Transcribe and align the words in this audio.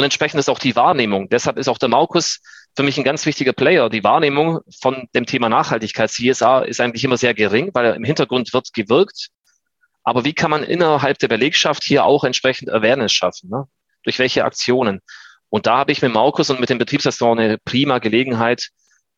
und 0.00 0.04
entsprechend 0.04 0.40
ist 0.40 0.48
auch 0.48 0.58
die 0.58 0.76
Wahrnehmung. 0.76 1.28
Deshalb 1.28 1.58
ist 1.58 1.68
auch 1.68 1.76
der 1.76 1.90
Markus 1.90 2.40
für 2.74 2.82
mich 2.82 2.96
ein 2.96 3.04
ganz 3.04 3.26
wichtiger 3.26 3.52
Player. 3.52 3.90
Die 3.90 4.02
Wahrnehmung 4.02 4.60
von 4.80 5.06
dem 5.14 5.26
Thema 5.26 5.50
Nachhaltigkeit, 5.50 6.10
CSA, 6.10 6.60
ist 6.60 6.80
eigentlich 6.80 7.04
immer 7.04 7.18
sehr 7.18 7.34
gering, 7.34 7.68
weil 7.74 7.94
im 7.96 8.04
Hintergrund 8.04 8.54
wird 8.54 8.72
gewirkt. 8.72 9.28
Aber 10.02 10.24
wie 10.24 10.32
kann 10.32 10.50
man 10.50 10.62
innerhalb 10.62 11.18
der 11.18 11.28
Belegschaft 11.28 11.84
hier 11.84 12.06
auch 12.06 12.24
entsprechend 12.24 12.70
Awareness 12.70 13.12
schaffen? 13.12 13.50
Ne? 13.50 13.64
Durch 14.02 14.18
welche 14.18 14.42
Aktionen? 14.42 15.02
Und 15.50 15.66
da 15.66 15.76
habe 15.76 15.92
ich 15.92 16.00
mit 16.00 16.14
Markus 16.14 16.48
und 16.48 16.60
mit 16.60 16.70
dem 16.70 16.78
Betriebsrestaurant 16.78 17.38
eine 17.38 17.58
prima 17.58 17.98
Gelegenheit, 17.98 18.70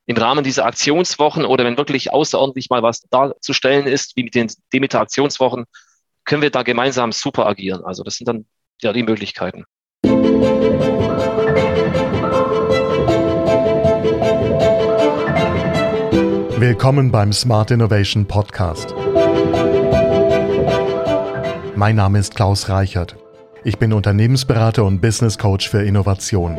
im 0.06 0.16
Rahmen 0.16 0.42
dieser 0.42 0.66
Aktionswochen 0.66 1.44
oder 1.44 1.64
wenn 1.64 1.76
wirklich 1.76 2.12
außerordentlich 2.12 2.70
mal 2.70 2.82
was 2.82 3.02
darzustellen 3.02 3.86
ist, 3.86 4.16
wie 4.16 4.24
mit 4.24 4.34
den 4.34 4.50
Demeter 4.72 5.00
Aktionswochen, 5.00 5.64
können 6.24 6.42
wir 6.42 6.50
da 6.50 6.64
gemeinsam 6.64 7.12
super 7.12 7.46
agieren. 7.46 7.84
Also 7.84 8.02
das 8.02 8.16
sind 8.16 8.26
dann 8.26 8.46
ja 8.80 8.92
die 8.92 9.04
Möglichkeiten. 9.04 9.64
Willkommen 16.58 17.10
beim 17.12 17.32
Smart 17.32 17.70
Innovation 17.70 18.26
Podcast. 18.26 18.94
Mein 21.76 21.96
Name 21.96 22.18
ist 22.18 22.34
Klaus 22.34 22.68
Reichert. 22.68 23.16
Ich 23.62 23.78
bin 23.78 23.92
Unternehmensberater 23.92 24.84
und 24.84 25.00
Business 25.00 25.38
Coach 25.38 25.68
für 25.68 25.82
Innovation. 25.82 26.58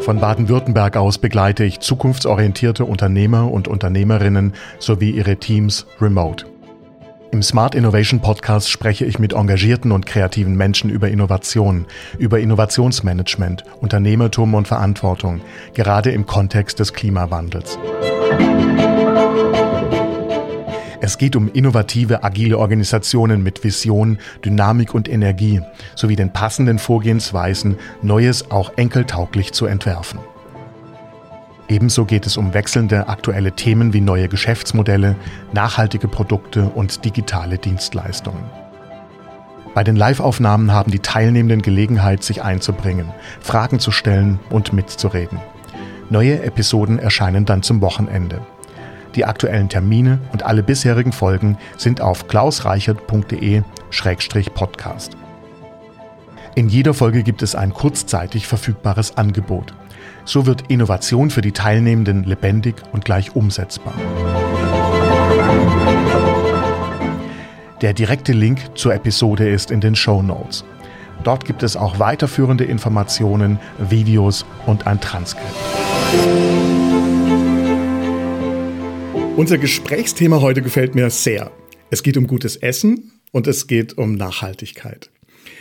Von 0.00 0.20
Baden-Württemberg 0.20 0.96
aus 0.96 1.18
begleite 1.18 1.64
ich 1.64 1.80
zukunftsorientierte 1.80 2.86
Unternehmer 2.86 3.52
und 3.52 3.68
Unternehmerinnen 3.68 4.54
sowie 4.78 5.10
ihre 5.10 5.36
Teams 5.36 5.86
remote. 6.00 6.46
Im 7.30 7.42
Smart 7.42 7.74
Innovation 7.74 8.20
Podcast 8.20 8.70
spreche 8.70 9.04
ich 9.04 9.18
mit 9.18 9.34
engagierten 9.34 9.92
und 9.92 10.06
kreativen 10.06 10.56
Menschen 10.56 10.88
über 10.88 11.10
Innovation, 11.10 11.86
über 12.18 12.40
Innovationsmanagement, 12.40 13.64
Unternehmertum 13.82 14.54
und 14.54 14.66
Verantwortung, 14.66 15.42
gerade 15.74 16.10
im 16.10 16.24
Kontext 16.24 16.80
des 16.80 16.94
Klimawandels. 16.94 17.78
Es 21.02 21.18
geht 21.18 21.36
um 21.36 21.52
innovative, 21.52 22.24
agile 22.24 22.58
Organisationen 22.58 23.42
mit 23.42 23.62
Vision, 23.62 24.18
Dynamik 24.42 24.94
und 24.94 25.08
Energie 25.08 25.60
sowie 25.96 26.16
den 26.16 26.32
passenden 26.32 26.78
Vorgehensweisen, 26.78 27.76
Neues 28.00 28.50
auch 28.50 28.72
enkeltauglich 28.76 29.52
zu 29.52 29.66
entwerfen. 29.66 30.18
Ebenso 31.68 32.06
geht 32.06 32.26
es 32.26 32.38
um 32.38 32.54
wechselnde 32.54 33.08
aktuelle 33.08 33.52
Themen 33.52 33.92
wie 33.92 34.00
neue 34.00 34.28
Geschäftsmodelle, 34.28 35.16
nachhaltige 35.52 36.08
Produkte 36.08 36.64
und 36.64 37.04
digitale 37.04 37.58
Dienstleistungen. 37.58 38.44
Bei 39.74 39.84
den 39.84 39.96
Live-Aufnahmen 39.96 40.72
haben 40.72 40.90
die 40.90 41.00
Teilnehmenden 41.00 41.60
Gelegenheit, 41.60 42.24
sich 42.24 42.42
einzubringen, 42.42 43.12
Fragen 43.40 43.80
zu 43.80 43.90
stellen 43.90 44.40
und 44.48 44.72
mitzureden. 44.72 45.40
Neue 46.08 46.42
Episoden 46.42 46.98
erscheinen 46.98 47.44
dann 47.44 47.62
zum 47.62 47.82
Wochenende. 47.82 48.40
Die 49.14 49.26
aktuellen 49.26 49.68
Termine 49.68 50.20
und 50.32 50.42
alle 50.42 50.62
bisherigen 50.62 51.12
Folgen 51.12 51.58
sind 51.76 52.00
auf 52.00 52.28
klausreichert.de-podcast. 52.28 55.18
In 56.54 56.70
jeder 56.70 56.94
Folge 56.94 57.22
gibt 57.22 57.42
es 57.42 57.54
ein 57.54 57.74
kurzzeitig 57.74 58.46
verfügbares 58.46 59.18
Angebot. 59.18 59.74
So 60.28 60.44
wird 60.44 60.64
Innovation 60.68 61.30
für 61.30 61.40
die 61.40 61.52
Teilnehmenden 61.52 62.24
lebendig 62.24 62.74
und 62.92 63.06
gleich 63.06 63.34
umsetzbar. 63.34 63.94
Der 67.80 67.94
direkte 67.94 68.34
Link 68.34 68.60
zur 68.74 68.92
Episode 68.92 69.48
ist 69.48 69.70
in 69.70 69.80
den 69.80 69.96
Show 69.96 70.20
Notes. 70.20 70.66
Dort 71.24 71.46
gibt 71.46 71.62
es 71.62 71.76
auch 71.76 71.98
weiterführende 71.98 72.64
Informationen, 72.64 73.58
Videos 73.78 74.44
und 74.66 74.86
ein 74.86 75.00
Transkript. 75.00 75.46
Unser 79.34 79.56
Gesprächsthema 79.56 80.42
heute 80.42 80.60
gefällt 80.60 80.94
mir 80.94 81.08
sehr. 81.08 81.50
Es 81.88 82.02
geht 82.02 82.18
um 82.18 82.26
gutes 82.26 82.56
Essen 82.56 83.12
und 83.32 83.46
es 83.46 83.66
geht 83.66 83.96
um 83.96 84.16
Nachhaltigkeit. 84.16 85.08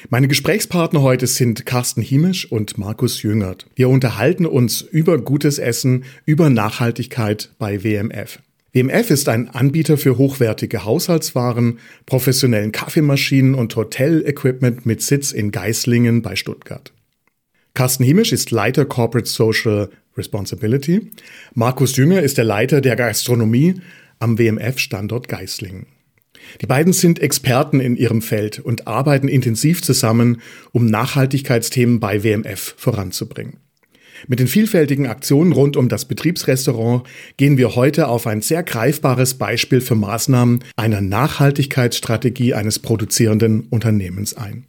Meine 0.09 0.28
Gesprächspartner 0.28 1.02
heute 1.02 1.28
sind 1.28 1.66
Carsten 1.66 2.02
Hiemisch 2.02 2.50
und 2.52 2.78
Markus 2.78 3.24
Jüngert. 3.24 3.66
Wir 3.75 3.90
unterhalten 3.90 4.46
uns 4.46 4.81
über 4.81 5.18
gutes 5.18 5.58
Essen, 5.58 6.06
über 6.25 6.50
Nachhaltigkeit 6.50 7.50
bei 7.58 7.84
WMF. 7.84 8.40
WMF 8.74 9.09
ist 9.09 9.28
ein 9.28 9.50
Anbieter 9.50 9.97
für 9.97 10.18
hochwertige 10.18 10.85
Haushaltswaren, 10.85 11.80
professionellen 12.06 12.72
Kaffeemaschinen 12.72 13.56
und 13.56 13.75
Hotel-Equipment 13.75 14.85
mit 14.85 15.02
Sitz 15.02 15.31
in 15.31 15.52
Geislingen 15.52 16.22
bei 16.22 16.35
Stuttgart. 16.35 16.94
Carsten 17.74 18.03
Hiemisch 18.03 18.31
ist 18.31 18.52
Leiter 18.52 18.85
Corporate 18.85 19.28
Social 19.28 19.90
Responsibility. 20.16 21.12
Markus 21.53 21.96
Jünger 21.96 22.22
ist 22.22 22.38
der 22.38 22.46
Leiter 22.46 22.81
der 22.81 22.96
Gastronomie 22.96 23.81
am 24.19 24.38
WMF-Standort 24.38 25.28
Geislingen. 25.28 25.88
Die 26.62 26.66
beiden 26.66 26.94
sind 26.94 27.19
Experten 27.19 27.80
in 27.80 27.96
ihrem 27.96 28.22
Feld 28.22 28.59
und 28.59 28.88
arbeiten 28.88 29.28
intensiv 29.28 29.81
zusammen, 29.81 30.41
um 30.72 30.85
Nachhaltigkeitsthemen 30.85 32.00
bei 32.00 32.24
WMF 32.24 32.75
voranzubringen. 32.78 33.58
Mit 34.28 34.40
den 34.40 34.47
vielfältigen 34.47 35.06
Aktionen 35.06 35.52
rund 35.52 35.78
um 35.78 35.90
das 35.90 36.06
Betriebsrestaurant 36.06 37.03
gehen 37.38 37.58
wir 37.58 37.75
heute 37.75 38.08
auf 38.08 38.25
ein 38.25 38.41
sehr 38.41 38.63
greifbares 38.63 39.35
Beispiel 39.35 39.81
für 39.81 39.96
Maßnahmen 39.96 40.63
einer 40.75 41.02
Nachhaltigkeitsstrategie 41.02 42.53
eines 42.56 42.79
produzierenden 42.79 43.68
Unternehmens 43.69 44.35
ein. 44.35 44.66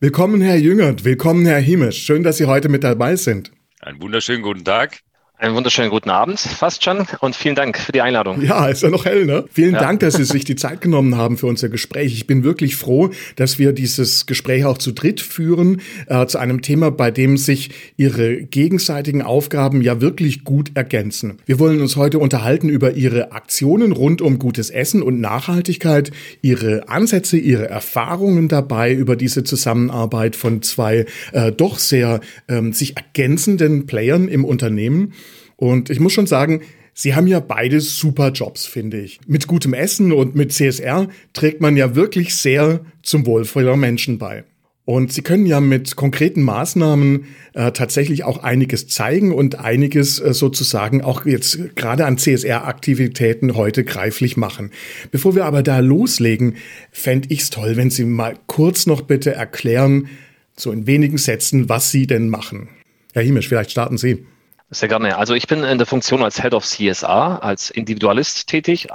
Willkommen, 0.00 0.40
Herr 0.40 0.56
Jüngert, 0.56 1.04
willkommen, 1.04 1.44
Herr 1.46 1.60
Himisch. 1.60 2.02
Schön, 2.02 2.22
dass 2.22 2.38
Sie 2.38 2.46
heute 2.46 2.68
mit 2.68 2.84
dabei 2.84 3.16
sind. 3.16 3.52
Einen 3.80 4.00
wunderschönen 4.00 4.42
guten 4.42 4.64
Tag. 4.64 5.00
Einen 5.38 5.54
wunderschönen 5.54 5.90
guten 5.90 6.08
Abend, 6.08 6.40
fast 6.40 6.82
schon, 6.82 7.06
und 7.20 7.36
vielen 7.36 7.54
Dank 7.54 7.76
für 7.76 7.92
die 7.92 8.00
Einladung. 8.00 8.40
Ja, 8.40 8.68
ist 8.68 8.82
ja 8.82 8.88
noch 8.88 9.04
hell, 9.04 9.26
ne? 9.26 9.44
Vielen 9.52 9.74
ja. 9.74 9.80
Dank, 9.80 10.00
dass 10.00 10.14
Sie 10.14 10.24
sich 10.24 10.46
die 10.46 10.56
Zeit 10.56 10.80
genommen 10.80 11.18
haben 11.18 11.36
für 11.36 11.46
unser 11.46 11.68
Gespräch. 11.68 12.14
Ich 12.14 12.26
bin 12.26 12.42
wirklich 12.42 12.76
froh, 12.76 13.10
dass 13.36 13.58
wir 13.58 13.74
dieses 13.74 14.24
Gespräch 14.24 14.64
auch 14.64 14.78
zu 14.78 14.92
dritt 14.92 15.20
führen, 15.20 15.82
äh, 16.06 16.24
zu 16.24 16.38
einem 16.38 16.62
Thema, 16.62 16.90
bei 16.90 17.10
dem 17.10 17.36
sich 17.36 17.68
Ihre 17.98 18.44
gegenseitigen 18.44 19.20
Aufgaben 19.20 19.82
ja 19.82 20.00
wirklich 20.00 20.42
gut 20.42 20.70
ergänzen. 20.74 21.36
Wir 21.44 21.58
wollen 21.58 21.82
uns 21.82 21.96
heute 21.96 22.18
unterhalten 22.18 22.70
über 22.70 22.92
Ihre 22.92 23.32
Aktionen 23.32 23.92
rund 23.92 24.22
um 24.22 24.38
gutes 24.38 24.70
Essen 24.70 25.02
und 25.02 25.20
Nachhaltigkeit, 25.20 26.12
Ihre 26.40 26.88
Ansätze, 26.88 27.36
Ihre 27.36 27.68
Erfahrungen 27.68 28.48
dabei 28.48 28.94
über 28.94 29.16
diese 29.16 29.44
Zusammenarbeit 29.44 30.34
von 30.34 30.62
zwei 30.62 31.04
äh, 31.32 31.52
doch 31.52 31.78
sehr 31.78 32.20
ähm, 32.48 32.72
sich 32.72 32.96
ergänzenden 32.96 33.84
Playern 33.84 34.28
im 34.28 34.42
Unternehmen. 34.46 35.12
Und 35.56 35.90
ich 35.90 36.00
muss 36.00 36.12
schon 36.12 36.26
sagen, 36.26 36.62
Sie 36.98 37.14
haben 37.14 37.26
ja 37.26 37.40
beide 37.40 37.80
super 37.80 38.30
Jobs, 38.30 38.64
finde 38.64 38.98
ich. 38.98 39.20
Mit 39.26 39.46
gutem 39.46 39.74
Essen 39.74 40.12
und 40.12 40.34
mit 40.34 40.52
CSR 40.52 41.08
trägt 41.34 41.60
man 41.60 41.76
ja 41.76 41.94
wirklich 41.94 42.34
sehr 42.34 42.80
zum 43.02 43.26
Wohl 43.26 43.44
vieler 43.44 43.76
Menschen 43.76 44.16
bei. 44.16 44.44
Und 44.86 45.12
Sie 45.12 45.20
können 45.20 45.46
ja 45.46 45.60
mit 45.60 45.96
konkreten 45.96 46.42
Maßnahmen 46.42 47.26
äh, 47.54 47.72
tatsächlich 47.72 48.24
auch 48.24 48.42
einiges 48.44 48.86
zeigen 48.86 49.34
und 49.34 49.58
einiges 49.58 50.20
äh, 50.20 50.32
sozusagen 50.32 51.02
auch 51.02 51.26
jetzt 51.26 51.74
gerade 51.74 52.06
an 52.06 52.18
CSR-Aktivitäten 52.18 53.56
heute 53.56 53.84
greiflich 53.84 54.36
machen. 54.36 54.70
Bevor 55.10 55.34
wir 55.34 55.44
aber 55.44 55.64
da 55.64 55.80
loslegen, 55.80 56.54
fände 56.92 57.28
ich 57.30 57.40
es 57.40 57.50
toll, 57.50 57.76
wenn 57.76 57.90
Sie 57.90 58.04
mal 58.04 58.38
kurz 58.46 58.86
noch 58.86 59.02
bitte 59.02 59.34
erklären, 59.34 60.08
so 60.56 60.70
in 60.70 60.86
wenigen 60.86 61.18
Sätzen, 61.18 61.68
was 61.68 61.90
Sie 61.90 62.06
denn 62.06 62.28
machen. 62.28 62.68
Herr 63.12 63.22
Hiemisch, 63.22 63.48
vielleicht 63.48 63.72
starten 63.72 63.98
Sie. 63.98 64.24
Sehr 64.70 64.88
gerne. 64.88 65.16
Also 65.16 65.34
ich 65.34 65.46
bin 65.46 65.62
in 65.62 65.78
der 65.78 65.86
Funktion 65.86 66.22
als 66.22 66.40
Head 66.42 66.52
of 66.52 66.64
CSR, 66.64 67.42
als 67.42 67.70
Individualist 67.70 68.48
tätig. 68.48 68.88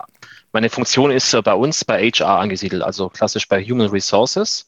Meine 0.51 0.69
Funktion 0.69 1.11
ist 1.11 1.33
äh, 1.33 1.41
bei 1.41 1.53
uns 1.53 1.85
bei 1.85 2.09
HR 2.09 2.39
angesiedelt, 2.39 2.83
also 2.83 3.09
klassisch 3.09 3.47
bei 3.47 3.63
Human 3.63 3.87
Resources. 3.89 4.67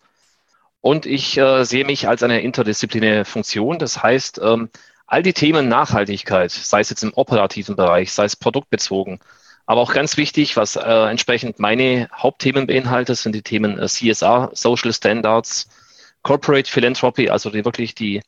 Und 0.79 1.05
ich 1.05 1.38
äh, 1.38 1.66
sehe 1.66 1.85
mich 1.85 2.08
als 2.08 2.23
eine 2.23 2.41
interdisziplinäre 2.41 3.26
Funktion. 3.26 3.79
Das 3.79 4.02
heißt, 4.02 4.40
ähm, 4.44 4.70
all 5.05 5.23
die 5.23 5.34
Themen 5.34 5.67
Nachhaltigkeit, 5.67 6.52
sei 6.52 6.79
es 6.79 6.90
jetzt 6.90 7.03
im 7.03 7.14
operativen 7.14 7.76
Bereich, 7.76 8.14
sei 8.14 8.26
es 8.26 8.35
produktbezogen, 8.38 9.20
aber 9.66 9.82
auch 9.82 9.94
ganz 9.94 10.17
wichtig, 10.17 10.58
was 10.58 10.76
äh, 10.76 10.82
entsprechend 11.09 11.59
meine 11.59 12.09
Hauptthemen 12.16 12.67
beinhaltet, 12.67 13.17
sind 13.17 13.34
die 13.34 13.41
Themen 13.41 13.79
äh, 13.79 13.88
CSR, 13.88 14.52
Social 14.53 14.94
Standards, 14.94 15.67
Corporate 16.22 16.70
Philanthropy, 16.70 17.29
also 17.29 17.49
die 17.49 17.66
wirklich 17.66 17.96
die 17.96 18.22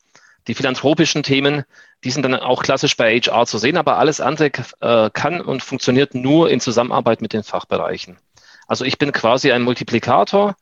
die 0.46 0.54
philanthropischen 0.54 1.22
Themen, 1.22 1.64
die 2.04 2.10
sind 2.10 2.22
dann 2.22 2.34
auch 2.34 2.62
klassisch 2.62 2.96
bei 2.96 3.18
HR 3.18 3.46
zu 3.46 3.58
sehen, 3.58 3.76
aber 3.76 3.98
alles 3.98 4.20
andere 4.20 4.50
äh, 4.80 5.10
kann 5.10 5.40
und 5.40 5.62
funktioniert 5.62 6.14
nur 6.14 6.50
in 6.50 6.60
Zusammenarbeit 6.60 7.20
mit 7.20 7.32
den 7.32 7.42
Fachbereichen. 7.42 8.18
Also 8.66 8.84
ich 8.84 8.98
bin 8.98 9.12
quasi 9.12 9.52
ein 9.52 9.62
Multiplikator, 9.62 10.56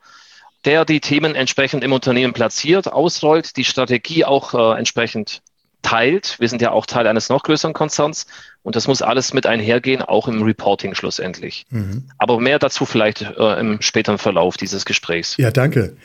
der 0.64 0.84
die 0.84 1.00
Themen 1.00 1.34
entsprechend 1.34 1.84
im 1.84 1.92
Unternehmen 1.92 2.32
platziert, 2.32 2.90
ausrollt, 2.90 3.56
die 3.56 3.64
Strategie 3.64 4.24
auch 4.24 4.54
äh, 4.54 4.78
entsprechend 4.78 5.42
teilt. 5.82 6.36
Wir 6.40 6.48
sind 6.48 6.62
ja 6.62 6.72
auch 6.72 6.86
Teil 6.86 7.06
eines 7.06 7.28
noch 7.28 7.42
größeren 7.42 7.74
Konzerns 7.74 8.26
und 8.62 8.74
das 8.74 8.88
muss 8.88 9.02
alles 9.02 9.34
mit 9.34 9.46
einhergehen, 9.46 10.00
auch 10.00 10.28
im 10.28 10.42
Reporting 10.42 10.94
schlussendlich. 10.94 11.66
Mhm. 11.68 12.08
Aber 12.16 12.40
mehr 12.40 12.58
dazu 12.58 12.86
vielleicht 12.86 13.20
äh, 13.20 13.60
im 13.60 13.82
späteren 13.82 14.16
Verlauf 14.16 14.56
dieses 14.56 14.86
Gesprächs. 14.86 15.36
Ja, 15.36 15.50
danke. 15.50 15.96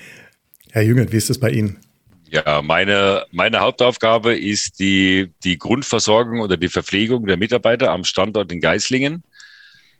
Herr 0.71 0.83
Jüngert, 0.83 1.13
wie 1.13 1.17
ist 1.17 1.29
es 1.29 1.39
bei 1.39 1.49
Ihnen? 1.49 1.79
Ja, 2.31 2.61
meine, 2.61 3.25
meine 3.31 3.59
Hauptaufgabe 3.59 4.35
ist 4.35 4.79
die, 4.79 5.31
die 5.43 5.57
Grundversorgung 5.57 6.41
oder 6.41 6.57
die 6.57 6.69
Verpflegung 6.69 7.25
der 7.25 7.37
Mitarbeiter 7.37 7.91
am 7.91 8.03
Standort 8.03 8.51
in 8.51 8.61
Geislingen. 8.61 9.23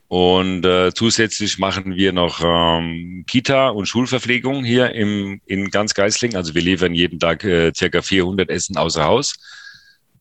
Und 0.07 0.65
äh, 0.65 0.91
zusätzlich 0.93 1.57
machen 1.59 1.95
wir 1.95 2.13
noch 2.13 2.41
ähm, 2.43 3.25
Kita- 3.27 3.69
und 3.69 3.87
Schulverpflegung 3.87 4.63
hier 4.63 4.91
im, 4.91 5.41
in 5.45 5.69
ganz 5.71 5.93
Geislingen. 5.93 6.37
Also 6.37 6.53
wir 6.53 6.61
liefern 6.61 6.93
jeden 6.93 7.19
Tag 7.19 7.43
äh, 7.43 7.71
circa 7.75 8.01
400 8.01 8.49
Essen 8.49 8.77
außer 8.77 9.05
Haus. 9.05 9.35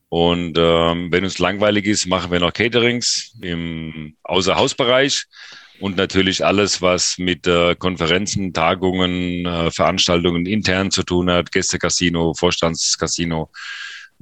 Und 0.09 0.57
ähm, 0.59 1.13
wenn 1.13 1.25
uns 1.25 1.39
langweilig 1.39 1.87
ist, 1.87 2.07
machen 2.07 2.31
wir 2.31 2.41
noch 2.41 2.53
Caterings 2.53 3.35
im 3.43 4.17
Außerhausbereich 4.23 5.25
und 5.81 5.97
natürlich 5.97 6.45
alles, 6.45 6.83
was 6.83 7.19
mit 7.19 7.47
äh, 7.47 7.75
Konferenzen, 7.77 8.53
Tagungen, 8.53 9.47
äh, 9.47 9.71
Veranstaltungen 9.71 10.47
intern 10.47 10.91
zu 10.91 11.03
tun 11.03 11.31
hat, 11.31 11.53
Gästecasino, 11.53 12.35
Vorstandscasino, 12.35 13.51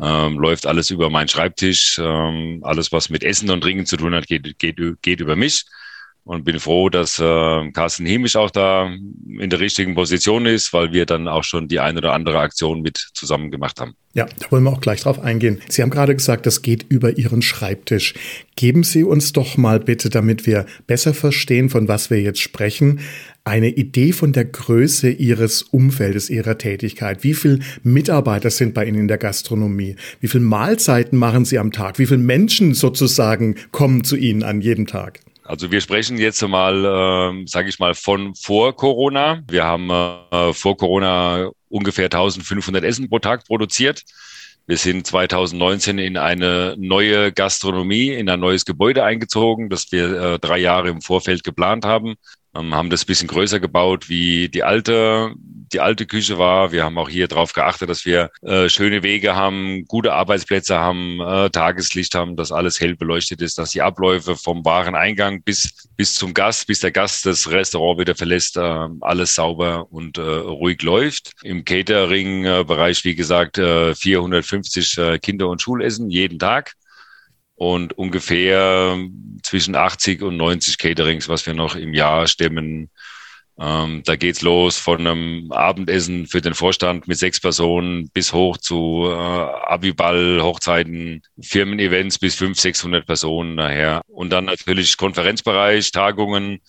ähm, 0.00 0.38
läuft 0.38 0.66
alles 0.66 0.90
über 0.90 1.10
meinen 1.10 1.28
Schreibtisch. 1.28 1.98
Ähm, 1.98 2.60
alles, 2.62 2.92
was 2.92 3.08
mit 3.08 3.22
Essen 3.24 3.50
und 3.50 3.62
Trinken 3.62 3.86
zu 3.86 3.96
tun 3.96 4.14
hat, 4.14 4.26
geht, 4.26 4.58
geht, 4.58 4.78
geht 5.02 5.20
über 5.20 5.36
mich 5.36 5.64
und 6.26 6.44
bin 6.44 6.58
froh, 6.58 6.88
dass 6.88 7.20
äh, 7.20 7.70
Carsten 7.70 8.04
Hemisch 8.04 8.34
auch 8.34 8.50
da 8.50 8.90
in 9.38 9.48
der 9.48 9.60
richtigen 9.60 9.94
Position 9.94 10.44
ist, 10.44 10.72
weil 10.72 10.92
wir 10.92 11.06
dann 11.06 11.28
auch 11.28 11.44
schon 11.44 11.68
die 11.68 11.78
ein 11.78 11.96
oder 11.96 12.12
andere 12.12 12.40
Aktion 12.40 12.82
mit 12.82 12.98
zusammen 13.14 13.52
gemacht 13.52 13.80
haben. 13.80 13.94
Ja, 14.12 14.26
da 14.40 14.50
wollen 14.50 14.64
wir 14.64 14.72
auch 14.72 14.80
gleich 14.80 15.02
drauf 15.02 15.20
eingehen. 15.20 15.60
Sie 15.68 15.82
haben 15.82 15.90
gerade 15.90 16.16
gesagt, 16.16 16.44
das 16.44 16.62
geht 16.62 16.84
über 16.88 17.16
Ihren 17.16 17.42
Schreibtisch. 17.42 18.14
Geben 18.56 18.82
Sie 18.82 19.04
uns 19.04 19.34
doch 19.34 19.56
mal 19.56 19.78
bitte, 19.78 20.10
damit 20.10 20.46
wir 20.46 20.66
besser 20.88 21.14
verstehen, 21.14 21.70
von 21.70 21.86
was 21.86 22.10
wir 22.10 22.20
jetzt 22.20 22.40
sprechen, 22.40 22.98
eine 23.44 23.68
Idee 23.68 24.10
von 24.12 24.32
der 24.32 24.46
Größe 24.46 25.10
Ihres 25.10 25.62
Umfeldes, 25.62 26.28
Ihrer 26.28 26.58
Tätigkeit. 26.58 27.22
Wie 27.22 27.34
viele 27.34 27.60
Mitarbeiter 27.84 28.50
sind 28.50 28.74
bei 28.74 28.84
Ihnen 28.84 29.02
in 29.02 29.08
der 29.08 29.18
Gastronomie? 29.18 29.94
Wie 30.20 30.26
viele 30.26 30.42
Mahlzeiten 30.42 31.16
machen 31.16 31.44
Sie 31.44 31.60
am 31.60 31.70
Tag? 31.70 32.00
Wie 32.00 32.06
viele 32.06 32.18
Menschen 32.18 32.74
sozusagen 32.74 33.54
kommen 33.70 34.02
zu 34.02 34.16
Ihnen 34.16 34.42
an 34.42 34.60
jedem 34.60 34.88
Tag? 34.88 35.20
Also 35.46 35.70
wir 35.70 35.80
sprechen 35.80 36.18
jetzt 36.18 36.42
mal, 36.46 36.84
äh, 36.84 37.46
sage 37.46 37.68
ich 37.68 37.78
mal, 37.78 37.94
von 37.94 38.34
vor 38.34 38.74
Corona. 38.76 39.42
Wir 39.48 39.64
haben 39.64 39.90
äh, 39.90 40.52
vor 40.52 40.76
Corona 40.76 41.50
ungefähr 41.68 42.06
1500 42.06 42.84
Essen 42.84 43.08
pro 43.08 43.18
Tag 43.18 43.44
produziert. 43.46 44.02
Wir 44.66 44.76
sind 44.76 45.06
2019 45.06 45.98
in 45.98 46.16
eine 46.16 46.74
neue 46.76 47.30
Gastronomie, 47.32 48.08
in 48.08 48.28
ein 48.28 48.40
neues 48.40 48.64
Gebäude 48.64 49.04
eingezogen, 49.04 49.70
das 49.70 49.92
wir 49.92 50.20
äh, 50.20 50.38
drei 50.40 50.58
Jahre 50.58 50.88
im 50.88 51.00
Vorfeld 51.00 51.44
geplant 51.44 51.84
haben 51.84 52.16
ähm, 52.58 52.74
haben 52.74 52.90
das 52.90 53.04
bisschen 53.04 53.28
größer 53.28 53.60
gebaut, 53.60 54.08
wie 54.08 54.48
die 54.48 54.62
alte, 54.62 55.34
die 55.72 55.80
alte 55.80 56.06
Küche 56.06 56.38
war. 56.38 56.72
Wir 56.72 56.84
haben 56.84 56.98
auch 56.98 57.08
hier 57.08 57.28
darauf 57.28 57.52
geachtet, 57.52 57.88
dass 57.88 58.04
wir 58.04 58.30
äh, 58.42 58.68
schöne 58.68 59.02
Wege 59.02 59.34
haben, 59.36 59.84
gute 59.86 60.12
Arbeitsplätze 60.12 60.78
haben, 60.78 61.20
äh, 61.20 61.50
Tageslicht 61.50 62.14
haben, 62.14 62.36
dass 62.36 62.52
alles 62.52 62.80
hell 62.80 62.96
beleuchtet 62.96 63.42
ist, 63.42 63.58
dass 63.58 63.70
die 63.70 63.82
Abläufe 63.82 64.36
vom 64.36 64.64
Wareneingang 64.64 65.42
bis, 65.42 65.88
bis 65.96 66.14
zum 66.14 66.34
Gast, 66.34 66.66
bis 66.66 66.80
der 66.80 66.92
Gast 66.92 67.26
das 67.26 67.50
Restaurant 67.50 68.00
wieder 68.00 68.14
verlässt, 68.14 68.56
äh, 68.56 68.88
alles 69.00 69.34
sauber 69.34 69.86
und 69.90 70.18
äh, 70.18 70.20
ruhig 70.20 70.82
läuft. 70.82 71.32
Im 71.42 71.64
Catering-Bereich, 71.64 73.04
wie 73.04 73.14
gesagt, 73.14 73.58
äh, 73.58 73.94
450 73.94 74.98
äh, 74.98 75.18
Kinder- 75.18 75.48
und 75.48 75.62
Schulessen 75.62 76.10
jeden 76.10 76.38
Tag 76.38 76.74
und 77.56 77.96
ungefähr 77.98 78.98
zwischen 79.42 79.74
80 79.74 80.22
und 80.22 80.36
90 80.36 80.78
Caterings, 80.78 81.28
was 81.28 81.46
wir 81.46 81.54
noch 81.54 81.74
im 81.74 81.94
Jahr 81.94 82.28
stemmen. 82.28 82.90
Ähm, 83.58 84.02
da 84.04 84.16
geht's 84.16 84.42
los 84.42 84.76
von 84.76 85.00
einem 85.00 85.50
Abendessen 85.50 86.26
für 86.26 86.42
den 86.42 86.52
Vorstand 86.52 87.08
mit 87.08 87.16
sechs 87.16 87.40
Personen 87.40 88.10
bis 88.10 88.34
hoch 88.34 88.58
zu 88.58 89.04
äh, 89.06 89.14
Abiball, 89.14 90.42
Hochzeiten, 90.42 91.22
Firmen-Events 91.40 92.18
bis 92.18 92.34
500, 92.34 92.60
600 92.60 93.06
Personen 93.06 93.54
nachher. 93.54 94.02
Und 94.08 94.30
dann 94.30 94.44
natürlich 94.44 94.98
Konferenzbereich, 94.98 95.90
Tagungen. 95.90 96.60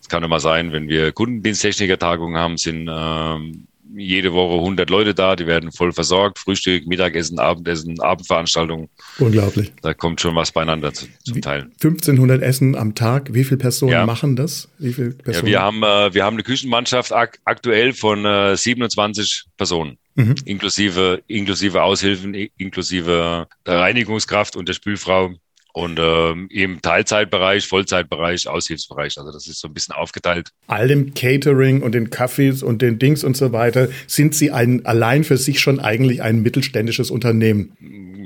Es 0.00 0.08
kann 0.08 0.22
immer 0.22 0.38
sein, 0.38 0.70
wenn 0.70 0.88
wir 0.88 1.10
Kundendiensttechniker-Tagungen 1.10 2.36
haben, 2.36 2.56
sind 2.56 2.88
ähm, 2.88 3.66
jede 3.94 4.32
Woche 4.32 4.58
100 4.58 4.90
Leute 4.90 5.14
da, 5.14 5.36
die 5.36 5.46
werden 5.46 5.72
voll 5.72 5.92
versorgt, 5.92 6.38
Frühstück, 6.38 6.86
Mittagessen, 6.86 7.38
Abendessen, 7.38 8.00
Abendveranstaltungen. 8.00 8.88
Unglaublich. 9.18 9.72
Da 9.82 9.94
kommt 9.94 10.20
schon 10.20 10.34
was 10.34 10.52
beieinander 10.52 10.92
zu, 10.92 11.06
zum 11.24 11.40
Teil. 11.40 11.62
1500 11.82 12.42
Essen 12.42 12.76
am 12.76 12.94
Tag, 12.94 13.32
wie 13.32 13.44
viele 13.44 13.58
Personen 13.58 13.92
ja. 13.92 14.06
machen 14.06 14.36
das? 14.36 14.68
Wie 14.78 14.92
viele 14.92 15.10
Personen? 15.10 15.46
Ja, 15.46 15.50
wir 15.50 15.62
haben, 15.62 15.82
äh, 15.82 16.14
wir 16.14 16.24
haben 16.24 16.34
eine 16.34 16.42
Küchenmannschaft 16.42 17.12
ak 17.12 17.38
aktuell 17.44 17.92
von 17.92 18.24
äh, 18.24 18.56
27 18.56 19.44
Personen. 19.56 19.98
Mhm. 20.14 20.34
Inklusive, 20.44 21.22
inklusive 21.26 21.82
Aushilfen, 21.82 22.34
inklusive 22.34 23.46
der 23.66 23.78
Reinigungskraft 23.78 24.56
und 24.56 24.68
der 24.68 24.74
Spülfrau 24.74 25.34
und 25.72 25.98
ähm, 26.00 26.48
im 26.50 26.82
Teilzeitbereich, 26.82 27.66
Vollzeitbereich, 27.66 28.46
Aushilfsbereich. 28.46 29.18
Also 29.18 29.32
das 29.32 29.46
ist 29.46 29.60
so 29.60 29.68
ein 29.68 29.74
bisschen 29.74 29.94
aufgeteilt. 29.94 30.50
All 30.66 30.88
dem 30.88 31.14
Catering 31.14 31.82
und 31.82 31.92
den 31.92 32.10
Kaffees 32.10 32.62
und 32.62 32.82
den 32.82 32.98
Dings 32.98 33.24
und 33.24 33.36
so 33.36 33.52
weiter, 33.52 33.88
sind 34.06 34.34
Sie 34.34 34.50
ein, 34.50 34.84
allein 34.84 35.24
für 35.24 35.38
sich 35.38 35.60
schon 35.60 35.80
eigentlich 35.80 36.22
ein 36.22 36.42
mittelständisches 36.42 37.10
Unternehmen? 37.10 37.76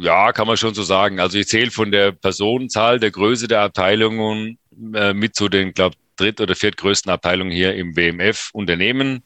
Ja, 0.01 0.33
kann 0.33 0.47
man 0.47 0.57
schon 0.57 0.75
so 0.75 0.83
sagen. 0.83 1.21
Also 1.21 1.39
ich 1.39 1.47
zähle 1.47 1.71
von 1.71 1.91
der 1.91 2.13
Personenzahl, 2.13 2.99
der 2.99 3.13
Größe 3.13 3.49
der 3.49 3.61
Abteilungen 3.61 4.59
äh, 4.95 5.15
mit 5.15 5.37
zu 5.37 5.49
den, 5.49 5.73
glaube 5.73 5.97
dritt- 6.17 6.41
oder 6.41 6.55
viertgrößten 6.55 7.13
Abteilungen 7.13 7.53
hier 7.53 7.75
im 7.75 7.97
WMF 7.97 8.51
Unternehmen. 8.53 9.23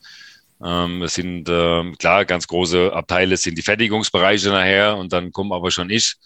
Ähm, 0.62 1.02
es 1.02 1.14
sind 1.14 1.48
äh, 1.48 1.92
klar 1.92 2.24
ganz 2.26 2.46
große 2.46 2.92
Abteile 2.92 3.36
sind 3.36 3.56
die 3.56 3.62
Fertigungsbereiche 3.62 4.50
nachher 4.50 4.96
und 4.96 5.12
dann 5.12 5.32
kommen 5.32 5.52
aber 5.52 5.70
schon 5.70 5.88
ich 5.88 6.16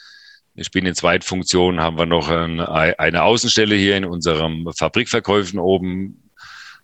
ich 0.54 0.70
bin 0.70 0.86
in 0.86 0.94
Zweitfunktion, 0.94 1.80
haben 1.80 1.98
wir 1.98 2.06
noch 2.06 2.28
eine 2.28 3.22
Außenstelle 3.22 3.74
hier 3.74 3.96
in 3.96 4.04
unserem 4.04 4.68
Fabrikverkäufen 4.76 5.58
oben. 5.58 6.20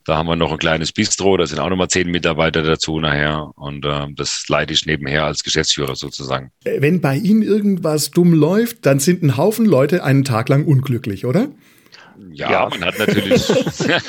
Da 0.04 0.16
haben 0.16 0.28
wir 0.28 0.36
noch 0.36 0.50
ein 0.50 0.58
kleines 0.58 0.92
Bistro, 0.92 1.36
da 1.36 1.46
sind 1.46 1.58
auch 1.58 1.68
nochmal 1.68 1.88
zehn 1.88 2.10
Mitarbeiter 2.10 2.62
dazu 2.62 2.98
nachher 3.00 3.52
und 3.56 3.84
äh, 3.84 4.06
das 4.16 4.46
leite 4.48 4.72
ich 4.72 4.86
nebenher 4.86 5.24
als 5.24 5.44
Geschäftsführer 5.44 5.94
sozusagen. 5.94 6.50
Wenn 6.64 7.02
bei 7.02 7.16
Ihnen 7.16 7.42
irgendwas 7.42 8.10
dumm 8.10 8.32
läuft, 8.32 8.86
dann 8.86 8.98
sind 8.98 9.22
ein 9.22 9.36
Haufen 9.36 9.66
Leute 9.66 10.02
einen 10.02 10.24
Tag 10.24 10.48
lang 10.48 10.64
unglücklich, 10.64 11.26
oder? 11.26 11.50
Ja, 12.32 12.50
ja, 12.50 12.68
man 12.68 12.84
hat 12.84 12.98
natürlich, 12.98 13.46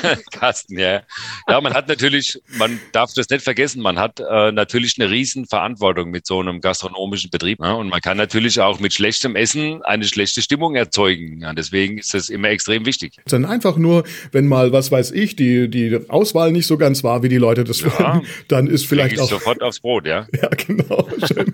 Carsten, 0.30 0.78
ja. 0.78 1.02
Ja, 1.48 1.60
man 1.60 1.74
hat 1.74 1.88
natürlich, 1.88 2.40
man 2.56 2.80
darf 2.92 3.12
das 3.14 3.28
nicht 3.28 3.42
vergessen, 3.42 3.82
man 3.82 3.98
hat 3.98 4.20
äh, 4.20 4.52
natürlich 4.52 4.98
eine 4.98 5.10
riesen 5.10 5.46
Verantwortung 5.46 6.10
mit 6.10 6.26
so 6.26 6.40
einem 6.40 6.60
gastronomischen 6.60 7.30
Betrieb. 7.30 7.58
Ja? 7.60 7.72
Und 7.72 7.88
man 7.88 8.00
kann 8.00 8.16
natürlich 8.16 8.60
auch 8.60 8.80
mit 8.80 8.92
schlechtem 8.92 9.36
Essen 9.36 9.82
eine 9.82 10.04
schlechte 10.04 10.42
Stimmung 10.42 10.74
erzeugen. 10.74 11.40
Ja, 11.40 11.52
deswegen 11.52 11.98
ist 11.98 12.14
das 12.14 12.28
immer 12.28 12.48
extrem 12.48 12.86
wichtig. 12.86 13.16
Dann 13.26 13.44
einfach 13.44 13.76
nur, 13.76 14.04
wenn 14.30 14.46
mal, 14.46 14.72
was 14.72 14.90
weiß 14.90 15.12
ich, 15.12 15.36
die, 15.36 15.68
die 15.68 15.98
Auswahl 16.08 16.52
nicht 16.52 16.66
so 16.66 16.76
ganz 16.76 17.02
war, 17.04 17.22
wie 17.22 17.28
die 17.28 17.38
Leute 17.38 17.64
das 17.64 17.80
ja, 17.80 17.98
wollen, 17.98 18.26
dann 18.48 18.66
ist 18.66 18.86
vielleicht 18.86 19.18
auch. 19.20 19.28
sofort 19.28 19.62
aufs 19.62 19.80
Brot, 19.80 20.06
ja. 20.06 20.26
Ja, 20.42 20.48
genau. 20.48 21.08
Schön. 21.26 21.52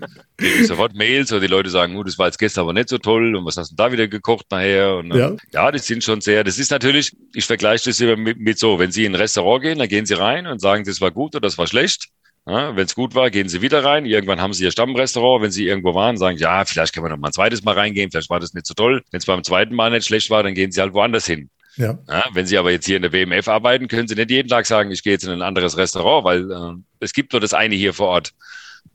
Sofort 0.65 0.95
Mails 0.95 1.31
oder 1.31 1.41
die 1.41 1.47
Leute 1.47 1.69
sagen, 1.69 1.95
oh, 1.97 2.03
das 2.03 2.17
war 2.17 2.27
jetzt 2.27 2.37
gestern 2.37 2.61
aber 2.63 2.73
nicht 2.73 2.89
so 2.89 2.97
toll 2.97 3.35
und 3.35 3.45
was 3.45 3.57
hast 3.57 3.71
du 3.71 3.75
da 3.75 3.91
wieder 3.91 4.07
gekocht 4.07 4.45
nachher? 4.51 4.97
Und, 4.97 5.13
ja. 5.13 5.35
ja, 5.51 5.71
das 5.71 5.85
sind 5.85 6.03
schon 6.03 6.21
sehr, 6.21 6.43
das 6.43 6.57
ist 6.57 6.71
natürlich, 6.71 7.15
ich 7.33 7.45
vergleiche 7.45 7.89
das 7.89 7.99
immer 7.99 8.15
mit, 8.15 8.39
mit 8.39 8.59
so, 8.59 8.79
wenn 8.79 8.91
Sie 8.91 9.05
in 9.05 9.13
ein 9.13 9.15
Restaurant 9.15 9.63
gehen, 9.63 9.79
dann 9.79 9.87
gehen 9.87 10.05
Sie 10.05 10.13
rein 10.13 10.47
und 10.47 10.59
sagen, 10.59 10.83
das 10.85 11.01
war 11.01 11.11
gut 11.11 11.35
oder 11.35 11.47
das 11.47 11.57
war 11.57 11.67
schlecht. 11.67 12.09
Ja, 12.47 12.75
wenn 12.75 12.85
es 12.85 12.95
gut 12.95 13.13
war, 13.13 13.29
gehen 13.29 13.47
Sie 13.47 13.61
wieder 13.61 13.83
rein. 13.83 14.05
Irgendwann 14.05 14.41
haben 14.41 14.53
Sie 14.53 14.63
Ihr 14.63 14.71
Stammrestaurant. 14.71 15.43
Wenn 15.43 15.51
Sie 15.51 15.67
irgendwo 15.67 15.93
waren, 15.93 16.17
sagen, 16.17 16.37
ja, 16.37 16.65
vielleicht 16.65 16.93
können 16.93 17.05
wir 17.05 17.09
noch 17.09 17.17
mal 17.17 17.27
ein 17.27 17.33
zweites 17.33 17.63
Mal 17.63 17.75
reingehen. 17.75 18.09
Vielleicht 18.09 18.29
war 18.31 18.39
das 18.39 18.53
nicht 18.53 18.65
so 18.65 18.73
toll. 18.73 19.03
Wenn 19.11 19.19
es 19.19 19.25
beim 19.25 19.43
zweiten 19.43 19.75
Mal 19.75 19.91
nicht 19.91 20.07
schlecht 20.07 20.31
war, 20.31 20.41
dann 20.41 20.55
gehen 20.55 20.71
Sie 20.71 20.81
halt 20.81 20.93
woanders 20.93 21.27
hin. 21.27 21.49
Ja. 21.75 21.99
ja. 22.07 22.25
wenn 22.33 22.47
Sie 22.47 22.57
aber 22.57 22.71
jetzt 22.71 22.85
hier 22.85 22.95
in 22.95 23.03
der 23.03 23.13
WMF 23.13 23.47
arbeiten, 23.47 23.87
können 23.87 24.07
Sie 24.07 24.15
nicht 24.15 24.31
jeden 24.31 24.49
Tag 24.49 24.65
sagen, 24.65 24.89
ich 24.91 25.03
gehe 25.03 25.13
jetzt 25.13 25.23
in 25.25 25.31
ein 25.31 25.41
anderes 25.41 25.77
Restaurant, 25.77 26.25
weil 26.25 26.51
äh, 26.51 26.73
es 26.99 27.13
gibt 27.13 27.33
nur 27.33 27.39
das 27.39 27.53
eine 27.53 27.75
hier 27.75 27.93
vor 27.93 28.07
Ort. 28.07 28.33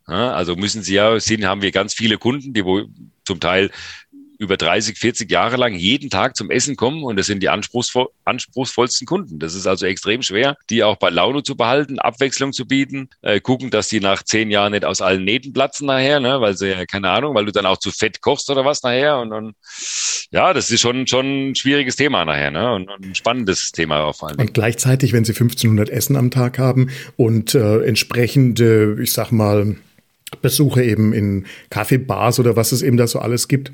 Ja, 0.09 0.33
also 0.33 0.57
müssen 0.57 0.83
Sie 0.83 0.95
ja, 0.95 1.19
sind, 1.19 1.45
haben 1.45 1.63
wir 1.63 1.71
ganz 1.71 1.95
viele 1.95 2.19
Kunden, 2.19 2.53
die 2.53 2.65
wo 2.65 2.83
zum 3.25 3.41
Teil 3.41 3.71
über 4.39 4.57
30, 4.57 4.99
40 4.99 5.31
Jahre 5.31 5.57
lang 5.57 5.75
jeden 5.75 6.11
Tag 6.11 6.37
zum 6.37 6.51
Essen 6.51 6.77
kommen 6.77 7.05
und 7.05 7.17
das 7.17 7.27
sind 7.27 7.43
die 7.43 7.49
anspruchsvoll, 7.49 8.09
anspruchsvollsten 8.25 9.07
Kunden. 9.07 9.39
Das 9.39 9.55
ist 9.55 9.67
also 9.67 9.87
extrem 9.87 10.23
schwer, 10.23 10.57
die 10.71 10.83
auch 10.83 10.97
bei 10.97 11.11
Laune 11.11 11.43
zu 11.43 11.57
behalten, 11.57 11.99
Abwechslung 11.99 12.53
zu 12.53 12.67
bieten, 12.67 13.09
äh, 13.23 13.41
gucken, 13.41 13.71
dass 13.71 13.89
die 13.89 14.01
nach 14.01 14.23
zehn 14.23 14.51
Jahren 14.51 14.73
nicht 14.73 14.85
aus 14.85 15.01
allen 15.01 15.25
Nähten 15.25 15.53
platzen 15.53 15.87
nachher, 15.87 16.21
ne, 16.21 16.41
weil 16.41 16.57
sie 16.57 16.69
ja, 16.69 16.85
keine 16.85 17.11
Ahnung, 17.11 17.35
weil 17.35 17.47
du 17.47 17.53
dann 17.53 17.67
auch 17.67 17.79
zu 17.79 17.91
fett 17.91 18.21
kochst 18.21 18.51
oder 18.51 18.65
was 18.65 18.83
nachher 18.83 19.19
und, 19.19 19.33
und 19.33 19.55
ja, 20.31 20.53
das 20.53 20.71
ist 20.71 20.81
schon, 20.81 21.07
schon 21.07 21.51
ein 21.51 21.55
schwieriges 21.55 21.97
Thema 21.97 22.25
nachher 22.25 22.51
ne, 22.51 22.75
und, 22.75 22.91
und 22.91 23.05
ein 23.05 23.15
spannendes 23.15 23.73
Thema 23.73 24.13
vor 24.13 24.29
allem. 24.29 24.41
Und 24.41 24.55
gleichzeitig, 24.55 25.13
wenn 25.13 25.25
sie 25.25 25.33
1500 25.33 25.89
Essen 25.89 26.17
am 26.17 26.31
Tag 26.31 26.59
haben 26.59 26.91
und 27.17 27.55
äh, 27.55 27.85
entsprechende, 27.85 28.99
ich 29.01 29.13
sag 29.13 29.31
mal, 29.31 29.77
Besuche 30.43 30.83
eben 30.83 31.13
in 31.13 31.47
Kaffeebars 31.71 32.39
oder 32.39 32.57
was 32.57 32.73
es 32.73 32.83
eben 32.83 32.97
da 32.97 33.07
so 33.07 33.19
alles 33.19 33.49
gibt 33.49 33.73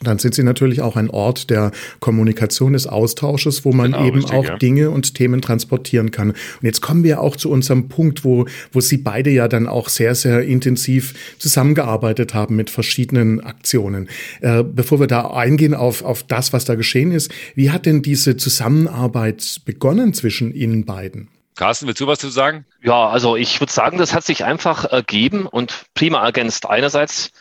dann 0.00 0.18
sind 0.18 0.34
sie 0.34 0.44
natürlich 0.44 0.80
auch 0.80 0.96
ein 0.96 1.10
Ort 1.10 1.50
der 1.50 1.72
Kommunikation, 2.00 2.72
des 2.72 2.86
Austausches, 2.86 3.64
wo 3.64 3.72
man 3.72 3.92
genau, 3.92 4.06
eben 4.06 4.16
richtig, 4.18 4.34
auch 4.34 4.44
ja. 4.44 4.56
Dinge 4.56 4.90
und 4.90 5.14
Themen 5.14 5.42
transportieren 5.42 6.10
kann. 6.10 6.30
Und 6.30 6.62
jetzt 6.62 6.80
kommen 6.80 7.02
wir 7.02 7.20
auch 7.20 7.36
zu 7.36 7.50
unserem 7.50 7.88
Punkt, 7.88 8.24
wo, 8.24 8.46
wo 8.72 8.80
Sie 8.80 8.98
beide 8.98 9.30
ja 9.30 9.48
dann 9.48 9.66
auch 9.66 9.88
sehr, 9.88 10.14
sehr 10.14 10.42
intensiv 10.42 11.14
zusammengearbeitet 11.38 12.34
haben 12.34 12.56
mit 12.56 12.70
verschiedenen 12.70 13.40
Aktionen. 13.40 14.08
Äh, 14.40 14.62
bevor 14.62 15.00
wir 15.00 15.06
da 15.06 15.30
eingehen 15.30 15.74
auf, 15.74 16.02
auf 16.04 16.22
das, 16.22 16.52
was 16.52 16.64
da 16.64 16.74
geschehen 16.74 17.10
ist, 17.10 17.32
wie 17.54 17.70
hat 17.70 17.86
denn 17.86 18.02
diese 18.02 18.36
Zusammenarbeit 18.36 19.62
begonnen 19.64 20.14
zwischen 20.14 20.54
Ihnen 20.54 20.84
beiden? 20.84 21.28
Carsten, 21.58 21.86
willst 21.86 22.00
du 22.00 22.06
was 22.06 22.18
zu 22.18 22.30
sagen? 22.30 22.64
Ja, 22.82 23.08
also 23.08 23.36
ich 23.36 23.60
würde 23.60 23.72
sagen, 23.72 23.98
das 23.98 24.14
hat 24.14 24.24
sich 24.24 24.44
einfach 24.44 24.84
ergeben 24.84 25.46
und 25.46 25.84
prima 25.94 26.24
ergänzt. 26.24 26.66
Einerseits 26.66 27.32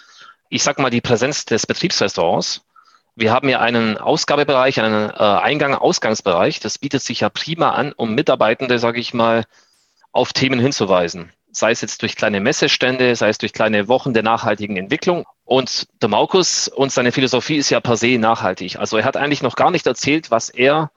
ich 0.49 0.63
sag 0.63 0.79
mal, 0.79 0.89
die 0.89 1.01
Präsenz 1.01 1.45
des 1.45 1.67
Betriebsrestaurants. 1.67 2.61
Wir 3.15 3.31
haben 3.31 3.49
ja 3.49 3.59
einen 3.59 3.97
Ausgabebereich, 3.97 4.79
einen 4.79 5.09
äh, 5.09 5.13
Eingang-Ausgangsbereich. 5.13 6.59
Das 6.59 6.77
bietet 6.77 7.01
sich 7.01 7.21
ja 7.21 7.29
prima 7.29 7.71
an, 7.71 7.93
um 7.93 8.13
Mitarbeitende, 8.13 8.79
sage 8.79 8.99
ich 8.99 9.13
mal, 9.13 9.43
auf 10.11 10.33
Themen 10.33 10.59
hinzuweisen. 10.59 11.31
Sei 11.51 11.71
es 11.71 11.81
jetzt 11.81 12.03
durch 12.03 12.15
kleine 12.15 12.39
Messestände, 12.39 13.15
sei 13.15 13.29
es 13.29 13.39
durch 13.39 13.53
kleine 13.53 13.87
Wochen 13.87 14.13
der 14.13 14.21
nachhaltigen 14.21 14.77
Entwicklung. 14.77 15.25
Und 15.45 15.87
der 16.01 16.09
Markus 16.09 16.67
und 16.67 16.91
seine 16.91 17.11
Philosophie 17.11 17.57
ist 17.57 17.71
ja 17.71 17.79
per 17.79 17.97
se 17.97 18.19
nachhaltig. 18.19 18.77
Also 18.77 18.97
er 18.97 19.05
hat 19.05 19.17
eigentlich 19.17 19.41
noch 19.41 19.55
gar 19.55 19.71
nicht 19.71 19.87
erzählt, 19.87 20.29
was 20.29 20.49
er 20.49 20.91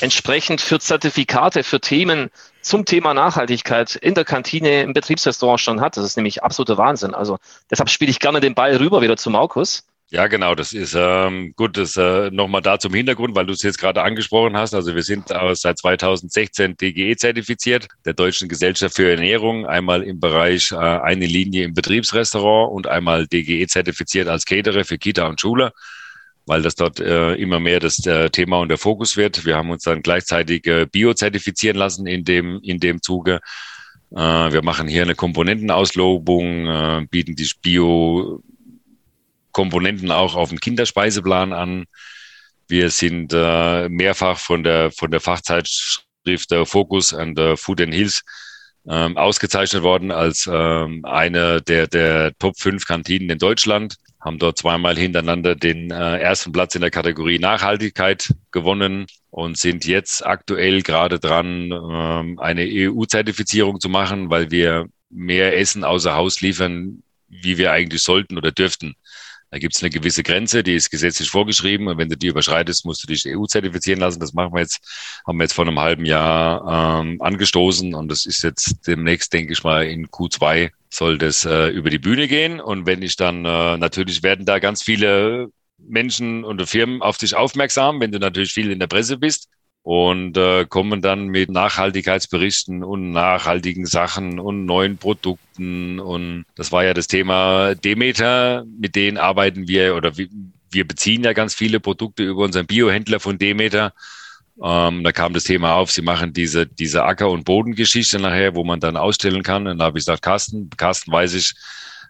entsprechend 0.00 0.60
für 0.60 0.80
Zertifikate, 0.80 1.62
für 1.62 1.80
Themen 1.80 2.30
zum 2.66 2.84
Thema 2.84 3.14
Nachhaltigkeit 3.14 3.94
in 3.94 4.14
der 4.14 4.24
Kantine 4.24 4.82
im 4.82 4.92
Betriebsrestaurant 4.92 5.60
schon 5.60 5.80
hat. 5.80 5.96
Das 5.96 6.04
ist 6.04 6.16
nämlich 6.16 6.42
absoluter 6.42 6.76
Wahnsinn. 6.76 7.14
Also 7.14 7.38
deshalb 7.70 7.90
spiele 7.90 8.10
ich 8.10 8.18
gerne 8.18 8.40
den 8.40 8.54
Ball 8.54 8.76
rüber 8.76 9.00
wieder 9.02 9.16
zu 9.16 9.30
Markus. 9.30 9.84
Ja, 10.08 10.28
genau, 10.28 10.54
das 10.54 10.72
ist 10.72 10.94
ähm, 10.96 11.52
gut, 11.56 11.76
das 11.76 11.96
äh, 11.96 12.30
nochmal 12.30 12.62
da 12.62 12.78
zum 12.78 12.94
Hintergrund, 12.94 13.34
weil 13.34 13.46
du 13.46 13.52
es 13.52 13.62
jetzt 13.62 13.78
gerade 13.78 14.02
angesprochen 14.02 14.56
hast. 14.56 14.72
Also 14.72 14.94
wir 14.94 15.02
sind 15.02 15.28
seit 15.54 15.78
2016 15.78 16.76
DGE 16.76 17.16
zertifiziert, 17.16 17.88
der 18.04 18.14
Deutschen 18.14 18.48
Gesellschaft 18.48 18.94
für 18.94 19.10
Ernährung, 19.10 19.66
einmal 19.66 20.04
im 20.04 20.20
Bereich 20.20 20.70
äh, 20.70 20.76
eine 20.76 21.26
Linie 21.26 21.64
im 21.64 21.74
Betriebsrestaurant 21.74 22.72
und 22.72 22.86
einmal 22.86 23.26
DGE 23.26 23.66
zertifiziert 23.66 24.28
als 24.28 24.44
Caterer 24.44 24.84
für 24.84 24.96
Kita 24.96 25.26
und 25.26 25.40
Schule 25.40 25.72
weil 26.46 26.62
das 26.62 26.76
dort 26.76 27.00
äh, 27.00 27.34
immer 27.34 27.60
mehr 27.60 27.80
das 27.80 28.06
äh, 28.06 28.30
Thema 28.30 28.60
und 28.60 28.68
der 28.68 28.78
Fokus 28.78 29.16
wird. 29.16 29.44
Wir 29.44 29.56
haben 29.56 29.70
uns 29.70 29.82
dann 29.82 30.02
gleichzeitig 30.02 30.64
äh, 30.66 30.86
bio-zertifizieren 30.86 31.76
lassen 31.76 32.06
in 32.06 32.24
dem, 32.24 32.60
in 32.62 32.78
dem 32.78 33.02
Zuge. 33.02 33.40
Äh, 34.12 34.52
wir 34.52 34.62
machen 34.62 34.86
hier 34.86 35.02
eine 35.02 35.16
Komponentenauslobung, 35.16 36.66
äh, 36.66 37.04
bieten 37.10 37.34
die 37.34 37.50
Bio-Komponenten 37.60 40.12
auch 40.12 40.36
auf 40.36 40.50
dem 40.50 40.60
Kinderspeiseplan 40.60 41.52
an. 41.52 41.86
Wir 42.68 42.90
sind 42.90 43.32
äh, 43.34 43.88
mehrfach 43.88 44.38
von 44.38 44.62
der, 44.62 44.92
von 44.92 45.10
der 45.10 45.18
Fachzeitschrift 45.20 46.52
äh, 46.52 46.64
Focus 46.64 47.12
and 47.12 47.36
äh, 47.38 47.56
Food 47.56 47.80
and 47.80 47.92
Hills 47.92 48.22
ähm, 48.88 49.16
ausgezeichnet 49.16 49.82
worden 49.82 50.10
als 50.10 50.48
ähm, 50.52 51.04
eine 51.04 51.60
der, 51.62 51.86
der 51.86 52.32
Top 52.38 52.58
5 52.58 52.86
Kantinen 52.86 53.30
in 53.30 53.38
Deutschland 53.38 53.96
haben 54.26 54.38
dort 54.38 54.58
zweimal 54.58 54.96
hintereinander 54.96 55.54
den 55.54 55.92
äh, 55.92 56.18
ersten 56.18 56.50
Platz 56.50 56.74
in 56.74 56.80
der 56.80 56.90
Kategorie 56.90 57.38
Nachhaltigkeit 57.38 58.34
gewonnen 58.50 59.06
und 59.30 59.56
sind 59.56 59.84
jetzt 59.86 60.26
aktuell 60.26 60.82
gerade 60.82 61.20
dran, 61.20 61.70
ähm, 61.70 62.38
eine 62.40 62.66
EU-Zertifizierung 62.68 63.78
zu 63.78 63.88
machen, 63.88 64.28
weil 64.28 64.50
wir 64.50 64.86
mehr 65.10 65.56
Essen 65.56 65.84
außer 65.84 66.16
Haus 66.16 66.40
liefern, 66.40 67.02
wie 67.28 67.56
wir 67.56 67.70
eigentlich 67.70 68.02
sollten 68.02 68.36
oder 68.36 68.50
dürften. 68.50 68.96
Da 69.56 69.60
gibt 69.60 69.74
es 69.74 69.82
eine 69.82 69.88
gewisse 69.88 70.22
Grenze, 70.22 70.62
die 70.62 70.74
ist 70.74 70.90
gesetzlich 70.90 71.30
vorgeschrieben 71.30 71.88
und 71.88 71.96
wenn 71.96 72.10
du 72.10 72.16
die 72.18 72.26
überschreitest, 72.26 72.84
musst 72.84 73.02
du 73.02 73.06
dich 73.06 73.24
EU-zertifizieren 73.26 74.00
lassen. 74.00 74.20
Das 74.20 74.34
machen 74.34 74.52
wir 74.52 74.60
jetzt, 74.60 74.82
haben 75.26 75.38
wir 75.38 75.44
jetzt 75.44 75.54
vor 75.54 75.66
einem 75.66 75.80
halben 75.80 76.04
Jahr 76.04 77.00
ähm, 77.00 77.22
angestoßen 77.22 77.94
und 77.94 78.08
das 78.08 78.26
ist 78.26 78.42
jetzt 78.42 78.86
demnächst, 78.86 79.32
denke 79.32 79.54
ich 79.54 79.64
mal, 79.64 79.86
in 79.86 80.08
Q2 80.08 80.72
soll 80.90 81.16
das 81.16 81.46
äh, 81.46 81.68
über 81.68 81.88
die 81.88 81.98
Bühne 81.98 82.28
gehen. 82.28 82.60
Und 82.60 82.84
wenn 82.84 83.00
ich 83.00 83.16
dann, 83.16 83.46
äh, 83.46 83.78
natürlich 83.78 84.22
werden 84.22 84.44
da 84.44 84.58
ganz 84.58 84.82
viele 84.82 85.48
Menschen 85.78 86.44
und 86.44 86.60
Firmen 86.68 87.00
auf 87.00 87.16
dich 87.16 87.34
aufmerksam, 87.34 87.98
wenn 87.98 88.12
du 88.12 88.18
natürlich 88.18 88.52
viel 88.52 88.70
in 88.70 88.78
der 88.78 88.88
Presse 88.88 89.16
bist 89.16 89.48
und 89.86 90.36
äh, 90.36 90.66
kommen 90.68 91.00
dann 91.00 91.28
mit 91.28 91.48
Nachhaltigkeitsberichten 91.48 92.82
und 92.82 93.12
nachhaltigen 93.12 93.86
Sachen 93.86 94.40
und 94.40 94.66
neuen 94.66 94.98
Produkten. 94.98 96.00
Und 96.00 96.44
das 96.56 96.72
war 96.72 96.84
ja 96.84 96.92
das 96.92 97.06
Thema 97.06 97.76
Demeter, 97.76 98.64
mit 98.80 98.96
denen 98.96 99.16
arbeiten 99.16 99.68
wir 99.68 99.94
oder 99.94 100.16
wir 100.16 100.88
beziehen 100.88 101.22
ja 101.22 101.34
ganz 101.34 101.54
viele 101.54 101.78
Produkte 101.78 102.24
über 102.24 102.42
unseren 102.42 102.66
Biohändler 102.66 103.20
von 103.20 103.38
Demeter. 103.38 103.92
Ähm, 104.60 105.04
da 105.04 105.12
kam 105.12 105.32
das 105.34 105.44
Thema 105.44 105.74
auf, 105.74 105.92
sie 105.92 106.02
machen 106.02 106.32
diese, 106.32 106.66
diese 106.66 107.04
Acker- 107.04 107.30
und 107.30 107.44
Bodengeschichte 107.44 108.18
nachher, 108.18 108.56
wo 108.56 108.64
man 108.64 108.80
dann 108.80 108.96
ausstellen 108.96 109.44
kann. 109.44 109.68
Und 109.68 109.78
da 109.78 109.84
habe 109.84 109.98
ich 110.00 110.04
gesagt, 110.04 110.22
Carsten, 110.22 110.68
Carsten 110.76 111.12
weiß 111.12 111.34
ich, 111.34 111.54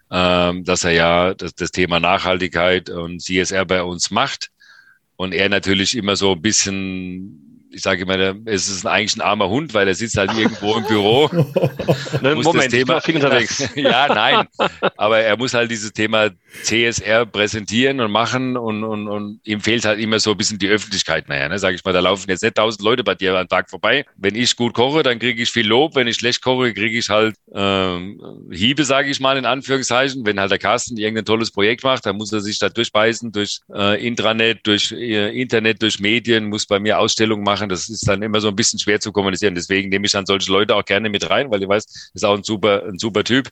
ähm, 0.09 0.63
dass 0.63 0.83
er 0.83 0.93
ja 0.93 1.33
das, 1.35 1.53
das 1.53 1.69
Thema 1.69 1.99
Nachhaltigkeit 1.99 2.89
und 2.89 3.21
CSR 3.21 3.65
bei 3.65 3.83
uns 3.83 4.09
macht. 4.09 4.49
Und 5.15 5.31
er 5.35 5.49
natürlich 5.49 5.95
immer 5.95 6.15
so 6.15 6.31
ein 6.31 6.41
bisschen 6.41 7.46
ich 7.77 7.83
sage 7.83 8.01
immer, 8.01 8.35
es 8.45 8.67
ist 8.67 8.87
eigentlich 8.87 9.15
ein 9.17 9.21
armer 9.21 9.49
Hund, 9.49 9.73
weil 9.75 9.87
er 9.87 9.93
sitzt 9.93 10.17
halt 10.17 10.35
irgendwo 10.35 10.77
im 10.77 10.85
Büro. 10.85 11.29
ne, 12.21 12.35
Moment, 12.35 12.71
Thema, 12.71 12.97
ich 12.97 13.03
viel 13.03 13.15
unterwegs. 13.15 13.69
ja, 13.75 14.07
nein. 14.07 14.47
Aber 14.97 15.19
er 15.19 15.37
muss 15.37 15.53
halt 15.53 15.69
dieses 15.69 15.93
Thema 15.93 16.31
CSR 16.63 17.27
präsentieren 17.27 17.99
und 17.99 18.11
machen 18.11 18.57
und, 18.57 18.83
und, 18.83 19.07
und 19.07 19.39
ihm 19.43 19.61
fehlt 19.61 19.85
halt 19.85 19.99
immer 19.99 20.19
so 20.19 20.31
ein 20.31 20.37
bisschen 20.37 20.57
die 20.57 20.67
Öffentlichkeit 20.67 21.29
nachher. 21.29 21.49
Ne? 21.49 21.59
Sag 21.59 21.75
ich 21.75 21.85
mal, 21.85 21.93
da 21.93 21.99
laufen 21.99 22.29
jetzt 22.29 22.41
nicht 22.41 22.55
tausend 22.55 22.81
Leute 22.81 23.03
bei 23.03 23.13
dir 23.13 23.35
am 23.37 23.47
Tag 23.47 23.69
vorbei. 23.69 24.05
Wenn 24.15 24.33
ich 24.33 24.55
gut 24.55 24.73
koche, 24.73 25.03
dann 25.03 25.19
kriege 25.19 25.43
ich 25.43 25.51
viel 25.51 25.67
Lob. 25.67 25.95
Wenn 25.95 26.07
ich 26.07 26.15
schlecht 26.15 26.41
koche, 26.41 26.73
kriege 26.73 26.97
ich 26.97 27.09
halt 27.09 27.35
ähm, 27.53 28.19
Hiebe, 28.51 28.85
sage 28.85 29.11
ich 29.11 29.19
mal 29.19 29.37
in 29.37 29.45
Anführungszeichen. 29.45 30.25
Wenn 30.25 30.39
halt 30.39 30.49
der 30.49 30.57
Carsten 30.57 30.97
irgendein 30.97 31.25
tolles 31.25 31.51
Projekt 31.51 31.83
macht, 31.83 32.07
dann 32.07 32.17
muss 32.17 32.33
er 32.33 32.41
sich 32.41 32.57
da 32.57 32.69
durchbeißen 32.69 33.31
durch 33.31 33.59
äh, 33.71 34.03
Intranet, 34.05 34.65
durch 34.65 34.91
äh, 34.91 35.39
Internet, 35.39 35.83
durch 35.83 35.99
Medien, 35.99 36.45
muss 36.45 36.65
bei 36.65 36.79
mir 36.79 36.97
Ausstellungen 36.97 37.43
machen. 37.43 37.66
Das 37.69 37.89
ist 37.89 38.07
dann 38.07 38.21
immer 38.21 38.41
so 38.41 38.47
ein 38.47 38.55
bisschen 38.55 38.79
schwer 38.79 38.99
zu 38.99 39.11
kommunizieren. 39.11 39.55
Deswegen 39.55 39.89
nehme 39.89 40.05
ich 40.05 40.11
dann 40.11 40.25
solche 40.25 40.51
Leute 40.51 40.75
auch 40.75 40.85
gerne 40.85 41.09
mit 41.09 41.29
rein, 41.29 41.51
weil 41.51 41.61
ich 41.61 41.69
weiß, 41.69 42.11
ist 42.13 42.25
auch 42.25 42.35
ein 42.35 42.43
super, 42.43 42.83
ein 42.85 42.99
super 42.99 43.23
Typ. 43.23 43.49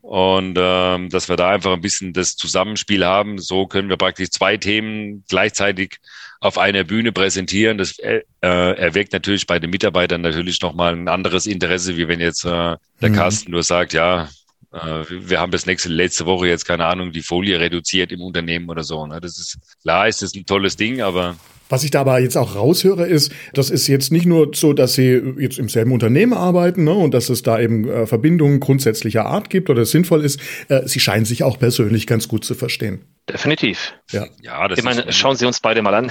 Und 0.00 0.56
ähm, 0.60 1.08
dass 1.10 1.28
wir 1.28 1.36
da 1.36 1.50
einfach 1.50 1.72
ein 1.72 1.80
bisschen 1.80 2.12
das 2.12 2.36
Zusammenspiel 2.36 3.04
haben. 3.04 3.38
So 3.38 3.66
können 3.66 3.88
wir 3.88 3.96
praktisch 3.96 4.30
zwei 4.30 4.56
Themen 4.56 5.24
gleichzeitig 5.28 5.98
auf 6.40 6.56
einer 6.56 6.84
Bühne 6.84 7.12
präsentieren. 7.12 7.78
Das 7.78 7.98
äh, 7.98 8.22
erweckt 8.40 9.12
natürlich 9.12 9.46
bei 9.46 9.58
den 9.58 9.70
Mitarbeitern 9.70 10.20
natürlich 10.20 10.60
nochmal 10.62 10.94
ein 10.94 11.08
anderes 11.08 11.46
Interesse, 11.46 11.96
wie 11.96 12.08
wenn 12.08 12.20
jetzt 12.20 12.44
äh, 12.44 12.76
der 13.00 13.10
mhm. 13.10 13.14
Carsten 13.14 13.50
nur 13.50 13.64
sagt, 13.64 13.92
ja, 13.92 14.28
äh, 14.72 15.04
wir 15.08 15.40
haben 15.40 15.50
bis 15.50 15.66
nächste 15.66 15.88
letzte 15.88 16.26
Woche 16.26 16.46
jetzt 16.46 16.64
keine 16.64 16.86
Ahnung 16.86 17.12
die 17.12 17.22
Folie 17.22 17.58
reduziert 17.58 18.12
im 18.12 18.20
Unternehmen 18.22 18.68
oder 18.70 18.84
so. 18.84 19.06
Ne? 19.06 19.20
Das 19.20 19.38
ist 19.38 19.58
klar, 19.82 20.08
ist 20.08 20.22
das 20.22 20.34
ein 20.34 20.46
tolles 20.46 20.76
Ding, 20.76 21.00
aber 21.00 21.36
was 21.68 21.84
ich 21.84 21.90
dabei 21.90 22.20
jetzt 22.20 22.36
auch 22.36 22.54
raushöre, 22.54 23.06
ist, 23.06 23.32
das 23.52 23.70
ist 23.70 23.86
jetzt 23.86 24.12
nicht 24.12 24.26
nur 24.26 24.50
so, 24.54 24.72
dass 24.72 24.94
sie 24.94 25.34
jetzt 25.38 25.58
im 25.58 25.68
selben 25.68 25.92
Unternehmen 25.92 26.32
arbeiten 26.32 26.84
ne, 26.84 26.92
und 26.92 27.12
dass 27.14 27.28
es 27.28 27.42
da 27.42 27.58
eben 27.60 27.88
äh, 27.88 28.06
Verbindungen 28.06 28.60
grundsätzlicher 28.60 29.26
Art 29.26 29.50
gibt 29.50 29.68
oder 29.70 29.82
es 29.82 29.90
sinnvoll 29.90 30.24
ist. 30.24 30.40
Äh, 30.68 30.86
sie 30.86 31.00
scheinen 31.00 31.24
sich 31.24 31.42
auch 31.42 31.58
persönlich 31.58 32.06
ganz 32.06 32.28
gut 32.28 32.44
zu 32.44 32.54
verstehen. 32.54 33.04
Definitiv. 33.28 33.94
Ja, 34.10 34.26
ja 34.40 34.66
das 34.68 34.78
ich 34.78 34.84
meine, 34.84 35.12
schauen 35.12 35.36
Sie 35.36 35.44
uns 35.44 35.60
beide 35.60 35.82
mal 35.82 35.94
an. 35.94 36.10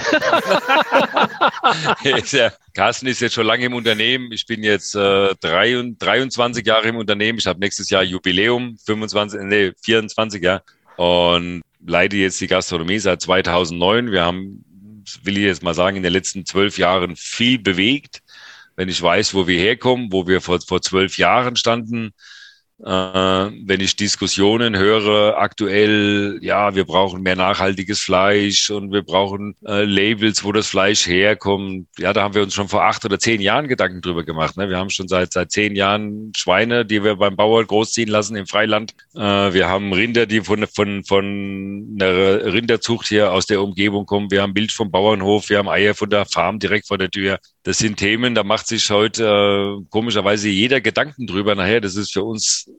ja, 2.04 2.52
Carsten 2.74 3.08
ist 3.08 3.20
jetzt 3.20 3.34
schon 3.34 3.46
lange 3.46 3.64
im 3.66 3.74
Unternehmen. 3.74 4.30
Ich 4.30 4.46
bin 4.46 4.62
jetzt 4.62 4.94
äh, 4.94 5.34
23 5.40 6.64
Jahre 6.64 6.88
im 6.88 6.96
Unternehmen. 6.96 7.38
Ich 7.38 7.46
habe 7.46 7.58
nächstes 7.58 7.90
Jahr 7.90 8.04
Jubiläum, 8.04 8.76
25, 8.86 9.40
nee, 9.42 9.72
24 9.82 10.42
Jahre. 10.42 10.62
Und 10.96 11.62
leite 11.84 12.16
jetzt 12.16 12.40
die 12.40 12.46
Gastronomie 12.46 12.98
seit 12.98 13.20
2009. 13.22 14.12
Wir 14.12 14.24
haben 14.24 14.64
will 15.22 15.36
ich 15.36 15.44
jetzt 15.44 15.62
mal 15.62 15.74
sagen, 15.74 15.96
in 15.96 16.02
den 16.02 16.12
letzten 16.12 16.44
zwölf 16.46 16.78
Jahren 16.78 17.16
viel 17.16 17.58
bewegt. 17.58 18.22
Wenn 18.76 18.88
ich 18.88 19.02
weiß, 19.02 19.34
wo 19.34 19.46
wir 19.46 19.58
herkommen, 19.58 20.12
wo 20.12 20.26
wir 20.26 20.40
vor, 20.40 20.60
vor 20.60 20.82
zwölf 20.82 21.18
Jahren 21.18 21.56
standen, 21.56 22.12
wenn 22.80 23.80
ich 23.80 23.96
Diskussionen 23.96 24.76
höre, 24.76 25.36
aktuell, 25.38 26.38
ja, 26.42 26.76
wir 26.76 26.84
brauchen 26.84 27.22
mehr 27.22 27.34
nachhaltiges 27.34 28.00
Fleisch 28.00 28.70
und 28.70 28.92
wir 28.92 29.02
brauchen 29.02 29.56
äh, 29.66 29.84
Labels, 29.84 30.44
wo 30.44 30.52
das 30.52 30.68
Fleisch 30.68 31.06
herkommt. 31.06 31.88
Ja, 31.98 32.12
da 32.12 32.22
haben 32.22 32.34
wir 32.34 32.42
uns 32.42 32.54
schon 32.54 32.68
vor 32.68 32.84
acht 32.84 33.04
oder 33.04 33.18
zehn 33.18 33.40
Jahren 33.40 33.66
Gedanken 33.66 34.00
drüber 34.00 34.22
gemacht. 34.22 34.56
Ne? 34.56 34.68
Wir 34.68 34.78
haben 34.78 34.90
schon 34.90 35.08
seit 35.08 35.32
seit 35.32 35.50
zehn 35.50 35.74
Jahren 35.74 36.32
Schweine, 36.36 36.84
die 36.84 37.02
wir 37.02 37.16
beim 37.16 37.34
Bauer 37.34 37.64
großziehen 37.64 38.08
lassen 38.08 38.36
im 38.36 38.46
Freiland. 38.46 38.94
Äh, 39.16 39.20
wir 39.20 39.68
haben 39.68 39.92
Rinder, 39.92 40.26
die 40.26 40.42
von 40.42 40.64
von 40.68 41.02
von 41.02 41.96
einer 42.00 42.44
Rinderzucht 42.52 43.08
hier 43.08 43.32
aus 43.32 43.46
der 43.46 43.60
Umgebung 43.60 44.06
kommen. 44.06 44.30
Wir 44.30 44.42
haben 44.42 44.52
Milch 44.52 44.72
vom 44.72 44.92
Bauernhof, 44.92 45.48
wir 45.48 45.58
haben 45.58 45.68
Eier 45.68 45.94
von 45.94 46.10
der 46.10 46.26
Farm 46.26 46.60
direkt 46.60 46.86
vor 46.86 46.98
der 46.98 47.10
Tür. 47.10 47.40
Das 47.68 47.76
sind 47.76 47.98
Themen, 47.98 48.34
da 48.34 48.44
macht 48.44 48.66
sich 48.66 48.88
heute 48.88 49.24
äh, 49.24 49.84
komischerweise 49.90 50.48
jeder 50.48 50.80
Gedanken 50.80 51.26
drüber. 51.26 51.54
Nachher, 51.54 51.82
das 51.82 51.96
ist 51.96 52.14
für 52.14 52.24
uns 52.24 52.70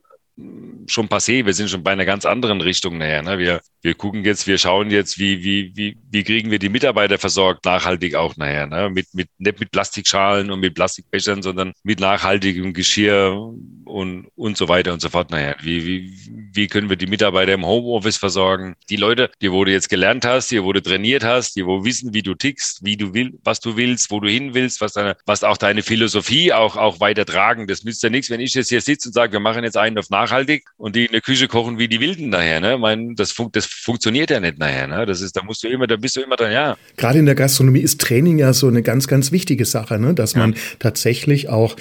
schon 0.91 1.07
passé. 1.07 1.45
Wir 1.45 1.53
sind 1.53 1.69
schon 1.69 1.83
bei 1.83 1.91
einer 1.91 2.05
ganz 2.05 2.25
anderen 2.25 2.61
Richtung 2.61 2.97
nachher. 2.97 3.21
Ne? 3.21 3.37
Wir, 3.37 3.61
wir 3.81 3.93
gucken 3.93 4.25
jetzt, 4.25 4.47
wir 4.47 4.57
schauen 4.57 4.91
jetzt, 4.91 5.19
wie, 5.19 5.43
wie, 5.43 5.71
wie, 5.75 5.97
wie 6.09 6.23
kriegen 6.23 6.51
wir 6.51 6.59
die 6.59 6.69
Mitarbeiter 6.69 7.17
versorgt, 7.17 7.65
nachhaltig 7.65 8.15
auch 8.15 8.35
nachher. 8.37 8.67
Ne? 8.67 8.89
Mit, 8.89 9.07
mit, 9.13 9.29
nicht 9.37 9.59
mit 9.59 9.71
Plastikschalen 9.71 10.51
und 10.51 10.59
mit 10.59 10.75
Plastikbechern, 10.75 11.41
sondern 11.41 11.73
mit 11.83 11.99
nachhaltigem 11.99 12.73
Geschirr 12.73 13.53
und, 13.85 14.27
und 14.35 14.57
so 14.57 14.67
weiter 14.67 14.93
und 14.93 15.01
so 15.01 15.09
fort 15.09 15.31
nachher. 15.31 15.55
Wie, 15.61 15.85
wie, 15.85 16.49
wie 16.53 16.67
können 16.67 16.89
wir 16.89 16.97
die 16.97 17.07
Mitarbeiter 17.07 17.53
im 17.53 17.65
Homeoffice 17.65 18.17
versorgen? 18.17 18.75
Die 18.89 18.97
Leute, 18.97 19.29
die 19.41 19.51
wo 19.51 19.63
du 19.63 19.71
jetzt 19.71 19.89
gelernt 19.89 20.25
hast, 20.25 20.51
die 20.51 20.63
wo 20.63 20.73
du 20.73 20.81
trainiert 20.81 21.23
hast, 21.23 21.55
die 21.55 21.65
wo 21.65 21.83
wissen, 21.85 22.13
wie 22.13 22.23
du 22.23 22.33
tickst, 22.33 22.83
wie 22.83 22.97
du 22.97 23.13
willst, 23.13 23.37
was 23.43 23.59
du 23.59 23.77
willst, 23.77 24.11
wo 24.11 24.19
du 24.19 24.29
hin 24.29 24.53
willst, 24.53 24.81
was 24.81 24.93
deine, 24.93 25.15
was 25.25 25.43
auch 25.43 25.57
deine 25.57 25.83
Philosophie 25.83 26.53
auch, 26.53 26.75
auch 26.75 26.99
weiter 26.99 27.25
tragen. 27.25 27.67
Das 27.67 27.83
nützt 27.83 28.03
ja 28.03 28.09
nichts, 28.09 28.29
wenn 28.29 28.39
ich 28.39 28.53
jetzt 28.53 28.69
hier 28.69 28.81
sitze 28.81 29.09
und 29.09 29.13
sage, 29.13 29.33
wir 29.33 29.39
machen 29.39 29.63
jetzt 29.63 29.77
einen 29.77 29.97
auf 29.97 30.09
nachhaltig 30.29 30.65
und 30.77 30.95
die 30.95 31.05
in 31.05 31.11
der 31.11 31.21
Küche 31.21 31.47
kochen 31.47 31.77
wie 31.77 31.87
die 31.87 31.99
Wilden 31.99 32.29
nachher. 32.29 32.59
Ne? 32.59 32.73
Ich 32.75 32.79
meine, 32.79 33.13
das, 33.15 33.31
fun 33.31 33.49
das 33.51 33.65
funktioniert 33.65 34.29
ja 34.29 34.39
nicht 34.39 34.59
nachher. 34.59 34.87
Ne? 34.87 35.05
Das 35.05 35.21
ist, 35.21 35.35
da 35.35 35.43
musst 35.43 35.63
du 35.63 35.67
immer, 35.67 35.87
da 35.87 35.95
bist 35.95 36.15
du 36.15 36.21
immer 36.21 36.35
dran, 36.35 36.51
ja. 36.51 36.77
Gerade 36.97 37.19
in 37.19 37.25
der 37.25 37.35
Gastronomie 37.35 37.79
ist 37.79 38.01
Training 38.01 38.39
ja 38.39 38.53
so 38.53 38.67
eine 38.67 38.81
ganz, 38.81 39.07
ganz 39.07 39.31
wichtige 39.31 39.65
Sache, 39.65 39.99
ne? 39.99 40.13
dass 40.13 40.35
man 40.35 40.55
tatsächlich 40.79 41.49
auch 41.49 41.75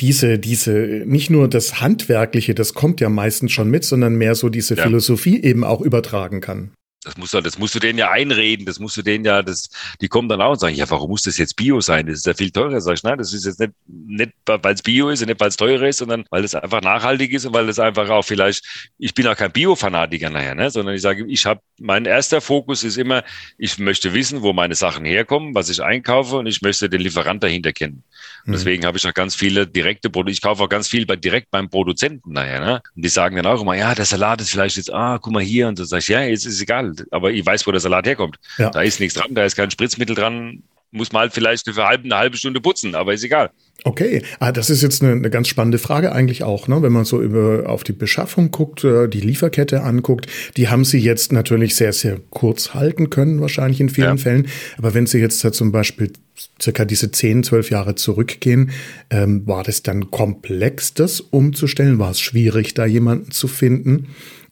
diese, 0.00 0.38
diese, 0.38 1.02
nicht 1.06 1.30
nur 1.30 1.48
das 1.48 1.80
Handwerkliche, 1.80 2.54
das 2.54 2.74
kommt 2.74 3.00
ja 3.00 3.08
meistens 3.08 3.52
schon 3.52 3.70
mit, 3.70 3.84
sondern 3.84 4.16
mehr 4.16 4.34
so 4.34 4.48
diese 4.48 4.74
ja. 4.74 4.82
Philosophie 4.82 5.42
eben 5.42 5.64
auch 5.64 5.80
übertragen 5.80 6.40
kann. 6.40 6.72
Das 7.04 7.16
musst, 7.16 7.34
du, 7.34 7.40
das 7.40 7.58
musst 7.58 7.74
du 7.74 7.80
denen 7.80 7.98
ja 7.98 8.10
einreden, 8.10 8.64
das 8.64 8.78
musst 8.78 8.96
du 8.96 9.02
denen 9.02 9.24
ja, 9.24 9.42
das, 9.42 9.68
die 10.00 10.06
kommen 10.06 10.28
dann 10.28 10.40
auch 10.40 10.52
und 10.52 10.60
sagen, 10.60 10.76
ja, 10.76 10.88
warum 10.88 11.10
muss 11.10 11.22
das 11.22 11.36
jetzt 11.36 11.56
Bio 11.56 11.80
sein? 11.80 12.06
Das 12.06 12.18
ist 12.18 12.26
ja 12.26 12.34
viel 12.34 12.50
teurer. 12.50 12.80
Sag 12.80 12.94
ich, 12.94 13.02
nein, 13.02 13.18
das 13.18 13.32
ist 13.32 13.44
jetzt 13.44 13.58
nicht, 13.58 13.72
nicht 13.86 14.32
weil 14.46 14.74
es 14.74 14.82
Bio 14.82 15.08
ist 15.08 15.20
und 15.20 15.28
nicht, 15.28 15.40
weil 15.40 15.48
es 15.48 15.56
teurer 15.56 15.88
ist, 15.88 15.98
sondern 15.98 16.24
weil 16.30 16.44
es 16.44 16.54
einfach 16.54 16.80
nachhaltig 16.80 17.32
ist 17.32 17.44
und 17.44 17.54
weil 17.54 17.68
es 17.68 17.80
einfach 17.80 18.08
auch 18.08 18.22
vielleicht, 18.22 18.64
ich 18.98 19.14
bin 19.14 19.26
auch 19.26 19.36
kein 19.36 19.50
Bio-Fanatiker 19.50 20.30
nachher, 20.30 20.54
ne? 20.54 20.70
sondern 20.70 20.94
ich 20.94 21.02
sage, 21.02 21.26
ich 21.26 21.44
habe, 21.44 21.60
mein 21.80 22.04
erster 22.04 22.40
Fokus 22.40 22.84
ist 22.84 22.98
immer, 22.98 23.24
ich 23.58 23.78
möchte 23.78 24.14
wissen, 24.14 24.42
wo 24.42 24.52
meine 24.52 24.76
Sachen 24.76 25.04
herkommen, 25.04 25.56
was 25.56 25.70
ich 25.70 25.82
einkaufe 25.82 26.36
und 26.36 26.46
ich 26.46 26.62
möchte 26.62 26.88
den 26.88 27.00
Lieferant 27.00 27.42
dahinter 27.42 27.72
kennen. 27.72 28.04
Und 28.44 28.50
mhm. 28.50 28.52
deswegen 28.52 28.86
habe 28.86 28.98
ich 28.98 29.06
auch 29.06 29.14
ganz 29.14 29.34
viele 29.34 29.66
direkte 29.66 30.08
Produkte, 30.08 30.32
ich 30.32 30.42
kaufe 30.42 30.62
auch 30.62 30.68
ganz 30.68 30.86
viel 30.86 31.04
bei, 31.04 31.16
direkt 31.16 31.50
beim 31.50 31.68
Produzenten 31.68 32.32
nachher, 32.32 32.60
ne? 32.60 32.82
Und 32.94 33.04
die 33.04 33.08
sagen 33.08 33.34
dann 33.36 33.46
auch 33.46 33.60
immer, 33.60 33.74
ja, 33.74 33.94
der 33.94 34.04
Salat 34.04 34.40
ist 34.40 34.50
vielleicht 34.50 34.76
jetzt, 34.76 34.92
ah, 34.92 35.18
guck 35.18 35.32
mal 35.32 35.42
hier 35.42 35.66
und 35.66 35.76
so 35.76 35.84
sag 35.84 35.98
ich, 35.98 36.08
ja, 36.08 36.22
jetzt 36.22 36.46
ist 36.46 36.60
egal 36.60 36.91
aber 37.10 37.30
ich 37.30 37.44
weiß, 37.44 37.66
wo 37.66 37.72
der 37.72 37.80
Salat 37.80 38.06
herkommt. 38.06 38.36
Ja. 38.58 38.70
Da 38.70 38.82
ist 38.82 39.00
nichts 39.00 39.14
dran, 39.14 39.34
da 39.34 39.44
ist 39.44 39.56
kein 39.56 39.70
Spritzmittel 39.70 40.16
dran. 40.16 40.62
Muss 40.94 41.10
mal 41.10 41.20
halt 41.20 41.32
vielleicht 41.32 41.64
für 41.64 41.86
halbe, 41.86 42.04
eine 42.04 42.16
halbe 42.16 42.36
Stunde 42.36 42.60
putzen, 42.60 42.94
aber 42.94 43.14
ist 43.14 43.24
egal. 43.24 43.50
Okay, 43.84 44.22
ah, 44.38 44.52
das 44.52 44.70
ist 44.70 44.82
jetzt 44.82 45.02
eine, 45.02 45.12
eine 45.12 45.30
ganz 45.30 45.48
spannende 45.48 45.78
Frage 45.78 46.12
eigentlich 46.12 46.44
auch, 46.44 46.68
ne? 46.68 46.82
wenn 46.82 46.92
man 46.92 47.04
so 47.04 47.20
über 47.20 47.68
auf 47.68 47.82
die 47.82 47.92
Beschaffung 47.92 48.50
guckt, 48.50 48.84
äh, 48.84 49.08
die 49.08 49.20
Lieferkette 49.20 49.82
anguckt. 49.82 50.26
Die 50.56 50.68
haben 50.68 50.84
sie 50.84 50.98
jetzt 50.98 51.32
natürlich 51.32 51.74
sehr, 51.74 51.92
sehr 51.92 52.20
kurz 52.30 52.74
halten 52.74 53.10
können, 53.10 53.40
wahrscheinlich 53.40 53.80
in 53.80 53.88
vielen 53.88 54.18
ja. 54.18 54.22
Fällen. 54.22 54.48
Aber 54.78 54.94
wenn 54.94 55.06
sie 55.06 55.18
jetzt 55.18 55.42
da 55.44 55.50
zum 55.50 55.72
Beispiel 55.72 56.12
circa 56.60 56.84
diese 56.84 57.10
10, 57.10 57.42
12 57.42 57.70
Jahre 57.70 57.94
zurückgehen, 57.96 58.70
ähm, 59.10 59.46
war 59.46 59.64
das 59.64 59.82
dann 59.82 60.10
komplex, 60.10 60.94
das 60.94 61.20
umzustellen? 61.20 61.98
War 61.98 62.12
es 62.12 62.20
schwierig, 62.20 62.74
da 62.74 62.86
jemanden 62.86 63.32
zu 63.32 63.48
finden? 63.48 64.08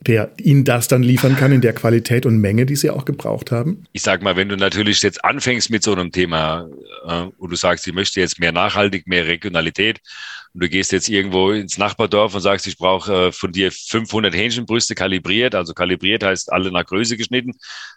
Der 0.06 0.32
ihnen 0.38 0.64
das 0.64 0.88
dann 0.88 1.02
liefern 1.02 1.36
kann 1.36 1.52
in 1.52 1.60
der 1.60 1.74
Qualität 1.74 2.24
und 2.26 2.38
Menge, 2.38 2.66
die 2.66 2.76
sie 2.76 2.90
auch 2.90 3.04
gebraucht 3.04 3.50
haben? 3.50 3.84
Ich 3.92 4.02
sag 4.02 4.22
mal, 4.22 4.36
wenn 4.36 4.48
du 4.48 4.56
natürlich 4.56 5.02
jetzt 5.02 5.24
anfängst 5.24 5.70
mit 5.70 5.82
so 5.82 5.92
einem 5.92 6.10
Thema 6.10 6.68
äh, 7.06 7.24
und 7.36 7.50
du 7.50 7.56
sagst, 7.56 7.86
ich 7.86 7.92
möchte 7.92 8.20
jetzt 8.20 8.40
mehr 8.40 8.52
nachhaltig, 8.52 9.06
mehr 9.06 9.26
Regionalität 9.26 10.00
und 10.52 10.62
du 10.64 10.68
gehst 10.68 10.90
jetzt 10.90 11.08
irgendwo 11.08 11.52
ins 11.52 11.78
Nachbardorf 11.78 12.34
und 12.34 12.40
sagst, 12.40 12.66
ich 12.66 12.76
brauche 12.76 13.28
äh, 13.28 13.32
von 13.32 13.52
dir 13.52 13.70
500 13.70 14.34
Hähnchenbrüste 14.34 14.94
kalibriert, 14.96 15.54
also 15.54 15.74
kalibriert 15.74 16.24
heißt 16.24 16.52
alle 16.52 16.72
nach 16.72 16.84
Größe 16.84 17.16
geschnitten, 17.16 17.52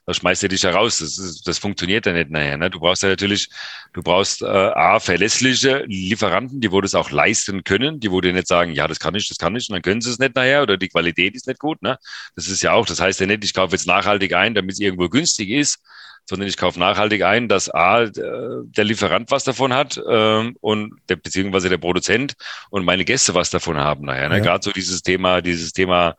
da 0.06 0.14
schmeißt 0.14 0.44
er 0.44 0.50
dich 0.50 0.64
heraus. 0.64 1.00
Das, 1.00 1.18
ist, 1.18 1.48
das 1.48 1.58
funktioniert 1.58 2.06
ja 2.06 2.14
nicht 2.14 2.30
nachher. 2.30 2.58
Ne? 2.58 2.70
Du 2.70 2.80
brauchst 2.80 3.02
ja 3.02 3.10
natürlich, 3.10 3.50
du 3.94 4.04
brauchst 4.04 4.44
äh, 4.44 4.46
A, 4.46 5.00
verlässliche 5.00 5.84
Lieferanten, 5.88 6.62
die 6.62 6.72
wo 6.72 6.80
das 6.82 6.94
auch 6.94 7.10
leisten 7.10 7.64
können, 7.64 8.00
die 8.00 8.12
wo 8.12 8.22
dir 8.22 8.34
nicht 8.34 8.48
sagen, 8.48 8.74
ja, 8.74 8.88
das 8.88 9.00
kann 9.00 9.16
ich, 9.16 9.28
das 9.28 9.38
kann 9.38 9.56
ich, 9.56 9.70
und 9.70 9.74
dann 9.74 9.82
können 9.82 10.02
sie 10.02 10.12
es 10.12 10.20
nicht 10.20 10.36
nachher 10.36 10.62
oder 10.62 10.78
die 10.78 10.90
Qualität 10.90 11.36
ist 11.36 11.48
nicht 11.48 11.60
gut. 11.60 11.82
Ne? 11.82 11.98
Das 12.36 12.48
ist 12.48 12.62
ja 12.62 12.74
auch, 12.74 12.86
das 12.86 13.00
heißt 13.00 13.20
ja 13.20 13.26
nicht, 13.26 13.44
ich 13.44 13.54
kaufe 13.54 13.74
jetzt 13.74 13.88
nachhaltig 13.88 14.34
ein, 14.34 14.54
damit 14.54 14.74
es 14.74 14.80
irgendwo 14.80 15.10
günstig 15.10 15.50
ist, 15.50 15.80
sondern 16.26 16.48
ich 16.48 16.58
kaufe 16.58 16.80
nachhaltig 16.80 17.24
ein, 17.24 17.48
dass 17.48 17.70
A, 17.70 18.06
der 18.06 18.84
Lieferant 18.84 19.30
was 19.32 19.44
davon 19.44 19.74
hat 19.74 20.02
ähm, 20.10 20.56
und 20.62 20.94
der, 21.10 21.18
beziehungsweise 21.18 21.70
der 21.70 21.78
Produzent 21.78 22.34
und 22.70 22.86
meine 22.86 23.06
Gäste 23.06 23.36
was 23.36 23.50
davon 23.50 23.78
haben 23.78 24.06
nachher. 24.06 24.30
Ne? 24.30 24.38
Ja. 24.38 24.44
Gerade 24.44 24.64
so 24.64 24.72
dieses 24.72 25.02
Thema, 25.02 25.42
dieses 25.42 25.74
Thema, 25.74 26.16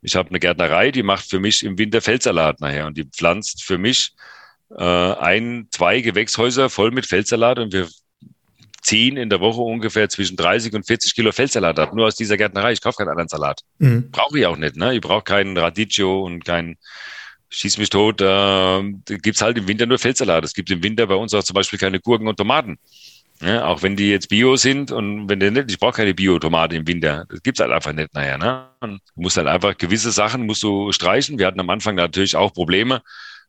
ich 0.00 0.14
habe 0.14 0.28
eine 0.28 0.38
Gärtnerei, 0.38 0.90
die 0.90 1.02
macht 1.02 1.28
für 1.28 1.40
mich 1.40 1.64
im 1.64 1.76
Winter 1.78 2.00
Feldsalat 2.00 2.60
nachher 2.60 2.86
und 2.86 2.96
die 2.96 3.04
pflanzt 3.04 3.64
für 3.64 3.78
mich 3.78 4.12
äh, 4.76 4.84
ein, 4.84 5.66
zwei 5.70 6.00
Gewächshäuser 6.00 6.70
voll 6.70 6.90
mit 6.92 7.06
Feldsalat 7.06 7.58
und 7.58 7.72
wir 7.72 7.88
ziehen 8.82 9.16
in 9.16 9.28
der 9.28 9.40
Woche 9.40 9.60
ungefähr 9.60 10.08
zwischen 10.08 10.36
30 10.36 10.72
und 10.72 10.86
40 10.86 11.14
Kilo 11.14 11.32
Feldsalat 11.32 11.78
ab, 11.78 11.94
nur 11.94 12.06
aus 12.06 12.14
dieser 12.14 12.36
Gärtnerei. 12.36 12.72
Ich 12.72 12.80
kaufe 12.80 12.98
keinen 12.98 13.08
anderen 13.08 13.28
Salat. 13.28 13.60
Mhm. 13.78 14.10
Brauche 14.10 14.38
ich 14.38 14.46
auch 14.46 14.56
nicht. 14.56 14.76
Ne? 14.76 14.94
Ich 14.94 15.00
brauche 15.00 15.24
keinen 15.24 15.56
Radicchio 15.56 16.24
und 16.24 16.44
keinen 16.44 16.76
schieß 17.50 17.78
mich 17.78 17.90
tot, 17.90 18.20
äh, 18.20 18.82
gibt's 19.04 19.42
halt 19.42 19.58
im 19.58 19.68
Winter 19.68 19.86
nur 19.86 19.98
Feldsalat. 19.98 20.44
Es 20.44 20.54
gibt 20.54 20.70
im 20.70 20.82
Winter 20.82 21.06
bei 21.06 21.14
uns 21.14 21.34
auch 21.34 21.42
zum 21.42 21.54
Beispiel 21.54 21.78
keine 21.78 22.00
Gurken 22.00 22.28
und 22.28 22.36
Tomaten. 22.36 22.78
Ja, 23.40 23.66
auch 23.66 23.82
wenn 23.82 23.94
die 23.94 24.10
jetzt 24.10 24.28
Bio 24.28 24.56
sind 24.56 24.90
und 24.90 25.28
wenn 25.28 25.38
der 25.38 25.52
nicht, 25.52 25.70
ich 25.70 25.78
brauche 25.78 25.92
keine 25.92 26.12
Bio-Tomate 26.12 26.74
im 26.74 26.88
Winter. 26.88 27.24
Das 27.28 27.40
gibt's 27.42 27.60
halt 27.60 27.70
einfach 27.70 27.92
nicht 27.92 28.12
nachher. 28.12 28.36
Ne? 28.36 28.66
du 28.80 28.98
musst 29.14 29.36
halt 29.36 29.46
einfach 29.46 29.76
gewisse 29.78 30.10
Sachen 30.10 30.44
musst 30.44 30.62
du 30.64 30.90
streichen. 30.90 31.38
Wir 31.38 31.46
hatten 31.46 31.60
am 31.60 31.70
Anfang 31.70 31.94
natürlich 31.94 32.34
auch 32.34 32.52
Probleme, 32.52 33.00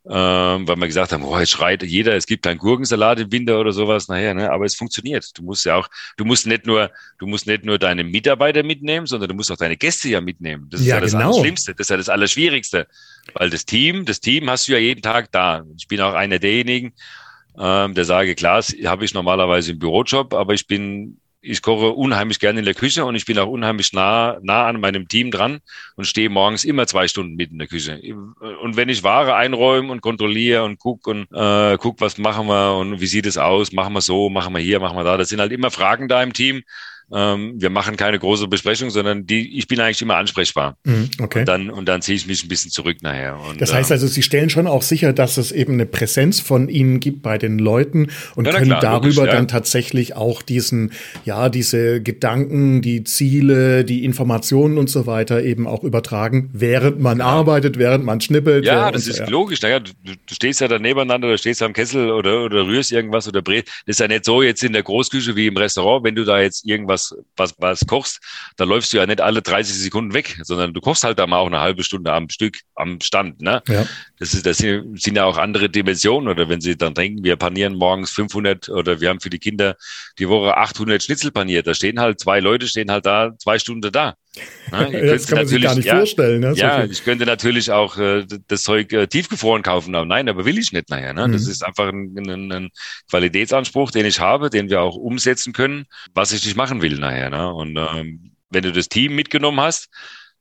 ähm, 0.05 0.67
weil 0.67 0.77
wir 0.77 0.88
gesagt 0.88 1.12
haben, 1.12 1.23
oh, 1.23 1.38
jetzt 1.38 1.51
schreit 1.51 1.83
jeder, 1.83 2.15
es 2.15 2.25
gibt 2.25 2.43
keinen 2.43 2.57
Gurkensalat 2.57 3.19
im 3.19 3.31
Winter 3.31 3.59
oder 3.59 3.73
sowas 3.73 4.07
nachher, 4.07 4.33
ne? 4.33 4.49
aber 4.49 4.65
es 4.65 4.75
funktioniert. 4.75 5.38
Du 5.38 5.43
musst 5.43 5.65
ja 5.65 5.75
auch, 5.75 5.89
du 6.15 6.23
musst 6.23 6.47
nicht 6.47 6.65
nur, 6.65 6.89
du 7.17 7.27
musst 7.27 7.47
nicht 7.47 7.65
nur 7.65 7.77
deine 7.77 8.03
Mitarbeiter 8.03 8.63
mitnehmen, 8.63 9.07
sondern 9.07 9.29
du 9.29 9.35
musst 9.35 9.51
auch 9.51 9.57
deine 9.57 9.75
Gäste 9.75 10.07
ja 10.07 10.21
mitnehmen. 10.21 10.67
Das 10.69 10.79
ist 10.79 10.88
ja, 10.88 10.95
ja 10.95 11.01
das 11.01 11.12
genau. 11.12 11.38
Schlimmste, 11.39 11.75
das 11.75 11.85
ist 11.85 11.89
ja 11.89 11.97
das 11.97 12.09
Allerschwierigste, 12.09 12.88
weil 13.33 13.49
das 13.49 13.65
Team, 13.65 14.05
das 14.05 14.21
Team 14.21 14.49
hast 14.49 14.67
du 14.67 14.71
ja 14.71 14.79
jeden 14.79 15.01
Tag 15.01 15.31
da. 15.31 15.63
Ich 15.77 15.88
bin 15.88 15.99
auch 15.99 16.13
einer 16.13 16.39
derjenigen, 16.39 16.93
ähm, 17.59 17.93
der 17.93 18.05
sage, 18.05 18.35
klar, 18.35 18.63
habe 18.85 19.03
ich 19.03 19.13
normalerweise 19.13 19.73
im 19.73 19.79
Bürojob, 19.79 20.33
aber 20.33 20.53
ich 20.53 20.65
bin 20.65 21.19
ich 21.41 21.62
koche 21.62 21.91
unheimlich 21.91 22.39
gerne 22.39 22.60
in 22.60 22.65
der 22.65 22.73
Küche 22.73 23.06
und 23.06 23.15
ich 23.15 23.25
bin 23.25 23.39
auch 23.39 23.47
unheimlich 23.47 23.93
nah, 23.93 24.38
nah 24.41 24.67
an 24.67 24.80
meinem 24.80 25.08
Team 25.08 25.32
dran 25.32 25.60
und 25.95 26.06
stehe 26.06 26.30
morgens 26.30 26.65
immer 26.65 26.86
zwei 26.86 27.08
Stunden 27.08 27.36
mit 27.36 27.52
in 27.52 27.60
der 27.60 27.67
Küche. 27.67 28.02
Und 28.62 28.75
wenn 28.75 28.89
ich 28.89 29.04
Ware 29.04 29.36
einräume 29.36 29.91
und 29.91 30.02
kontrolliere 30.02 30.63
und 30.63 30.80
guck 30.80 31.08
und 31.08 31.28
äh, 31.32 31.78
guck, 31.78 32.02
was 32.02 32.17
machen 32.17 32.47
wir 32.47 32.75
und 32.78 32.99
wie 32.99 33.08
sieht 33.08 33.25
es 33.25 33.38
aus, 33.38 33.71
machen 33.71 33.93
wir 33.93 34.02
so, 34.02 34.30
machen 34.30 34.54
wir 34.54 34.62
hier, 34.62 34.80
machen 34.80 34.97
wir 34.97 35.04
da, 35.04 35.17
das 35.17 35.30
sind 35.30 35.39
halt 35.39 35.52
immer 35.52 35.71
Fragen 35.71 36.08
da 36.08 36.21
im 36.21 36.34
Team 36.34 36.63
ähm, 37.12 37.54
wir 37.58 37.69
machen 37.69 37.98
keine 37.98 38.19
große 38.19 38.48
Besprechung, 38.48 38.89
sondern 38.89 39.26
die, 39.26 39.58
ich 39.58 39.67
bin 39.67 39.80
eigentlich 39.80 40.02
immer 40.02 40.15
ansprechbar. 40.15 40.78
Mhm, 40.84 41.10
okay. 41.19 41.39
Und 41.39 41.48
dann, 41.48 41.69
und 41.69 41.86
dann 41.88 42.02
ziehe 42.02 42.15
ich 42.15 42.28
mich 42.28 42.43
ein 42.43 42.48
bisschen 42.48 42.72
zurück 42.72 42.98
nachher. 43.02 43.39
Und, 43.39 43.60
das 43.60 43.74
heißt 43.74 43.89
ähm, 43.89 43.95
also, 43.95 44.08
Sie 44.08 44.22
stellen 44.22 44.50
schon 44.50 44.67
auch 44.67 44.84
sicher, 44.84 45.13
dass 45.13 45.38
es 45.38 45.52
eben 45.52 45.74
eine 45.74 45.86
Präsenz 45.86 46.39
von 46.39 46.69
Ihnen 46.69 47.00
gibt 47.00 47.24
bei 47.24 47.38
den 47.38 47.58
Leuten 47.58 48.10
und 48.36 48.45
ja, 48.45 48.54
können 48.54 48.65
klar, 48.65 48.82
darüber 48.82 49.08
logisch, 49.08 49.17
ja. 49.17 49.26
dann 49.26 49.48
tatsächlich 49.48 50.15
auch 50.15 50.41
diesen, 50.41 50.91
ja, 51.26 51.50
diese 51.50 52.02
Gedanken, 52.02 52.82
die 52.82 53.04
Ziele, 53.04 53.84
die 53.86 54.06
Informationen 54.06 54.78
und 54.78 54.89
so 54.89 55.08
weiter 55.08 55.43
eben 55.43 55.67
auch 55.67 55.84
übertragen, 55.84 56.50
während 56.54 57.00
man 57.00 57.19
ja. 57.19 57.26
arbeitet, 57.26 57.80
während 57.80 58.06
man 58.06 58.22
schnippelt. 58.22 58.65
Ja, 58.65 58.91
das 58.91 59.08
ist 59.08 59.28
logisch. 59.30 59.62
Naja, 59.62 59.80
du, 59.80 59.91
du, 60.04 60.34
stehst 60.34 60.62
ja 60.62 60.67
da 60.67 60.78
nebeneinander, 60.78 61.30
du 61.30 61.38
stehst 61.38 61.63
am 61.63 61.74
Kessel 61.74 62.12
oder, 62.12 62.43
oder 62.43 62.65
rührst 62.65 62.91
irgendwas 62.91 63.28
oder 63.28 63.41
brät. 63.41 63.67
Das 63.86 63.95
ist 63.95 64.00
ja 64.00 64.08
nicht 64.08 64.26
so 64.26 64.41
jetzt 64.41 64.63
in 64.63 64.74
der 64.74 64.84
Großküche 64.84 65.36
wie 65.36 65.48
im 65.48 65.58
Restaurant, 65.58 66.04
wenn 66.04 66.15
du 66.15 66.24
da 66.24 66.39
jetzt 66.39 66.65
irgendwas 66.65 66.98
was, 66.99 67.15
was, 67.38 67.55
was 67.57 67.88
kochst, 67.88 68.19
da 68.57 68.63
läufst 68.63 68.93
du 68.93 68.97
ja 68.97 69.05
nicht 69.05 69.21
alle 69.21 69.41
30 69.41 69.75
Sekunden 69.75 70.13
weg, 70.13 70.39
sondern 70.43 70.73
du 70.73 70.81
kochst 70.81 71.03
halt 71.03 71.19
da 71.19 71.27
mal 71.27 71.38
auch 71.38 71.47
eine 71.47 71.59
halbe 71.59 71.83
Stunde 71.83 72.12
am 72.12 72.29
Stück, 72.29 72.59
am 72.75 72.99
Stand. 73.01 73.41
Ne? 73.41 73.62
Ja. 73.67 73.85
Das, 74.17 74.33
ist, 74.33 74.45
das 74.45 74.57
sind, 74.57 75.01
sind 75.01 75.15
ja 75.15 75.25
auch 75.25 75.38
andere 75.38 75.69
Dimensionen. 75.69 76.29
Oder 76.29 76.49
wenn 76.49 76.62
sie 76.62 76.77
dann 76.77 76.93
denken, 76.93 77.23
wir 77.23 77.35
panieren 77.35 77.75
morgens 77.75 78.12
500 78.12 78.69
oder 78.69 78.99
wir 78.99 79.09
haben 79.09 79.19
für 79.19 79.29
die 79.29 79.39
Kinder 79.39 79.75
die 80.17 80.27
Woche 80.27 80.55
800 80.57 81.01
Schnitzel 81.01 81.31
paniert, 81.31 81.67
da 81.67 81.73
stehen 81.73 81.99
halt 81.99 82.19
zwei 82.19 82.39
Leute, 82.39 82.67
stehen 82.67 82.91
halt 82.91 83.05
da 83.05 83.31
zwei 83.38 83.59
Stunden 83.59 83.91
da. 83.91 84.15
Ne? 84.71 85.01
das 85.07 85.27
kann 85.27 85.39
man 85.39 85.47
sich 85.47 85.61
gar 85.61 85.75
nicht 85.75 85.85
ja, 85.85 85.97
vorstellen. 85.97 86.41
Ne? 86.41 86.53
ja, 86.55 86.83
ich 86.83 87.03
könnte 87.03 87.25
natürlich 87.25 87.71
auch 87.71 87.97
äh, 87.97 88.25
das 88.47 88.63
Zeug 88.63 88.91
äh, 88.93 89.07
tiefgefroren 89.07 89.63
kaufen, 89.63 89.95
aber 89.95 90.05
nein, 90.05 90.29
aber 90.29 90.45
will 90.45 90.57
ich 90.57 90.71
nicht 90.71 90.89
nachher. 90.89 91.13
Ne? 91.13 91.27
Mhm. 91.27 91.31
Das 91.33 91.47
ist 91.47 91.65
einfach 91.65 91.89
ein, 91.89 92.15
ein, 92.17 92.51
ein, 92.51 92.69
Qualitätsanspruch, 93.09 93.91
den 93.91 94.05
ich 94.05 94.19
habe, 94.19 94.49
den 94.49 94.69
wir 94.69 94.81
auch 94.81 94.95
umsetzen 94.95 95.53
können, 95.53 95.85
was 96.13 96.31
ich 96.31 96.45
nicht 96.45 96.55
machen 96.55 96.81
will 96.81 96.99
nachher. 96.99 97.29
Ne? 97.29 97.51
Und 97.53 97.77
ähm, 97.77 98.31
wenn 98.49 98.63
du 98.63 98.71
das 98.71 98.89
Team 98.89 99.15
mitgenommen 99.15 99.59
hast, 99.59 99.89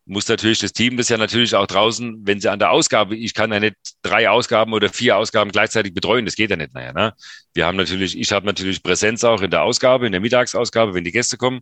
muss 0.09 0.27
natürlich 0.27 0.59
das 0.61 0.73
Team 0.73 0.97
das 0.97 1.11
ja 1.11 1.19
natürlich 1.19 1.55
auch 1.55 1.67
draußen, 1.67 2.27
wenn 2.27 2.41
sie 2.41 2.51
an 2.51 2.59
der 2.59 2.71
Ausgabe, 2.71 3.15
ich 3.15 3.35
kann 3.35 3.53
ja 3.53 3.61
nicht 3.61 3.77
drei 4.01 4.31
Ausgaben 4.31 4.73
oder 4.73 4.89
vier 4.89 5.19
Ausgaben 5.19 5.53
gleichzeitig 5.53 5.93
betreuen, 5.93 6.25
das 6.25 6.35
geht 6.35 6.49
ja 6.49 6.57
nicht 6.57 6.73
nachher. 6.73 6.95
Ne? 6.95 7.13
Wir 7.53 7.67
haben 7.67 7.77
natürlich, 7.77 8.19
ich 8.19 8.33
habe 8.33 8.47
natürlich 8.47 8.83
Präsenz 8.83 9.23
auch 9.23 9.43
in 9.43 9.51
der 9.51 9.63
Ausgabe, 9.63 10.07
in 10.07 10.13
der 10.13 10.23
Mittagsausgabe, 10.23 10.95
wenn 10.95 11.05
die 11.05 11.13
Gäste 11.13 11.37
kommen. 11.37 11.61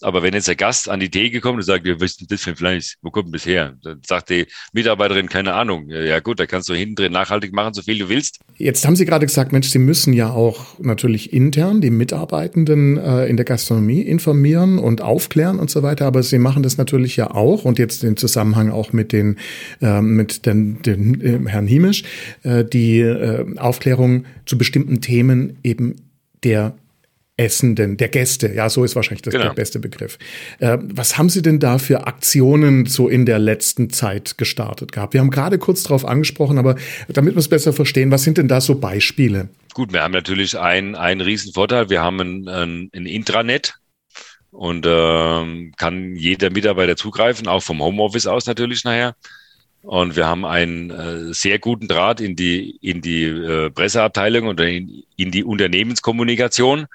Aber 0.00 0.22
wenn 0.22 0.34
jetzt 0.34 0.48
der 0.48 0.56
Gast 0.56 0.88
an 0.88 1.00
die 1.00 1.10
Theke 1.10 1.40
kommt 1.40 1.58
und 1.58 1.62
sagt, 1.62 1.86
was 1.86 2.02
ist 2.02 2.20
denn 2.20 2.26
das 2.28 2.42
für 2.42 2.50
ein 2.50 2.56
Fleisch? 2.56 2.96
Wo 3.02 3.10
kommt 3.10 3.26
denn 3.26 3.32
das 3.32 3.46
her? 3.46 3.74
Dann 3.82 4.00
sagt 4.04 4.30
die 4.30 4.46
Mitarbeiterin, 4.72 5.28
keine 5.28 5.54
Ahnung. 5.54 5.88
Ja 5.88 6.20
gut, 6.20 6.40
da 6.40 6.46
kannst 6.46 6.68
du 6.68 6.74
hinten 6.74 6.96
drin 6.96 7.12
nachhaltig 7.12 7.52
machen, 7.52 7.74
so 7.74 7.82
viel 7.82 7.98
du 7.98 8.08
willst. 8.08 8.40
Jetzt 8.56 8.84
haben 8.86 8.96
Sie 8.96 9.04
gerade 9.04 9.26
gesagt, 9.26 9.52
Mensch, 9.52 9.68
Sie 9.68 9.78
müssen 9.78 10.12
ja 10.12 10.30
auch 10.30 10.78
natürlich 10.80 11.32
intern 11.32 11.80
die 11.80 11.90
Mitarbeitenden 11.90 12.96
äh, 12.96 13.26
in 13.26 13.36
der 13.36 13.44
Gastronomie 13.44 14.02
informieren 14.02 14.78
und 14.78 15.00
aufklären 15.00 15.58
und 15.58 15.70
so 15.70 15.82
weiter. 15.82 16.06
Aber 16.06 16.22
Sie 16.22 16.38
machen 16.38 16.62
das 16.62 16.78
natürlich 16.78 17.16
ja 17.16 17.30
auch 17.30 17.64
und 17.64 17.78
jetzt 17.78 18.04
im 18.04 18.16
Zusammenhang 18.16 18.70
auch 18.70 18.92
mit 18.92 19.12
den, 19.12 19.38
äh, 19.80 20.00
mit 20.00 20.46
den, 20.46 20.82
den 20.82 21.20
äh, 21.20 21.48
Herrn 21.48 21.66
Hiemisch, 21.66 22.04
äh, 22.42 22.64
die 22.64 23.00
äh, 23.00 23.56
Aufklärung 23.58 24.24
zu 24.46 24.58
bestimmten 24.58 25.00
Themen 25.00 25.58
eben 25.62 25.96
der 26.44 26.74
Essenden, 27.36 27.96
der 27.96 28.08
Gäste. 28.08 28.52
Ja, 28.52 28.68
so 28.68 28.84
ist 28.84 28.94
wahrscheinlich 28.94 29.22
das 29.22 29.32
genau. 29.32 29.46
der 29.46 29.54
beste 29.54 29.78
Begriff. 29.78 30.18
Äh, 30.58 30.78
was 30.80 31.16
haben 31.16 31.30
Sie 31.30 31.42
denn 31.42 31.58
da 31.60 31.78
für 31.78 32.06
Aktionen 32.06 32.86
so 32.86 33.08
in 33.08 33.24
der 33.24 33.38
letzten 33.38 33.90
Zeit 33.90 34.36
gestartet 34.36 34.92
gehabt? 34.92 35.14
Wir 35.14 35.20
haben 35.20 35.30
gerade 35.30 35.58
kurz 35.58 35.82
darauf 35.82 36.04
angesprochen, 36.04 36.58
aber 36.58 36.76
damit 37.08 37.34
wir 37.34 37.40
es 37.40 37.48
besser 37.48 37.72
verstehen, 37.72 38.10
was 38.10 38.22
sind 38.22 38.38
denn 38.38 38.48
da 38.48 38.60
so 38.60 38.78
Beispiele? 38.78 39.48
Gut, 39.74 39.92
wir 39.92 40.02
haben 40.02 40.12
natürlich 40.12 40.58
einen, 40.58 40.94
einen 40.94 41.22
riesen 41.22 41.52
Vorteil. 41.52 41.88
Wir 41.88 42.02
haben 42.02 42.20
ein, 42.20 42.48
ein, 42.48 42.90
ein 42.94 43.06
Intranet, 43.06 43.74
und 44.52 44.84
ähm, 44.86 45.72
kann 45.78 46.14
jeder 46.14 46.50
Mitarbeiter 46.50 46.94
zugreifen, 46.94 47.48
auch 47.48 47.62
vom 47.62 47.80
Homeoffice 47.80 48.26
aus 48.26 48.46
natürlich 48.46 48.84
nachher. 48.84 49.16
Und 49.80 50.14
wir 50.14 50.26
haben 50.26 50.44
einen 50.44 50.90
äh, 50.90 51.34
sehr 51.34 51.58
guten 51.58 51.88
Draht 51.88 52.20
in 52.20 52.36
die, 52.36 52.76
in 52.82 53.00
die 53.00 53.24
äh, 53.24 53.70
Presseabteilung 53.70 54.46
oder 54.46 54.68
in, 54.68 55.02
in 55.16 55.32
die 55.32 55.42
Unternehmenskommunikation. 55.42 56.86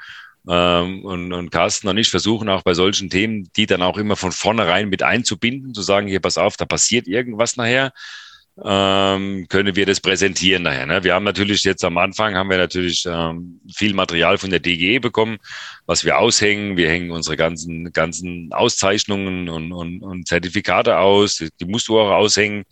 Ähm, 0.50 1.04
und, 1.04 1.34
und 1.34 1.52
Carsten 1.52 1.88
und 1.88 1.98
ich 1.98 2.10
versuchen 2.10 2.50
auch 2.50 2.64
bei 2.64 2.74
solchen 2.74 3.10
Themen, 3.10 3.50
die 3.56 3.66
dann 3.66 3.82
auch 3.82 3.98
immer 3.98 4.16
von 4.16 4.32
vornherein 4.32 4.90
mit 4.90 5.04
einzubinden, 5.04 5.74
zu 5.74 5.82
sagen, 5.82 6.08
hier, 6.08 6.20
pass 6.20 6.38
auf, 6.38 6.58
da 6.58 6.66
passiert 6.66 7.08
irgendwas 7.08 7.58
nachher 7.58 7.92
ähm, 8.64 9.46
können 9.50 9.76
wir 9.76 9.86
das 9.86 10.00
präsentieren 10.00 10.64
nachher. 10.64 10.86
Ne? 10.88 11.04
Wir 11.04 11.14
haben 11.14 11.24
natürlich 11.24 11.64
jetzt 11.64 11.84
am 11.84 11.98
Anfang 11.98 12.36
haben 12.36 12.50
wir 12.50 12.58
natürlich 12.58 13.06
ähm, 13.08 13.62
viel 13.74 13.94
Material 13.94 14.38
von 14.38 14.50
der 14.50 14.60
DGE 14.60 15.00
bekommen, 15.00 15.38
was 15.86 16.04
wir 16.04 16.18
aushängen. 16.18 16.76
Wir 16.76 16.90
hängen 16.90 17.12
unsere 17.12 17.38
ganzen 17.38 17.92
ganzen 17.94 18.52
Auszeichnungen 18.52 19.50
und, 19.50 19.72
und, 19.72 20.02
und 20.02 20.28
Zertifikate 20.28 20.98
aus. 20.98 21.44
Die 21.60 21.66
musst 21.66 21.88
du 21.88 22.00
auch 22.00 22.12
aushängen. 22.12 22.64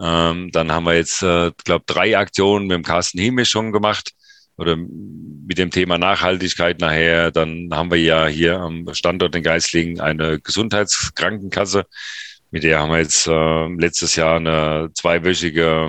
Ähm, 0.00 0.50
dann 0.52 0.70
haben 0.70 0.84
wir 0.84 0.94
jetzt, 0.94 1.22
äh, 1.22 1.50
glaube 1.64 1.84
drei 1.86 2.16
Aktionen 2.16 2.68
mit 2.68 2.76
dem 2.76 2.84
Carsten 2.84 3.18
Himmel 3.18 3.44
schon 3.44 3.72
gemacht 3.72 4.12
oder 4.60 4.76
mit 4.76 5.58
dem 5.58 5.70
Thema 5.70 5.98
Nachhaltigkeit 5.98 6.80
nachher. 6.80 7.32
Dann 7.32 7.70
haben 7.72 7.90
wir 7.90 7.98
ja 7.98 8.26
hier 8.26 8.60
am 8.60 8.92
Standort 8.94 9.34
in 9.34 9.42
Geislingen 9.42 10.00
eine 10.00 10.38
Gesundheitskrankenkasse 10.38 11.86
mit 12.50 12.64
der 12.64 12.80
haben 12.80 12.90
wir 12.90 12.98
jetzt 12.98 13.26
äh, 13.26 13.68
letztes 13.80 14.16
Jahr 14.16 14.36
eine 14.36 14.90
zweiwöchige 14.94 15.88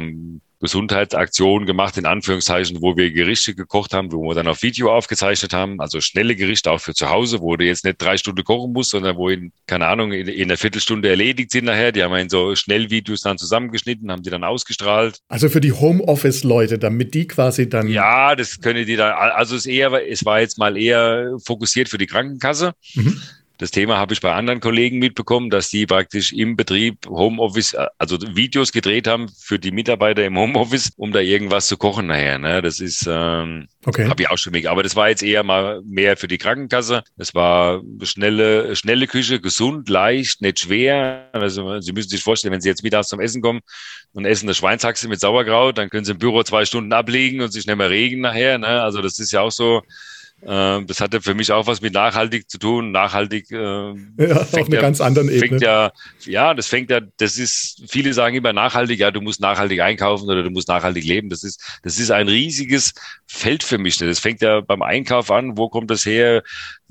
Gesundheitsaktion 0.62 1.65
gemacht, 1.65 1.97
in 1.97 2.06
Anführungszeichen, 2.06 2.82
wo 2.82 2.95
wir 2.95 3.12
Gerichte 3.12 3.56
gekocht 3.56 3.93
haben, 3.93 4.12
wo 4.12 4.21
wir 4.21 4.36
dann 4.36 4.47
auf 4.47 4.62
Video 4.62 4.95
aufgezeichnet 4.95 5.54
haben, 5.54 5.82
also 5.82 6.00
schnelle 6.00 6.36
Gerichte 6.36 6.71
auch 6.71 6.80
für 6.80 6.93
zu 6.93 7.10
Hause, 7.10 7.41
wo 7.41 7.56
du 7.56 7.65
jetzt 7.65 7.84
nicht 7.84 8.02
drei 8.02 8.17
Stunden 8.17 8.43
kochen 8.43 8.71
musst, 8.71 8.91
sondern 8.91 9.17
wo 9.17 9.30
in, 9.30 9.52
keine 9.67 9.88
Ahnung, 9.88 10.12
in, 10.12 10.28
in 10.28 10.43
einer 10.43 10.58
Viertelstunde 10.58 11.10
erledigt 11.10 11.52
sind 11.52 11.65
nachher. 11.65 11.91
Die 11.91 12.04
haben 12.04 12.12
wir 12.12 12.19
in 12.19 12.30
so 12.30 12.56
Schnellvideos 12.56 13.21
dann 13.21 13.38
zusammengeschnitten, 13.38 14.12
haben 14.12 14.24
die 14.24 14.30
dann 14.30 14.43
ausgestrahlt. 14.43 15.19
Also 15.28 15.50
für 15.50 15.62
die 15.62 15.74
Homeoffice-Leute, 15.74 16.80
damit 16.80 17.13
die 17.13 17.28
quasi 17.28 17.67
dann. 17.67 17.88
Ja, 17.89 18.36
das 18.36 18.62
können 18.62 18.86
die 18.86 18.95
dann, 18.95 19.12
also 19.13 19.56
es 19.56 19.65
eher, 19.65 19.91
es 20.08 20.24
war 20.26 20.39
jetzt 20.39 20.58
mal 20.58 20.78
eher 20.78 21.38
fokussiert 21.43 21.89
für 21.89 21.97
die 21.97 22.08
Krankenkasse. 22.08 22.74
Mhm. 22.95 23.21
Das 23.62 23.69
Thema 23.69 24.00
habe 24.00 24.12
ich 24.12 24.21
bei 24.21 24.34
anderen 24.34 24.60
Kollegen 24.60 24.97
mitbekommen, 24.97 25.52
dass 25.52 25.69
die 25.69 25.86
praktisch 25.86 26.34
im 26.34 26.56
Betrieb 26.56 27.06
Homeoffice, 27.08 27.76
also 28.00 28.17
Videos 28.19 28.71
gedreht 28.71 29.06
haben 29.06 29.30
für 29.38 29.60
die 29.60 29.69
Mitarbeiter 29.69 30.26
im 30.26 30.36
Homeoffice, 30.36 30.93
um 30.97 31.12
da 31.12 31.19
irgendwas 31.19 31.67
zu 31.67 31.78
kochen 31.78 32.08
nachher. 32.08 32.39
Ne? 32.39 32.63
Das 32.63 32.80
ist, 32.80 33.08
ähm, 33.08 33.67
okay. 33.86 34.08
habe 34.08 34.24
ich 34.24 34.32
auch 34.32 34.38
schon 34.39 34.54
mit. 34.54 34.65
Aber 34.65 34.82
das 34.82 34.95
war 34.95 35.10
jetzt 35.10 35.21
eher 35.21 35.43
mal 35.43 35.80
mehr 35.86 36.17
für 36.17 36.28
die 36.28 36.39
Krankenkasse. 36.39 37.04
Das 37.17 37.36
war 37.36 37.84
schnelle, 38.02 38.76
schnelle 38.76 39.06
Küche, 39.06 39.39
gesund, 39.39 39.89
leicht, 39.89 40.41
nicht 40.41 40.62
schwer. 40.62 41.30
Also 41.32 41.82
Sie 41.82 41.93
müssen 41.93 42.10
sich 42.10 42.24
vorstellen, 42.24 42.54
wenn 42.54 42.62
Sie 42.62 42.69
jetzt 42.69 42.82
mittags 42.82 43.10
zum 43.10 43.19
Essen 43.19 43.43
kommen 43.43 43.60
und 44.13 44.26
essen 44.26 44.47
eine 44.47 44.56
Schweinshaxe 44.56 45.08
mit 45.08 45.19
Sauerkraut, 45.19 45.78
dann 45.78 45.91
können 45.91 46.04
Sie 46.06 46.13
im 46.13 46.17
Büro 46.17 46.41
zwei 46.41 46.65
Stunden 46.65 46.93
ablegen 46.93 47.41
und 47.41 47.52
sich 47.52 47.67
nicht 47.67 47.78
mehr 47.78 47.91
regen 47.91 48.21
nachher. 48.21 48.58
Ne? 48.58 48.82
Also 48.82 49.04
das 49.04 49.19
ist 49.19 49.32
ja 49.32 49.41
auch 49.41 49.52
so 49.52 49.84
ähm, 50.43 50.88
das 50.88 50.99
hatte 50.99 51.21
für 51.21 51.36
mich 51.36 51.51
auch 51.51 51.67
was 51.67 51.82
mit 51.82 51.93
nachhaltig 51.93 52.49
zu 52.49 52.58
tun. 52.58 52.91
Nachhaltig 52.91 53.51
äh, 53.51 53.56
ja, 53.56 54.38
auf 54.38 54.54
einer 54.54 54.75
ja, 54.75 54.82
ganz 54.82 54.99
anderen 54.99 55.30
Ebene. 55.30 55.62
Ja, 55.62 55.91
ja, 56.21 56.54
das 56.54 56.67
fängt 56.67 56.89
ja, 56.89 56.99
das 57.17 57.38
ist, 57.38 57.84
viele 57.88 58.13
sagen 58.13 58.36
immer 58.36 58.51
nachhaltig, 58.51 58.99
ja, 58.99 59.12
du 59.12 59.21
musst 59.21 59.39
nachhaltig 59.39 59.82
einkaufen 59.82 60.27
oder 60.30 60.41
du 60.41 60.49
musst 60.49 60.67
nachhaltig 60.67 61.04
leben. 61.04 61.30
Das 61.30 61.43
ist, 61.43 61.62
das 61.84 61.99
ist 61.99 62.10
ein 62.10 62.27
riesiges 62.27 62.93
Feld 63.27 63.63
für 63.63 63.77
mich. 63.77 63.97
Das 63.97 64.19
fängt 64.19 64.41
ja 64.41 64.62
beim 64.62 64.82
Einkauf 64.82 65.30
an. 65.30 65.58
Wo 65.58 65.69
kommt 65.69 65.91
das 65.91 66.06
her? 66.06 66.41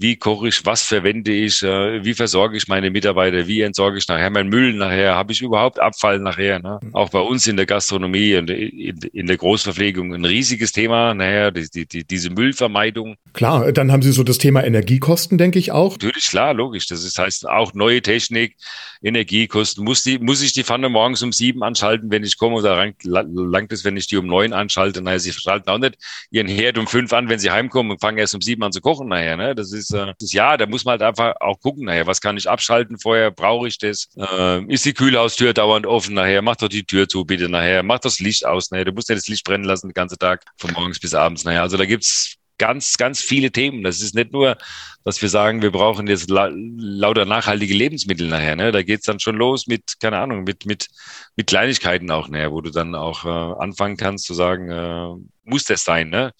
Wie 0.00 0.16
koche 0.16 0.48
ich, 0.48 0.64
was 0.64 0.82
verwende 0.82 1.30
ich, 1.30 1.62
äh, 1.62 2.02
wie 2.02 2.14
versorge 2.14 2.56
ich 2.56 2.68
meine 2.68 2.90
Mitarbeiter, 2.90 3.46
wie 3.46 3.60
entsorge 3.60 3.98
ich 3.98 4.08
nachher 4.08 4.30
meinen 4.30 4.48
Müll 4.48 4.72
nachher, 4.72 5.14
habe 5.14 5.32
ich 5.32 5.42
überhaupt 5.42 5.78
Abfall 5.78 6.18
nachher. 6.18 6.58
Ne? 6.58 6.80
Mhm. 6.82 6.94
Auch 6.94 7.10
bei 7.10 7.20
uns 7.20 7.46
in 7.46 7.58
der 7.58 7.66
Gastronomie, 7.66 8.32
in, 8.32 8.48
in 8.48 9.26
der 9.26 9.36
Großverpflegung 9.36 10.14
ein 10.14 10.24
riesiges 10.24 10.72
Thema, 10.72 11.12
nachher 11.12 11.50
die, 11.50 11.86
die, 11.86 12.04
diese 12.04 12.30
Müllvermeidung. 12.30 13.16
Klar, 13.34 13.72
dann 13.72 13.92
haben 13.92 14.00
Sie 14.00 14.12
so 14.12 14.22
das 14.22 14.38
Thema 14.38 14.64
Energiekosten, 14.64 15.36
denke 15.36 15.58
ich 15.58 15.70
auch. 15.70 15.92
Natürlich, 15.92 16.28
klar, 16.28 16.54
logisch. 16.54 16.86
Das 16.86 17.04
ist, 17.04 17.18
heißt 17.18 17.46
auch 17.46 17.74
neue 17.74 18.00
Technik, 18.00 18.56
Energiekosten. 19.02 19.84
Muss, 19.84 20.02
die, 20.02 20.18
muss 20.18 20.42
ich 20.42 20.54
die 20.54 20.64
Pfanne 20.64 20.88
morgens 20.88 21.22
um 21.22 21.32
sieben 21.32 21.62
anschalten, 21.62 22.10
wenn 22.10 22.24
ich 22.24 22.38
komme, 22.38 22.56
oder 22.56 22.92
langt 23.02 23.72
es, 23.72 23.84
wenn 23.84 23.96
ich 23.98 24.06
die 24.06 24.16
um 24.16 24.26
neun 24.26 24.54
anschalte? 24.54 25.02
Naja, 25.02 25.18
Sie 25.18 25.32
schalten 25.32 25.68
auch 25.68 25.78
nicht 25.78 25.96
Ihren 26.30 26.48
Herd 26.48 26.78
um 26.78 26.86
fünf 26.86 27.12
an, 27.12 27.28
wenn 27.28 27.38
Sie 27.38 27.50
heimkommen 27.50 27.92
und 27.92 28.00
fangen 28.00 28.18
erst 28.18 28.34
um 28.34 28.40
sieben 28.40 28.62
an 28.62 28.72
zu 28.72 28.80
kochen 28.80 29.08
nachher. 29.08 29.36
Ne? 29.36 29.54
Das 29.54 29.72
ist 29.72 29.89
äh, 29.92 30.14
ja, 30.20 30.56
da 30.56 30.66
muss 30.66 30.84
man 30.84 30.92
halt 30.92 31.02
einfach 31.02 31.34
auch 31.40 31.60
gucken, 31.60 31.84
nachher, 31.86 32.06
was 32.06 32.20
kann 32.20 32.36
ich 32.36 32.48
abschalten 32.48 32.98
vorher, 32.98 33.30
brauche 33.30 33.68
ich 33.68 33.78
das? 33.78 34.08
Äh, 34.16 34.64
ist 34.72 34.84
die 34.84 34.94
Kühlhaustür 34.94 35.52
dauernd 35.52 35.86
offen 35.86 36.14
nachher? 36.14 36.42
Mach 36.42 36.56
doch 36.56 36.68
die 36.68 36.84
Tür 36.84 37.08
zu, 37.08 37.24
bitte 37.24 37.48
nachher. 37.48 37.82
Mach 37.82 37.98
das 37.98 38.20
Licht 38.20 38.46
aus 38.46 38.70
nachher. 38.70 38.86
Du 38.86 38.92
musst 38.92 39.08
ja 39.08 39.14
das 39.14 39.28
Licht 39.28 39.44
brennen 39.44 39.64
lassen 39.64 39.88
den 39.88 39.94
ganzen 39.94 40.18
Tag, 40.18 40.44
von 40.58 40.72
morgens 40.72 41.00
bis 41.00 41.14
abends 41.14 41.44
nachher. 41.44 41.62
Also 41.62 41.76
da 41.76 41.86
gibt's 41.86 42.36
ganz, 42.60 42.98
ganz 42.98 43.20
viele 43.20 43.50
Themen. 43.50 43.82
Das 43.82 44.02
ist 44.02 44.14
nicht 44.14 44.32
nur, 44.32 44.56
dass 45.04 45.20
wir 45.22 45.30
sagen, 45.30 45.62
wir 45.62 45.72
brauchen 45.72 46.06
jetzt 46.06 46.28
la 46.28 46.50
lauter 46.52 47.24
nachhaltige 47.24 47.74
Lebensmittel 47.74 48.28
nachher. 48.28 48.54
Ne? 48.54 48.70
Da 48.70 48.82
geht's 48.82 49.06
dann 49.06 49.18
schon 49.18 49.36
los 49.36 49.66
mit, 49.66 49.94
keine 49.98 50.18
Ahnung, 50.18 50.44
mit, 50.44 50.66
mit, 50.66 50.88
mit 51.36 51.46
Kleinigkeiten 51.46 52.10
auch 52.10 52.28
nachher, 52.28 52.52
wo 52.52 52.60
du 52.60 52.70
dann 52.70 52.94
auch 52.94 53.24
äh, 53.24 53.62
anfangen 53.62 53.96
kannst 53.96 54.26
zu 54.26 54.34
sagen, 54.34 54.70
äh, 54.70 55.14
muss 55.44 55.64
das 55.64 55.84
sein, 55.84 56.10
ne? 56.10 56.32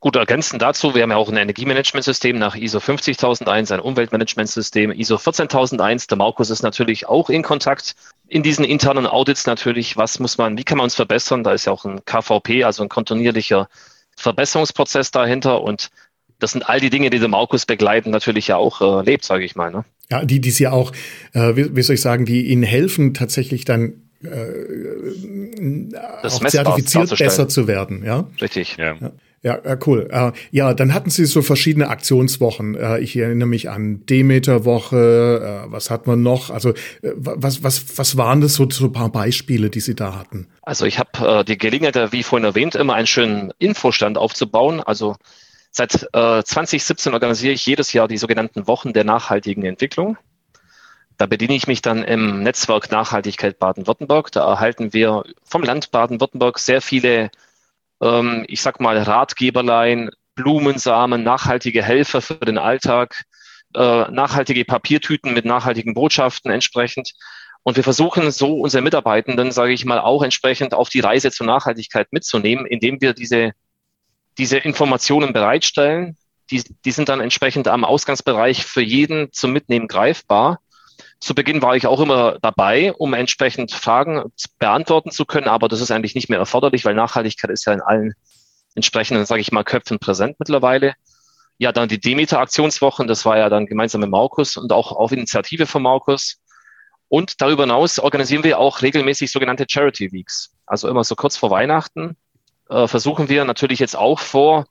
Gut, 0.00 0.14
ergänzend 0.14 0.62
dazu, 0.62 0.94
wir 0.94 1.02
haben 1.02 1.10
ja 1.10 1.16
auch 1.16 1.28
ein 1.28 1.36
Energiemanagementsystem 1.36 2.38
nach 2.38 2.54
ISO 2.54 2.78
50001, 2.78 3.72
ein 3.72 3.80
Umweltmanagementsystem 3.80 4.92
ISO 4.92 5.18
14001. 5.18 6.06
Der 6.06 6.16
Markus 6.16 6.50
ist 6.50 6.62
natürlich 6.62 7.08
auch 7.08 7.30
in 7.30 7.42
Kontakt 7.42 7.96
in 8.28 8.44
diesen 8.44 8.64
internen 8.64 9.06
Audits 9.06 9.46
natürlich. 9.46 9.96
Was 9.96 10.20
muss 10.20 10.38
man, 10.38 10.56
wie 10.56 10.62
kann 10.62 10.78
man 10.78 10.84
uns 10.84 10.94
verbessern? 10.94 11.42
Da 11.42 11.52
ist 11.52 11.64
ja 11.64 11.72
auch 11.72 11.84
ein 11.84 12.04
KVP, 12.04 12.62
also 12.62 12.84
ein 12.84 12.88
kontinuierlicher 12.88 13.68
Verbesserungsprozess 14.16 15.10
dahinter 15.10 15.62
und 15.62 15.90
das 16.38 16.52
sind 16.52 16.68
all 16.68 16.78
die 16.78 16.90
Dinge, 16.90 17.10
die 17.10 17.18
der 17.18 17.28
Markus 17.28 17.66
begleiten, 17.66 18.10
natürlich 18.10 18.46
ja 18.46 18.56
auch 18.56 18.80
äh, 18.80 19.04
lebt, 19.04 19.24
sage 19.24 19.44
ich 19.44 19.56
mal. 19.56 19.72
Ne? 19.72 19.84
Ja, 20.10 20.24
die, 20.24 20.40
die 20.40 20.50
ja 20.50 20.70
auch, 20.70 20.92
äh, 21.32 21.56
wie, 21.56 21.74
wie 21.74 21.82
soll 21.82 21.94
ich 21.94 22.00
sagen, 22.00 22.24
die 22.24 22.46
ihnen 22.46 22.62
helfen, 22.62 23.14
tatsächlich 23.14 23.64
dann 23.64 24.02
äh, 24.22 24.28
das 26.22 26.36
auch 26.36 26.46
zertifiziert 26.46 27.18
besser 27.18 27.48
zu 27.48 27.66
werden. 27.66 28.04
Ja, 28.04 28.28
richtig. 28.40 28.76
Ja. 28.76 28.94
ja. 29.00 29.10
Ja, 29.42 29.60
cool. 29.86 30.08
Äh, 30.10 30.32
ja, 30.50 30.74
dann 30.74 30.92
hatten 30.92 31.10
Sie 31.10 31.24
so 31.24 31.42
verschiedene 31.42 31.88
Aktionswochen. 31.88 32.74
Äh, 32.74 32.98
ich 32.98 33.16
erinnere 33.16 33.48
mich 33.48 33.70
an 33.70 34.04
Demeter-Woche. 34.04 35.66
Äh, 35.66 35.72
was 35.72 35.90
hat 35.90 36.08
man 36.08 36.22
noch? 36.22 36.50
Also 36.50 36.74
was, 37.02 37.62
was, 37.62 37.98
was 37.98 38.16
waren 38.16 38.40
das 38.40 38.54
so, 38.54 38.68
so 38.68 38.86
ein 38.86 38.92
paar 38.92 39.10
Beispiele, 39.10 39.70
die 39.70 39.80
Sie 39.80 39.94
da 39.94 40.16
hatten? 40.16 40.48
Also 40.62 40.86
ich 40.86 40.98
habe 40.98 41.44
die 41.44 41.56
Gelegenheit, 41.56 42.12
wie 42.12 42.22
vorhin 42.22 42.44
erwähnt, 42.44 42.74
immer 42.74 42.94
einen 42.94 43.06
schönen 43.06 43.52
Infostand 43.58 44.18
aufzubauen. 44.18 44.80
Also 44.80 45.16
seit 45.70 45.92
2017 45.92 47.14
organisiere 47.14 47.54
ich 47.54 47.64
jedes 47.64 47.92
Jahr 47.92 48.08
die 48.08 48.18
sogenannten 48.18 48.66
Wochen 48.66 48.92
der 48.92 49.04
nachhaltigen 49.04 49.64
Entwicklung. 49.64 50.18
Da 51.16 51.26
bediene 51.26 51.54
ich 51.54 51.66
mich 51.66 51.80
dann 51.80 52.04
im 52.04 52.42
Netzwerk 52.42 52.90
Nachhaltigkeit 52.90 53.58
Baden-Württemberg. 53.58 54.30
Da 54.32 54.46
erhalten 54.46 54.92
wir 54.92 55.24
vom 55.42 55.62
Land 55.62 55.90
Baden-Württemberg 55.90 56.58
sehr 56.58 56.80
viele 56.80 57.30
ähm, 58.02 58.44
ich 58.48 58.62
sag 58.62 58.80
mal, 58.80 58.98
Ratgeberlein, 58.98 60.10
Blumensamen, 60.34 61.22
nachhaltige 61.22 61.82
Helfer 61.82 62.20
für 62.20 62.34
den 62.34 62.58
Alltag, 62.58 63.24
äh, 63.74 64.10
nachhaltige 64.10 64.64
Papiertüten 64.64 65.34
mit 65.34 65.44
nachhaltigen 65.44 65.94
Botschaften 65.94 66.50
entsprechend. 66.50 67.12
Und 67.62 67.76
wir 67.76 67.84
versuchen 67.84 68.30
so 68.30 68.60
unsere 68.60 68.82
Mitarbeitenden, 68.82 69.52
sage 69.52 69.72
ich 69.72 69.84
mal, 69.84 69.98
auch 69.98 70.22
entsprechend 70.22 70.74
auf 70.74 70.88
die 70.88 71.00
Reise 71.00 71.30
zur 71.30 71.46
Nachhaltigkeit 71.46 72.12
mitzunehmen, 72.12 72.66
indem 72.66 73.00
wir 73.00 73.12
diese, 73.12 73.52
diese 74.38 74.58
Informationen 74.58 75.32
bereitstellen, 75.32 76.16
die, 76.50 76.62
die 76.84 76.92
sind 76.92 77.08
dann 77.08 77.20
entsprechend 77.20 77.68
am 77.68 77.84
Ausgangsbereich 77.84 78.64
für 78.64 78.80
jeden 78.80 79.32
zum 79.32 79.52
Mitnehmen 79.52 79.86
greifbar. 79.86 80.60
Zu 81.20 81.34
Beginn 81.34 81.62
war 81.62 81.74
ich 81.74 81.86
auch 81.86 82.00
immer 82.00 82.38
dabei, 82.40 82.92
um 82.92 83.12
entsprechend 83.12 83.72
Fragen 83.72 84.32
beantworten 84.58 85.10
zu 85.10 85.24
können, 85.24 85.48
aber 85.48 85.68
das 85.68 85.80
ist 85.80 85.90
eigentlich 85.90 86.14
nicht 86.14 86.28
mehr 86.28 86.38
erforderlich, 86.38 86.84
weil 86.84 86.94
Nachhaltigkeit 86.94 87.50
ist 87.50 87.66
ja 87.66 87.72
in 87.72 87.80
allen 87.80 88.14
entsprechenden, 88.74 89.26
sage 89.26 89.40
ich 89.40 89.50
mal, 89.50 89.64
Köpfen 89.64 89.98
präsent 89.98 90.36
mittlerweile. 90.38 90.94
Ja, 91.58 91.72
dann 91.72 91.88
die 91.88 91.98
Demeter-Aktionswochen, 91.98 93.08
das 93.08 93.24
war 93.24 93.36
ja 93.36 93.48
dann 93.48 93.66
gemeinsam 93.66 94.02
mit 94.02 94.10
Markus 94.10 94.56
und 94.56 94.72
auch 94.72 94.92
auf 94.92 95.10
Initiative 95.10 95.66
von 95.66 95.82
Markus. 95.82 96.40
Und 97.08 97.40
darüber 97.40 97.64
hinaus 97.64 97.98
organisieren 97.98 98.44
wir 98.44 98.58
auch 98.58 98.82
regelmäßig 98.82 99.32
sogenannte 99.32 99.66
Charity 99.68 100.12
Weeks. 100.12 100.54
Also 100.66 100.88
immer 100.88 101.02
so 101.02 101.16
kurz 101.16 101.36
vor 101.36 101.50
Weihnachten 101.50 102.16
äh, 102.68 102.86
versuchen 102.86 103.28
wir 103.28 103.44
natürlich 103.44 103.80
jetzt 103.80 103.96
auch 103.96 104.20
vor 104.20 104.66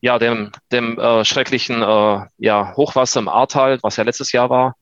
ja, 0.00 0.18
dem, 0.18 0.50
dem 0.72 0.98
äh, 0.98 1.24
schrecklichen 1.24 1.82
äh, 1.82 2.26
ja, 2.38 2.74
Hochwasser 2.76 3.20
im 3.20 3.28
Ahrtal, 3.28 3.78
was 3.82 3.96
ja 3.96 4.04
letztes 4.04 4.32
Jahr 4.32 4.50
war, 4.50 4.76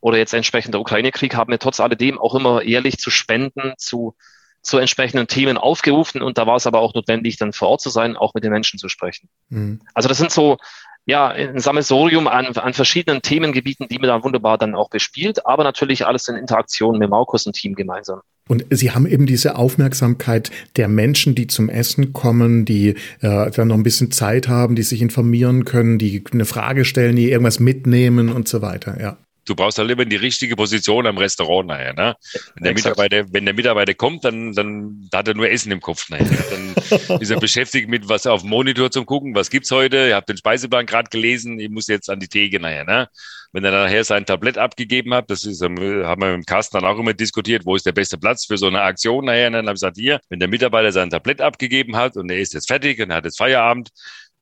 oder 0.00 0.18
jetzt 0.18 0.34
entsprechend 0.34 0.74
der 0.74 0.80
Ukraine-Krieg, 0.80 1.34
haben 1.34 1.50
wir 1.50 1.58
trotz 1.58 1.80
alledem 1.80 2.18
auch 2.18 2.34
immer 2.34 2.62
ehrlich 2.62 2.98
zu 2.98 3.10
spenden, 3.10 3.74
zu, 3.78 4.14
zu 4.62 4.78
entsprechenden 4.78 5.26
Themen 5.26 5.56
aufgerufen. 5.56 6.22
Und 6.22 6.38
da 6.38 6.46
war 6.46 6.56
es 6.56 6.66
aber 6.66 6.80
auch 6.80 6.94
notwendig, 6.94 7.36
dann 7.36 7.52
vor 7.52 7.68
Ort 7.68 7.80
zu 7.80 7.90
sein, 7.90 8.16
auch 8.16 8.34
mit 8.34 8.44
den 8.44 8.52
Menschen 8.52 8.78
zu 8.78 8.88
sprechen. 8.88 9.28
Mhm. 9.48 9.80
Also 9.94 10.08
das 10.08 10.18
sind 10.18 10.30
so 10.30 10.58
ja, 11.06 11.28
ein 11.28 11.60
Sammelsorium 11.60 12.26
an, 12.26 12.46
an 12.46 12.72
verschiedenen 12.72 13.22
Themengebieten, 13.22 13.86
die 13.88 13.98
mir 14.00 14.08
da 14.08 14.24
wunderbar 14.24 14.58
dann 14.58 14.74
auch 14.74 14.90
bespielt, 14.90 15.46
aber 15.46 15.62
natürlich 15.62 16.04
alles 16.04 16.26
in 16.26 16.34
Interaktion 16.34 16.98
mit 16.98 17.08
Markus 17.08 17.46
und 17.46 17.52
Team 17.52 17.74
gemeinsam. 17.74 18.20
Und 18.48 18.64
Sie 18.70 18.90
haben 18.90 19.06
eben 19.06 19.26
diese 19.26 19.56
Aufmerksamkeit 19.56 20.50
der 20.76 20.88
Menschen, 20.88 21.34
die 21.34 21.46
zum 21.46 21.68
Essen 21.68 22.12
kommen, 22.12 22.64
die 22.64 22.96
äh, 23.20 23.50
dann 23.50 23.68
noch 23.68 23.76
ein 23.76 23.82
bisschen 23.84 24.10
Zeit 24.10 24.48
haben, 24.48 24.74
die 24.74 24.82
sich 24.82 25.00
informieren 25.00 25.64
können, 25.64 25.98
die 25.98 26.24
eine 26.32 26.44
Frage 26.44 26.84
stellen, 26.84 27.16
die 27.16 27.30
irgendwas 27.30 27.60
mitnehmen 27.60 28.28
und 28.28 28.48
so 28.48 28.60
weiter, 28.60 29.00
ja 29.00 29.16
du 29.46 29.54
brauchst 29.54 29.78
halt 29.78 29.90
immer 29.90 30.04
die 30.04 30.16
richtige 30.16 30.56
Position 30.56 31.06
am 31.06 31.16
Restaurant 31.16 31.68
nachher. 31.68 31.94
Ne? 31.94 32.16
Wenn, 32.54 32.64
der 32.64 32.74
Mitarbeiter, 32.74 33.24
wenn 33.32 33.44
der 33.44 33.54
Mitarbeiter 33.54 33.94
kommt, 33.94 34.24
dann, 34.24 34.52
dann 34.52 35.08
hat 35.14 35.28
er 35.28 35.34
nur 35.34 35.48
Essen 35.48 35.72
im 35.72 35.80
Kopf. 35.80 36.10
Nachher. 36.10 36.26
Dann 36.26 37.18
ist 37.20 37.30
er 37.30 37.40
beschäftigt 37.40 37.88
mit 37.88 38.08
was 38.08 38.26
auf 38.26 38.42
dem 38.42 38.50
Monitor 38.50 38.90
zum 38.90 39.06
Gucken, 39.06 39.34
was 39.34 39.48
gibt's 39.48 39.70
heute. 39.70 40.08
Ich 40.08 40.12
habe 40.12 40.26
den 40.26 40.36
Speiseplan 40.36 40.86
gerade 40.86 41.08
gelesen, 41.08 41.58
ich 41.58 41.70
muss 41.70 41.86
jetzt 41.86 42.10
an 42.10 42.20
die 42.20 42.28
Theke 42.28 42.60
nachher. 42.60 42.84
Ne? 42.84 43.08
Wenn 43.52 43.64
er 43.64 43.70
nachher 43.70 44.04
sein 44.04 44.26
Tablett 44.26 44.58
abgegeben 44.58 45.14
hat, 45.14 45.30
das 45.30 45.44
ist, 45.44 45.62
haben 45.62 45.78
wir 45.78 46.04
mit 46.04 46.20
dem 46.20 46.44
Carsten 46.44 46.78
dann 46.78 46.86
auch 46.86 46.98
immer 46.98 47.14
diskutiert, 47.14 47.64
wo 47.64 47.76
ist 47.76 47.86
der 47.86 47.92
beste 47.92 48.18
Platz 48.18 48.44
für 48.44 48.58
so 48.58 48.66
eine 48.66 48.82
Aktion 48.82 49.24
nachher. 49.24 49.46
Und 49.46 49.54
dann 49.54 49.66
habe 49.66 49.76
ich 49.76 49.80
gesagt, 49.80 49.96
hier, 49.96 50.20
wenn 50.28 50.40
der 50.40 50.48
Mitarbeiter 50.48 50.92
sein 50.92 51.10
Tablett 51.10 51.40
abgegeben 51.40 51.96
hat 51.96 52.16
und 52.16 52.30
er 52.30 52.38
ist 52.38 52.52
jetzt 52.52 52.68
fertig 52.68 53.00
und 53.00 53.12
hat 53.12 53.24
jetzt 53.24 53.38
Feierabend, 53.38 53.90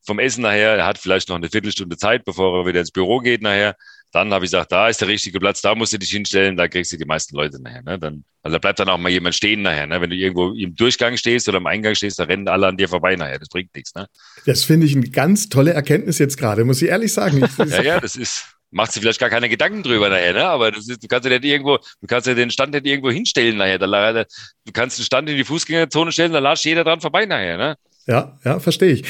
vom 0.06 0.18
Essen 0.18 0.42
nachher, 0.42 0.76
er 0.76 0.86
hat 0.86 0.98
vielleicht 0.98 1.28
noch 1.28 1.36
eine 1.36 1.48
Viertelstunde 1.48 1.96
Zeit, 1.96 2.24
bevor 2.24 2.60
er 2.60 2.66
wieder 2.66 2.80
ins 2.80 2.90
Büro 2.90 3.20
geht 3.20 3.42
nachher, 3.42 3.74
dann 4.14 4.32
habe 4.32 4.44
ich 4.44 4.50
gesagt, 4.52 4.70
da 4.70 4.88
ist 4.88 5.00
der 5.00 5.08
richtige 5.08 5.40
Platz, 5.40 5.60
da 5.60 5.74
musst 5.74 5.92
du 5.92 5.98
dich 5.98 6.10
hinstellen, 6.10 6.56
da 6.56 6.68
kriegst 6.68 6.92
du 6.92 6.96
die 6.96 7.04
meisten 7.04 7.34
Leute 7.34 7.60
nachher. 7.60 7.82
Ne? 7.82 7.98
Dann, 7.98 8.24
also 8.42 8.54
da 8.54 8.58
bleibt 8.58 8.78
dann 8.78 8.88
auch 8.88 8.98
mal 8.98 9.08
jemand 9.08 9.34
stehen 9.34 9.62
nachher. 9.62 9.88
Ne? 9.88 10.00
Wenn 10.00 10.10
du 10.10 10.16
irgendwo 10.16 10.52
im 10.52 10.76
Durchgang 10.76 11.16
stehst 11.16 11.48
oder 11.48 11.58
im 11.58 11.66
Eingang 11.66 11.96
stehst, 11.96 12.20
da 12.20 12.24
rennen 12.24 12.46
alle 12.46 12.68
an 12.68 12.76
dir 12.76 12.88
vorbei 12.88 13.16
nachher. 13.16 13.40
Das 13.40 13.48
bringt 13.48 13.74
nichts. 13.74 13.92
Ne? 13.94 14.06
Das 14.46 14.62
finde 14.62 14.86
ich 14.86 14.94
eine 14.94 15.08
ganz 15.08 15.48
tolle 15.48 15.72
Erkenntnis 15.72 16.18
jetzt 16.18 16.36
gerade, 16.36 16.64
muss 16.64 16.80
ich 16.80 16.88
ehrlich 16.88 17.12
sagen. 17.12 17.44
ja, 17.58 17.82
ja, 17.82 18.00
das 18.00 18.14
ist, 18.14 18.44
macht 18.70 18.92
sich 18.92 19.02
vielleicht 19.02 19.20
gar 19.20 19.30
keine 19.30 19.48
Gedanken 19.48 19.82
drüber 19.82 20.08
nachher, 20.08 20.32
ne? 20.32 20.44
Aber 20.44 20.70
das 20.70 20.88
ist, 20.88 21.02
du 21.02 21.08
kannst 21.08 21.28
ja 21.28 21.36
nicht 21.36 21.44
irgendwo, 21.44 21.78
du 21.78 22.06
kannst 22.06 22.26
ja 22.28 22.34
den 22.34 22.50
Stand 22.50 22.72
nicht 22.72 22.86
irgendwo 22.86 23.10
hinstellen 23.10 23.56
nachher. 23.56 23.78
du 23.78 24.72
kannst 24.72 24.98
den 24.98 25.04
Stand 25.04 25.28
in 25.28 25.36
die 25.36 25.44
Fußgängerzone 25.44 26.12
stellen, 26.12 26.32
da 26.32 26.38
latscht 26.38 26.64
jeder 26.64 26.84
dran 26.84 27.00
vorbei 27.00 27.26
nachher, 27.26 27.56
ne? 27.56 27.76
Ja, 28.06 28.38
ja, 28.44 28.60
verstehe 28.60 28.92
ich. 28.92 29.04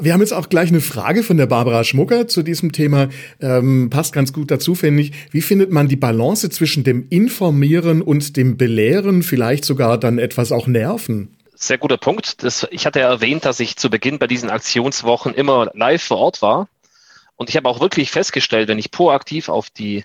Wir 0.00 0.12
haben 0.12 0.20
jetzt 0.20 0.32
auch 0.32 0.48
gleich 0.48 0.68
eine 0.68 0.80
Frage 0.80 1.22
von 1.22 1.36
der 1.36 1.46
Barbara 1.46 1.84
Schmucker 1.84 2.28
zu 2.28 2.42
diesem 2.42 2.72
Thema. 2.72 3.08
Ähm, 3.40 3.90
passt 3.90 4.12
ganz 4.12 4.32
gut 4.32 4.50
dazu, 4.50 4.74
finde 4.74 5.02
ich. 5.02 5.12
Wie 5.30 5.40
findet 5.40 5.70
man 5.70 5.88
die 5.88 5.96
Balance 5.96 6.48
zwischen 6.50 6.84
dem 6.84 7.06
Informieren 7.08 8.02
und 8.02 8.36
dem 8.36 8.56
Belehren, 8.56 9.22
vielleicht 9.22 9.64
sogar 9.64 9.98
dann 9.98 10.18
etwas 10.18 10.52
auch 10.52 10.66
nerven? 10.66 11.36
Sehr 11.54 11.78
guter 11.78 11.96
Punkt. 11.96 12.42
Das, 12.42 12.66
ich 12.70 12.86
hatte 12.86 13.00
ja 13.00 13.08
erwähnt, 13.08 13.44
dass 13.44 13.60
ich 13.60 13.76
zu 13.76 13.88
Beginn 13.90 14.18
bei 14.18 14.26
diesen 14.26 14.50
Aktionswochen 14.50 15.34
immer 15.34 15.70
live 15.74 16.02
vor 16.02 16.18
Ort 16.18 16.42
war. 16.42 16.68
Und 17.36 17.48
ich 17.48 17.56
habe 17.56 17.68
auch 17.68 17.80
wirklich 17.80 18.10
festgestellt, 18.10 18.68
wenn 18.68 18.78
ich 18.78 18.90
proaktiv 18.90 19.48
auf 19.48 19.70
die, 19.70 20.04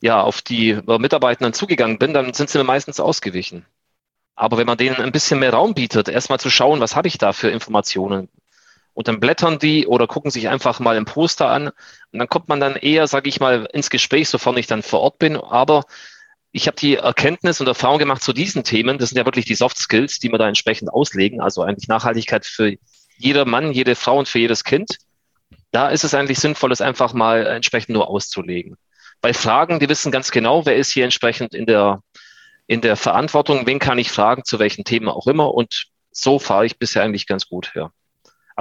ja, 0.00 0.20
auf 0.22 0.42
die 0.42 0.78
Mitarbeitenden 0.86 1.52
zugegangen 1.52 1.98
bin, 1.98 2.14
dann 2.14 2.32
sind 2.34 2.50
sie 2.50 2.58
mir 2.58 2.64
meistens 2.64 3.00
ausgewichen. 3.00 3.64
Aber 4.34 4.56
wenn 4.58 4.66
man 4.66 4.78
denen 4.78 4.96
ein 4.96 5.12
bisschen 5.12 5.38
mehr 5.38 5.52
Raum 5.52 5.74
bietet, 5.74 6.08
erstmal 6.08 6.40
zu 6.40 6.50
schauen, 6.50 6.80
was 6.80 6.96
habe 6.96 7.08
ich 7.08 7.18
da 7.18 7.32
für 7.32 7.50
Informationen, 7.50 8.28
und 8.94 9.08
dann 9.08 9.20
blättern 9.20 9.58
die 9.58 9.86
oder 9.86 10.06
gucken 10.06 10.30
sich 10.30 10.48
einfach 10.48 10.80
mal 10.80 10.96
ein 10.96 11.04
Poster 11.04 11.48
an 11.48 11.68
und 11.68 12.18
dann 12.18 12.28
kommt 12.28 12.48
man 12.48 12.60
dann 12.60 12.76
eher, 12.76 13.06
sage 13.06 13.28
ich 13.28 13.40
mal, 13.40 13.68
ins 13.72 13.90
Gespräch, 13.90 14.28
sofern 14.28 14.56
ich 14.56 14.66
dann 14.66 14.82
vor 14.82 15.00
Ort 15.00 15.18
bin. 15.18 15.36
Aber 15.36 15.84
ich 16.52 16.66
habe 16.66 16.76
die 16.76 16.96
Erkenntnis 16.96 17.60
und 17.60 17.66
Erfahrung 17.66 17.98
gemacht 17.98 18.22
zu 18.22 18.32
diesen 18.34 18.62
Themen. 18.64 18.98
Das 18.98 19.08
sind 19.08 19.18
ja 19.18 19.24
wirklich 19.24 19.46
die 19.46 19.54
Soft 19.54 19.78
Skills, 19.78 20.18
die 20.18 20.30
wir 20.30 20.38
da 20.38 20.46
entsprechend 20.46 20.92
auslegen. 20.92 21.40
Also 21.40 21.62
eigentlich 21.62 21.88
Nachhaltigkeit 21.88 22.44
für 22.44 22.74
jeder 23.16 23.46
Mann, 23.46 23.72
jede 23.72 23.94
Frau 23.94 24.18
und 24.18 24.28
für 24.28 24.38
jedes 24.38 24.62
Kind. 24.62 24.98
Da 25.70 25.88
ist 25.88 26.04
es 26.04 26.12
eigentlich 26.12 26.38
sinnvoll, 26.38 26.70
es 26.70 26.82
einfach 26.82 27.14
mal 27.14 27.46
entsprechend 27.46 27.94
nur 27.94 28.08
auszulegen. 28.08 28.76
Bei 29.22 29.32
Fragen, 29.32 29.80
die 29.80 29.88
wissen 29.88 30.12
ganz 30.12 30.30
genau, 30.30 30.66
wer 30.66 30.76
ist 30.76 30.90
hier 30.90 31.04
entsprechend 31.04 31.54
in 31.54 31.64
der, 31.64 32.02
in 32.66 32.82
der 32.82 32.96
Verantwortung, 32.96 33.66
wen 33.66 33.78
kann 33.78 33.98
ich 33.98 34.10
fragen, 34.10 34.44
zu 34.44 34.58
welchen 34.58 34.84
Themen 34.84 35.08
auch 35.08 35.26
immer. 35.26 35.54
Und 35.54 35.86
so 36.10 36.38
fahre 36.38 36.66
ich 36.66 36.78
bisher 36.78 37.02
eigentlich 37.02 37.26
ganz 37.26 37.48
gut, 37.48 37.72
ja. 37.74 37.90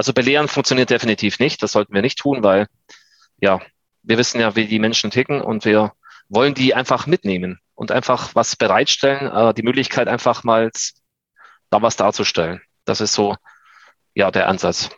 Also 0.01 0.13
belehren 0.13 0.47
funktioniert 0.47 0.89
definitiv 0.89 1.37
nicht. 1.37 1.61
Das 1.61 1.73
sollten 1.73 1.93
wir 1.93 2.01
nicht 2.01 2.17
tun, 2.17 2.41
weil 2.41 2.65
ja, 3.39 3.61
wir 4.01 4.17
wissen 4.17 4.41
ja, 4.41 4.55
wie 4.55 4.65
die 4.65 4.79
Menschen 4.79 5.11
ticken 5.11 5.41
und 5.41 5.63
wir 5.63 5.93
wollen 6.27 6.55
die 6.55 6.73
einfach 6.73 7.05
mitnehmen 7.05 7.59
und 7.75 7.91
einfach 7.91 8.33
was 8.33 8.55
bereitstellen, 8.55 9.31
äh, 9.31 9.53
die 9.53 9.61
Möglichkeit 9.61 10.07
einfach 10.07 10.43
mal 10.43 10.71
da 11.69 11.83
was 11.83 11.97
darzustellen. 11.97 12.61
Das 12.83 12.99
ist 12.99 13.13
so 13.13 13.35
ja 14.15 14.31
der 14.31 14.49
Ansatz. 14.49 14.89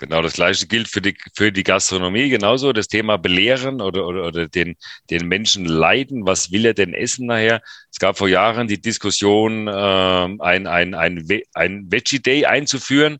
Genau, 0.00 0.20
das 0.20 0.32
gleiche 0.32 0.66
gilt 0.66 0.88
für 0.88 1.00
die, 1.00 1.16
für 1.36 1.52
die 1.52 1.62
Gastronomie 1.62 2.28
genauso. 2.28 2.72
Das 2.72 2.88
Thema 2.88 3.18
Belehren 3.18 3.80
oder, 3.80 4.04
oder, 4.04 4.24
oder 4.24 4.48
den, 4.48 4.74
den 5.10 5.28
Menschen 5.28 5.64
leiden. 5.64 6.26
Was 6.26 6.50
will 6.50 6.66
er 6.66 6.74
denn 6.74 6.92
essen 6.92 7.26
nachher? 7.26 7.62
Es 7.88 8.00
gab 8.00 8.18
vor 8.18 8.28
Jahren 8.28 8.66
die 8.66 8.80
Diskussion, 8.80 9.68
äh, 9.68 9.70
ein, 9.70 10.66
ein, 10.66 10.94
ein, 10.94 11.24
ein 11.54 11.92
Veggie 11.92 12.18
Day 12.18 12.46
einzuführen. 12.46 13.18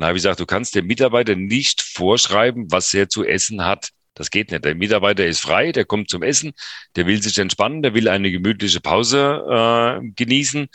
Dann 0.00 0.08
habe 0.08 0.16
ich 0.16 0.22
gesagt, 0.22 0.40
du 0.40 0.46
kannst 0.46 0.74
dem 0.74 0.86
Mitarbeiter 0.86 1.36
nicht 1.36 1.82
vorschreiben, 1.82 2.72
was 2.72 2.94
er 2.94 3.10
zu 3.10 3.22
essen 3.22 3.66
hat. 3.66 3.90
Das 4.14 4.30
geht 4.30 4.50
nicht. 4.50 4.64
Der 4.64 4.74
Mitarbeiter 4.74 5.26
ist 5.26 5.40
frei, 5.40 5.72
der 5.72 5.84
kommt 5.84 6.08
zum 6.08 6.22
Essen, 6.22 6.52
der 6.96 7.06
will 7.06 7.22
sich 7.22 7.36
entspannen, 7.36 7.82
der 7.82 7.92
will 7.92 8.08
eine 8.08 8.30
gemütliche 8.30 8.80
Pause 8.80 10.00
äh, 10.00 10.10
genießen. 10.16 10.68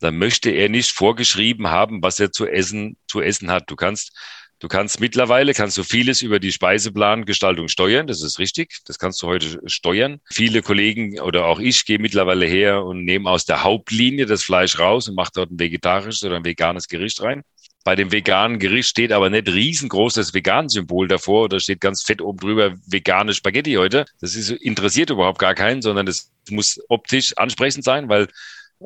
Dann 0.00 0.18
möchte 0.18 0.50
er 0.50 0.68
nicht 0.68 0.90
vorgeschrieben 0.90 1.68
haben, 1.68 2.02
was 2.02 2.18
er 2.18 2.32
zu 2.32 2.44
essen, 2.44 2.96
zu 3.06 3.20
essen 3.20 3.52
hat. 3.52 3.70
Du 3.70 3.76
kannst, 3.76 4.18
du 4.58 4.66
kannst 4.66 4.98
mittlerweile, 4.98 5.54
kannst 5.54 5.78
du 5.78 5.84
vieles 5.84 6.20
über 6.20 6.40
die 6.40 6.50
Speiseplangestaltung 6.50 7.68
steuern. 7.68 8.08
Das 8.08 8.20
ist 8.20 8.40
richtig. 8.40 8.78
Das 8.86 8.98
kannst 8.98 9.22
du 9.22 9.28
heute 9.28 9.60
steuern. 9.66 10.20
Viele 10.32 10.60
Kollegen 10.60 11.20
oder 11.20 11.44
auch 11.44 11.60
ich 11.60 11.84
gehe 11.84 12.00
mittlerweile 12.00 12.46
her 12.46 12.84
und 12.84 13.04
nehme 13.04 13.30
aus 13.30 13.44
der 13.44 13.62
Hauptlinie 13.62 14.26
das 14.26 14.42
Fleisch 14.42 14.80
raus 14.80 15.08
und 15.08 15.14
mache 15.14 15.30
dort 15.34 15.52
ein 15.52 15.60
vegetarisches 15.60 16.24
oder 16.24 16.34
ein 16.34 16.44
veganes 16.44 16.88
Gericht 16.88 17.22
rein. 17.22 17.44
Bei 17.84 17.96
dem 17.96 18.12
veganen 18.12 18.58
Gericht 18.58 18.88
steht 18.88 19.12
aber 19.12 19.28
nicht 19.28 19.48
riesengroß 19.48 20.14
das 20.14 20.34
Vegan-Symbol 20.34 21.08
davor 21.08 21.44
oder 21.44 21.58
steht 21.58 21.80
ganz 21.80 22.02
fett 22.02 22.20
oben 22.20 22.38
drüber 22.38 22.74
vegane 22.86 23.34
Spaghetti 23.34 23.74
heute. 23.74 24.04
Das 24.20 24.36
ist, 24.36 24.50
interessiert 24.50 25.10
überhaupt 25.10 25.38
gar 25.38 25.54
keinen, 25.54 25.82
sondern 25.82 26.06
das 26.06 26.30
muss 26.48 26.80
optisch 26.88 27.36
ansprechend 27.36 27.84
sein, 27.84 28.08
weil 28.08 28.28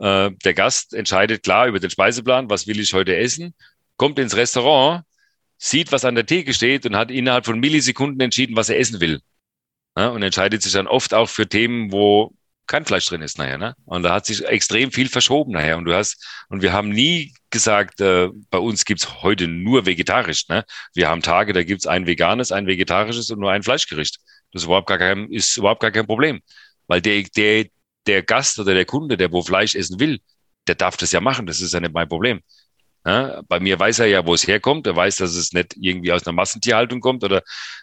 äh, 0.01 0.31
der 0.45 0.55
Gast 0.55 0.95
entscheidet 0.95 1.43
klar 1.43 1.67
über 1.67 1.79
den 1.79 1.91
Speiseplan, 1.91 2.49
was 2.49 2.67
will 2.67 2.81
ich 2.81 2.95
heute 2.95 3.17
essen, 3.17 3.55
kommt 3.97 4.19
ins 4.19 4.37
Restaurant, 4.37 5.05
sieht, 5.59 5.93
was 5.93 6.05
an 6.05 6.15
der 6.15 6.27
Theke 6.27 6.55
steht 6.55 6.87
und 6.87 6.97
hat 6.97 7.11
innerhalb 7.11 7.47
von 7.47 7.59
Millisekunden 7.59 8.21
entschieden, 8.21 8.57
was 8.57 8.69
er 8.69 8.79
essen 8.79 9.01
will. 9.01 9.21
Ja, 9.97 10.09
und 10.09 10.23
entscheidet 10.23 10.63
sich 10.63 10.73
dann 10.73 10.87
oft 10.87 11.15
auch 11.15 11.29
für 11.29 11.49
Themen, 11.49 11.93
wo 11.93 12.35
kein 12.67 12.85
Fleisch 12.85 13.07
drin 13.07 13.23
ist 13.23 13.39
nachher. 13.39 13.59
Ne? 13.59 13.75
Und 13.85 14.03
da 14.03 14.13
hat 14.15 14.27
sich 14.27 14.45
extrem 14.45 14.91
viel 14.91 15.09
verschoben 15.09 15.53
nachher. 15.53 15.79
Und 15.79 15.85
du 15.85 15.95
hast, 15.95 16.27
und 16.49 16.63
wir 16.63 16.73
haben 16.73 16.91
nie 16.91 17.33
gesagt, 17.57 18.03
äh, 18.03 18.29
bei 18.51 18.59
uns 18.59 18.85
gibt's 18.85 19.23
heute 19.23 19.49
nur 19.49 19.87
vegetarisch. 19.87 20.47
Ne? 20.49 20.65
Wir 20.95 21.09
haben 21.09 21.23
Tage, 21.23 21.55
da 21.55 21.63
gibt's 21.63 21.87
ein 21.87 22.07
veganes, 22.07 22.53
ein 22.53 22.67
vegetarisches 22.67 23.31
und 23.31 23.41
nur 23.41 23.51
ein 23.51 23.63
Fleischgericht. 23.63 24.19
Das 24.53 24.63
ist 24.63 24.67
überhaupt 24.67 24.89
gar 24.89 24.99
kein, 24.99 25.31
ist 25.31 25.57
überhaupt 25.57 25.81
gar 25.81 25.91
kein 25.91 26.07
Problem. 26.07 26.41
Weil 26.87 27.01
der, 27.01 27.23
der, 27.35 27.67
der 28.07 28.23
Gast 28.23 28.59
oder 28.59 28.75
der 28.75 28.85
Kunde, 28.85 29.17
der 29.17 29.33
wo 29.33 29.43
Fleisch 29.43 29.75
essen 29.75 29.99
will, 29.99 30.21
der 30.69 30.75
darf 30.75 30.99
das 30.99 31.13
ja 31.13 31.21
machen. 31.23 31.47
Das 31.47 31.61
ist 31.63 31.73
ja 31.73 31.81
nicht 31.81 31.95
mein 31.95 32.09
Problem. 32.09 32.41
Ja, 33.07 33.41
bei 33.49 33.59
mir 33.59 33.79
weiß 33.79 34.01
er 34.01 34.07
ja, 34.07 34.27
wo 34.27 34.35
es 34.35 34.47
herkommt. 34.47 34.87
Er 34.87 34.97
weiß, 34.97 35.17
dass 35.17 35.35
es 35.35 35.53
nicht 35.53 35.77
irgendwie 35.81 36.13
aus 36.13 36.27
einer 36.27 36.35
Massentierhaltung 36.35 37.01
kommt 37.01 37.25
oder 37.25 37.43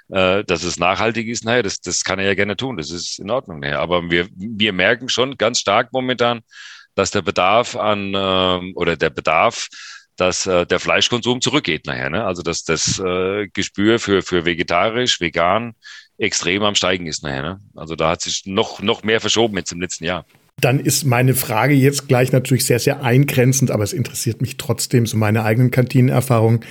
äh, 0.09 0.43
dass 0.43 0.63
es 0.63 0.77
nachhaltig 0.77 1.27
ist. 1.27 1.45
Naja, 1.45 1.63
das, 1.63 1.79
das 1.81 2.03
kann 2.03 2.19
er 2.19 2.25
ja 2.25 2.35
gerne 2.35 2.57
tun. 2.57 2.77
Das 2.77 2.91
ist 2.91 3.19
in 3.19 3.31
Ordnung. 3.31 3.61
Naja. 3.61 3.79
Aber 3.79 4.11
wir, 4.11 4.27
wir 4.35 4.73
merken 4.73 5.09
schon 5.09 5.37
ganz 5.37 5.59
stark 5.59 5.93
momentan, 5.93 6.41
dass 6.95 7.11
der 7.11 7.21
Bedarf 7.21 7.75
an 7.75 8.13
ähm, 8.15 8.73
oder 8.75 8.95
der 8.95 9.09
Bedarf 9.09 9.67
dass 10.15 10.45
äh, 10.45 10.65
der 10.65 10.79
Fleischkonsum 10.79 11.41
zurückgeht 11.41 11.85
nachher. 11.85 12.09
Ne? 12.09 12.23
Also 12.23 12.43
dass 12.43 12.63
das 12.63 12.99
äh, 12.99 13.47
Gespür 13.47 13.99
für, 13.99 14.21
für 14.21 14.45
vegetarisch, 14.45 15.19
vegan 15.19 15.73
extrem 16.17 16.63
am 16.63 16.75
Steigen 16.75 17.07
ist 17.07 17.23
nachher. 17.23 17.41
Ne? 17.41 17.59
Also 17.75 17.95
da 17.95 18.11
hat 18.11 18.21
sich 18.21 18.43
noch, 18.45 18.81
noch 18.81 19.03
mehr 19.03 19.21
verschoben 19.21 19.57
jetzt 19.57 19.71
im 19.71 19.81
letzten 19.81 20.05
Jahr. 20.05 20.25
Dann 20.61 20.79
ist 20.79 21.05
meine 21.05 21.33
Frage 21.33 21.73
jetzt 21.73 22.07
gleich 22.07 22.31
natürlich 22.31 22.65
sehr, 22.65 22.79
sehr 22.79 23.03
eingrenzend, 23.03 23.71
aber 23.71 23.83
es 23.83 23.91
interessiert 23.91 24.41
mich 24.41 24.57
trotzdem 24.57 25.07
so 25.07 25.17
meine 25.17 25.43
eigenen 25.43 25.71
Kantinenerfahrungen. 25.71 26.63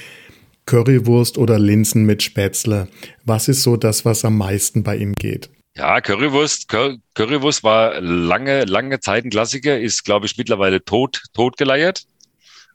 Currywurst 0.65 1.39
oder 1.39 1.59
Linsen 1.59 2.05
mit 2.05 2.23
Spätzle. 2.23 2.87
Was 3.25 3.49
ist 3.49 3.65
so 3.65 3.77
das, 3.77 4.05
was 4.05 4.25
am 4.25 4.39
meisten 4.39 4.85
bei 4.85 4.97
Ihnen 4.97 5.15
geht? 5.19 5.51
Ja, 5.75 6.01
Currywurst, 6.03 6.69
Cur 6.69 6.99
Currywurst 7.15 7.65
war 7.65 8.01
lange, 8.01 8.65
lange 8.67 9.01
Zeit 9.01 9.25
ein 9.25 9.31
Klassiker, 9.31 9.81
ist, 9.81 10.05
glaube 10.05 10.27
ich, 10.27 10.37
mittlerweile 10.37 10.85
tot, 10.85 11.23
tot 11.33 11.57
geleiert. 11.57 12.05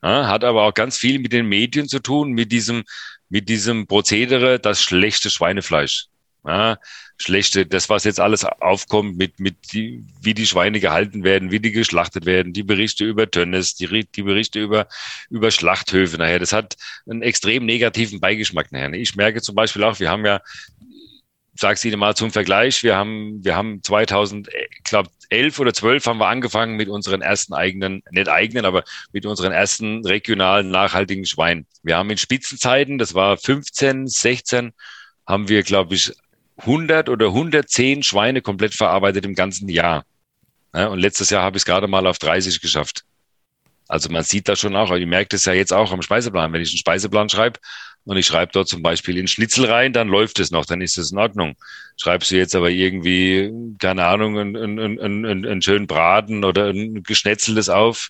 Ja, 0.02 0.28
hat 0.28 0.44
aber 0.44 0.64
auch 0.64 0.74
ganz 0.74 0.98
viel 0.98 1.20
mit 1.20 1.32
den 1.34 1.48
Medien 1.48 1.88
zu 1.88 2.00
tun, 2.00 2.32
mit 2.32 2.52
diesem, 2.52 2.84
mit 3.30 3.50
diesem 3.50 3.88
Prozedere, 3.88 4.60
das 4.60 4.82
schlechte 4.82 5.30
Schweinefleisch. 5.30 6.08
Ja, 6.46 6.78
schlechte, 7.18 7.66
das, 7.66 7.90
was 7.90 8.04
jetzt 8.04 8.20
alles 8.20 8.46
aufkommt, 8.46 9.18
mit, 9.18 9.40
mit 9.40 9.74
die, 9.74 10.04
wie 10.22 10.34
die 10.34 10.48
Schweine 10.48 10.80
gehalten 10.80 11.24
werden, 11.24 11.52
wie 11.52 11.60
die 11.60 11.72
geschlachtet 11.72 12.26
werden, 12.26 12.54
die 12.54 12.64
Berichte 12.64 13.04
über 13.06 13.30
Tönnes, 13.30 13.76
die, 13.76 14.08
die 14.16 14.24
Berichte 14.24 14.60
über, 14.60 14.88
über 15.30 15.52
Schlachthöfe 15.52 16.18
nachher, 16.18 16.40
das 16.40 16.54
hat 16.54 16.78
einen 17.08 17.22
extrem 17.22 17.66
negativen 17.66 18.22
Beigeschmack 18.22 18.72
nachher. 18.72 18.94
Ich 18.94 19.16
merke 19.16 19.42
zum 19.42 19.56
Beispiel 19.56 19.84
auch, 19.84 20.00
wir 20.00 20.10
haben 20.10 20.26
ja, 20.26 20.42
sag's 21.60 21.84
Ihnen 21.86 22.00
mal 22.00 22.16
zum 22.16 22.32
Vergleich, 22.32 22.84
wir 22.84 22.96
haben, 22.96 23.44
wir 23.44 23.56
haben 23.56 23.82
2000, 23.84 24.50
ich 24.50 24.84
glaube, 24.84 25.10
elf 25.30 25.60
oder 25.60 25.74
zwölf 25.74 26.06
haben 26.06 26.20
wir 26.20 26.28
angefangen 26.28 26.76
mit 26.76 26.88
unseren 26.88 27.22
ersten 27.22 27.54
eigenen, 27.54 28.04
nicht 28.12 28.30
eigenen, 28.30 28.66
aber 28.66 28.84
mit 29.12 29.26
unseren 29.26 29.52
ersten 29.52 30.06
regionalen 30.06 30.70
nachhaltigen 30.70 31.26
Schweinen. 31.26 31.66
Wir 31.84 31.98
haben 31.98 32.10
in 32.10 32.18
Spitzenzeiten, 32.18 32.98
das 32.98 33.14
war 33.14 33.38
15, 33.38 34.08
16, 34.08 34.74
haben 35.26 35.50
wir, 35.50 35.64
glaube 35.64 35.96
ich, 35.96 36.14
100 36.58 37.10
oder 37.10 37.28
110 37.28 38.04
Schweine 38.04 38.42
komplett 38.42 38.74
verarbeitet 38.74 39.26
im 39.26 39.36
ganzen 39.36 39.70
Jahr. 39.70 40.06
Ja, 40.74 40.88
und 40.88 41.00
letztes 41.00 41.30
Jahr 41.30 41.44
habe 41.44 41.58
ich 41.58 41.62
es 41.62 41.66
gerade 41.66 41.88
mal 41.88 42.08
auf 42.08 42.18
30 42.20 42.62
geschafft. 42.62 43.04
Also 43.88 44.10
man 44.10 44.24
sieht 44.24 44.48
das 44.50 44.60
schon 44.60 44.76
auch, 44.76 44.92
ich 44.92 45.06
merke 45.06 45.30
das 45.30 45.46
ja 45.46 45.54
jetzt 45.54 45.72
auch 45.72 45.92
am 45.92 46.02
Speiseplan. 46.02 46.52
Wenn 46.52 46.62
ich 46.62 46.72
einen 46.72 46.78
Speiseplan 46.78 47.30
schreibe 47.30 47.60
und 48.08 48.16
ich 48.16 48.26
schreibe 48.26 48.54
dort 48.54 48.70
zum 48.70 48.82
Beispiel 48.82 49.18
in 49.18 49.28
Schnitzel 49.28 49.66
rein, 49.66 49.92
dann 49.92 50.08
läuft 50.08 50.40
es 50.40 50.50
noch, 50.50 50.66
dann 50.66 50.80
ist 50.80 50.98
es 50.98 51.12
in 51.12 51.18
Ordnung. 51.18 51.56
Schreibst 51.98 52.32
du 52.32 52.38
jetzt 52.38 52.56
aber 52.56 52.70
irgendwie, 52.70 53.52
keine 53.80 54.06
Ahnung, 54.06 54.40
einen, 54.40 54.56
einen, 54.56 55.00
einen, 55.00 55.46
einen 55.46 55.62
schönen 55.62 55.88
Braten 55.88 56.46
oder 56.46 56.70
ein 56.70 57.04
geschnetzeltes 57.04 57.68
auf, 57.68 58.08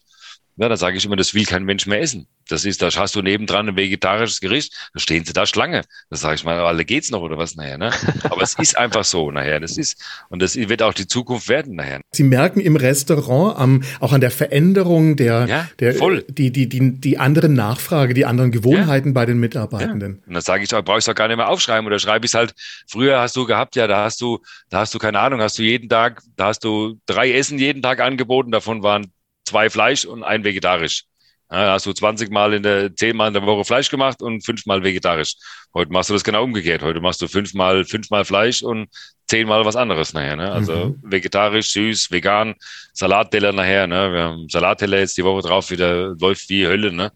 ja, 0.57 0.69
da 0.69 0.77
sage 0.77 0.97
ich 0.97 1.05
immer, 1.05 1.15
das 1.15 1.33
will 1.33 1.45
kein 1.45 1.63
Mensch 1.63 1.85
mehr 1.85 2.01
essen. 2.01 2.27
Das 2.49 2.65
ist, 2.65 2.81
da 2.81 2.89
hast 2.89 3.15
du 3.15 3.21
nebendran 3.21 3.69
ein 3.69 3.75
vegetarisches 3.75 4.39
Gericht, 4.39 4.73
da 4.93 4.99
stehen 4.99 5.23
sie 5.25 5.33
da 5.33 5.45
Schlange. 5.45 5.83
Da 6.09 6.17
sage 6.17 6.35
ich 6.35 6.43
mal, 6.43 6.59
alle 6.59 6.83
geht's 6.85 7.11
noch 7.11 7.21
oder 7.21 7.37
was 7.37 7.55
nachher, 7.55 7.77
ne? 7.77 7.91
Aber 8.23 8.41
es 8.41 8.55
ist 8.55 8.77
einfach 8.77 9.03
so 9.03 9.29
nachher. 9.31 9.59
Das 9.59 9.77
ist, 9.77 10.03
und 10.29 10.41
das 10.41 10.55
wird 10.55 10.81
auch 10.81 10.93
die 10.93 11.07
Zukunft 11.07 11.49
werden 11.49 11.75
nachher. 11.75 12.01
Sie 12.11 12.23
merken 12.23 12.59
im 12.59 12.75
Restaurant 12.75 13.59
am, 13.59 13.83
auch 13.99 14.13
an 14.13 14.21
der 14.21 14.31
Veränderung 14.31 15.15
der, 15.15 15.45
ja, 15.47 15.69
der, 15.79 15.93
voll. 15.93 16.25
Die, 16.29 16.51
die, 16.51 16.67
die, 16.67 16.99
die 16.99 17.17
andere 17.19 17.49
Nachfrage, 17.49 18.13
die 18.13 18.25
anderen 18.25 18.51
Gewohnheiten 18.51 19.09
ja. 19.09 19.13
bei 19.13 19.25
den 19.25 19.39
Mitarbeitenden. 19.39 20.19
Ja. 20.21 20.27
Und 20.27 20.33
dann 20.33 20.43
sage 20.43 20.63
ich 20.63 20.73
auch, 20.73 20.83
brauchst 20.83 21.07
du 21.07 21.11
auch 21.11 21.15
gar 21.15 21.27
nicht 21.27 21.37
mehr 21.37 21.49
aufschreiben 21.49 21.85
oder 21.85 21.99
schreibe 21.99 22.25
ich 22.25 22.31
es 22.31 22.35
halt, 22.35 22.55
früher 22.87 23.19
hast 23.19 23.35
du 23.35 23.45
gehabt, 23.45 23.75
ja, 23.75 23.85
da 23.87 24.05
hast 24.05 24.21
du, 24.21 24.39
da 24.69 24.79
hast 24.79 24.93
du 24.93 24.99
keine 24.99 25.19
Ahnung, 25.19 25.41
hast 25.41 25.59
du 25.59 25.63
jeden 25.63 25.89
Tag, 25.89 26.21
da 26.35 26.47
hast 26.47 26.63
du 26.63 26.99
drei 27.05 27.31
Essen 27.31 27.59
jeden 27.59 27.81
Tag 27.81 27.99
angeboten, 27.99 28.51
davon 28.51 28.81
waren 28.81 29.11
zwei 29.47 29.69
Fleisch 29.69 30.05
und 30.05 30.23
ein 30.23 30.43
vegetarisch. 30.43 31.05
Ja, 31.49 31.71
hast 31.71 31.85
du 31.85 31.93
20 31.93 32.29
Mal 32.29 32.53
in 32.53 32.63
der, 32.63 32.93
10 32.93 33.15
Mal 33.15 33.29
in 33.29 33.33
der 33.33 33.43
Woche 33.43 33.63
Fleisch 33.63 33.89
gemacht 33.89 34.21
und 34.21 34.45
fünfmal 34.45 34.83
vegetarisch. 34.83 35.35
Heute 35.73 35.93
machst 35.93 36.09
du 36.09 36.13
das 36.13 36.25
genau 36.25 36.43
umgekehrt. 36.43 36.81
Heute 36.81 36.99
machst 36.99 37.21
du 37.21 37.27
fünfmal, 37.29 37.85
fünfmal 37.85 38.25
Fleisch 38.25 38.61
und 38.61 38.89
zehnmal 39.27 39.63
was 39.63 39.77
anderes 39.77 40.13
nachher. 40.13 40.35
Ne? 40.35 40.51
Also 40.51 40.87
mhm. 40.87 40.99
vegetarisch, 41.03 41.71
süß, 41.71 42.11
vegan, 42.11 42.55
Salatteller 42.91 43.53
nachher. 43.53 43.87
Ne? 43.87 44.11
Wir 44.11 44.23
haben 44.23 44.49
Salatteller 44.49 44.99
jetzt 44.99 45.17
die 45.17 45.23
Woche 45.23 45.47
drauf 45.47 45.71
wieder, 45.71 46.15
läuft 46.19 46.49
wie 46.49 46.67
Hölle. 46.67 46.91
Ne? 46.91 47.13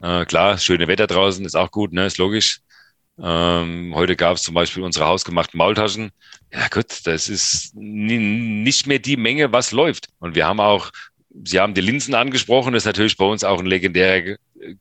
Äh, 0.00 0.24
klar, 0.26 0.56
schöne 0.58 0.86
Wetter 0.86 1.08
draußen, 1.08 1.44
ist 1.44 1.56
auch 1.56 1.72
gut, 1.72 1.92
ne? 1.92 2.06
ist 2.06 2.18
logisch. 2.18 2.60
Ähm, 3.20 3.92
heute 3.96 4.14
gab 4.14 4.36
es 4.36 4.44
zum 4.44 4.54
Beispiel 4.54 4.84
unsere 4.84 5.06
hausgemachten 5.06 5.58
Maultaschen. 5.58 6.12
Ja 6.52 6.68
gut, 6.68 7.04
das 7.04 7.28
ist 7.28 7.74
nicht 7.74 8.86
mehr 8.86 9.00
die 9.00 9.16
Menge, 9.16 9.52
was 9.52 9.72
läuft. 9.72 10.08
Und 10.20 10.36
wir 10.36 10.46
haben 10.46 10.60
auch 10.60 10.90
Sie 11.30 11.60
haben 11.60 11.74
die 11.74 11.80
Linsen 11.80 12.14
angesprochen, 12.14 12.72
das 12.72 12.82
ist 12.82 12.86
natürlich 12.86 13.16
bei 13.16 13.24
uns 13.24 13.44
auch 13.44 13.60
ein 13.60 13.66
legendärer 13.66 14.36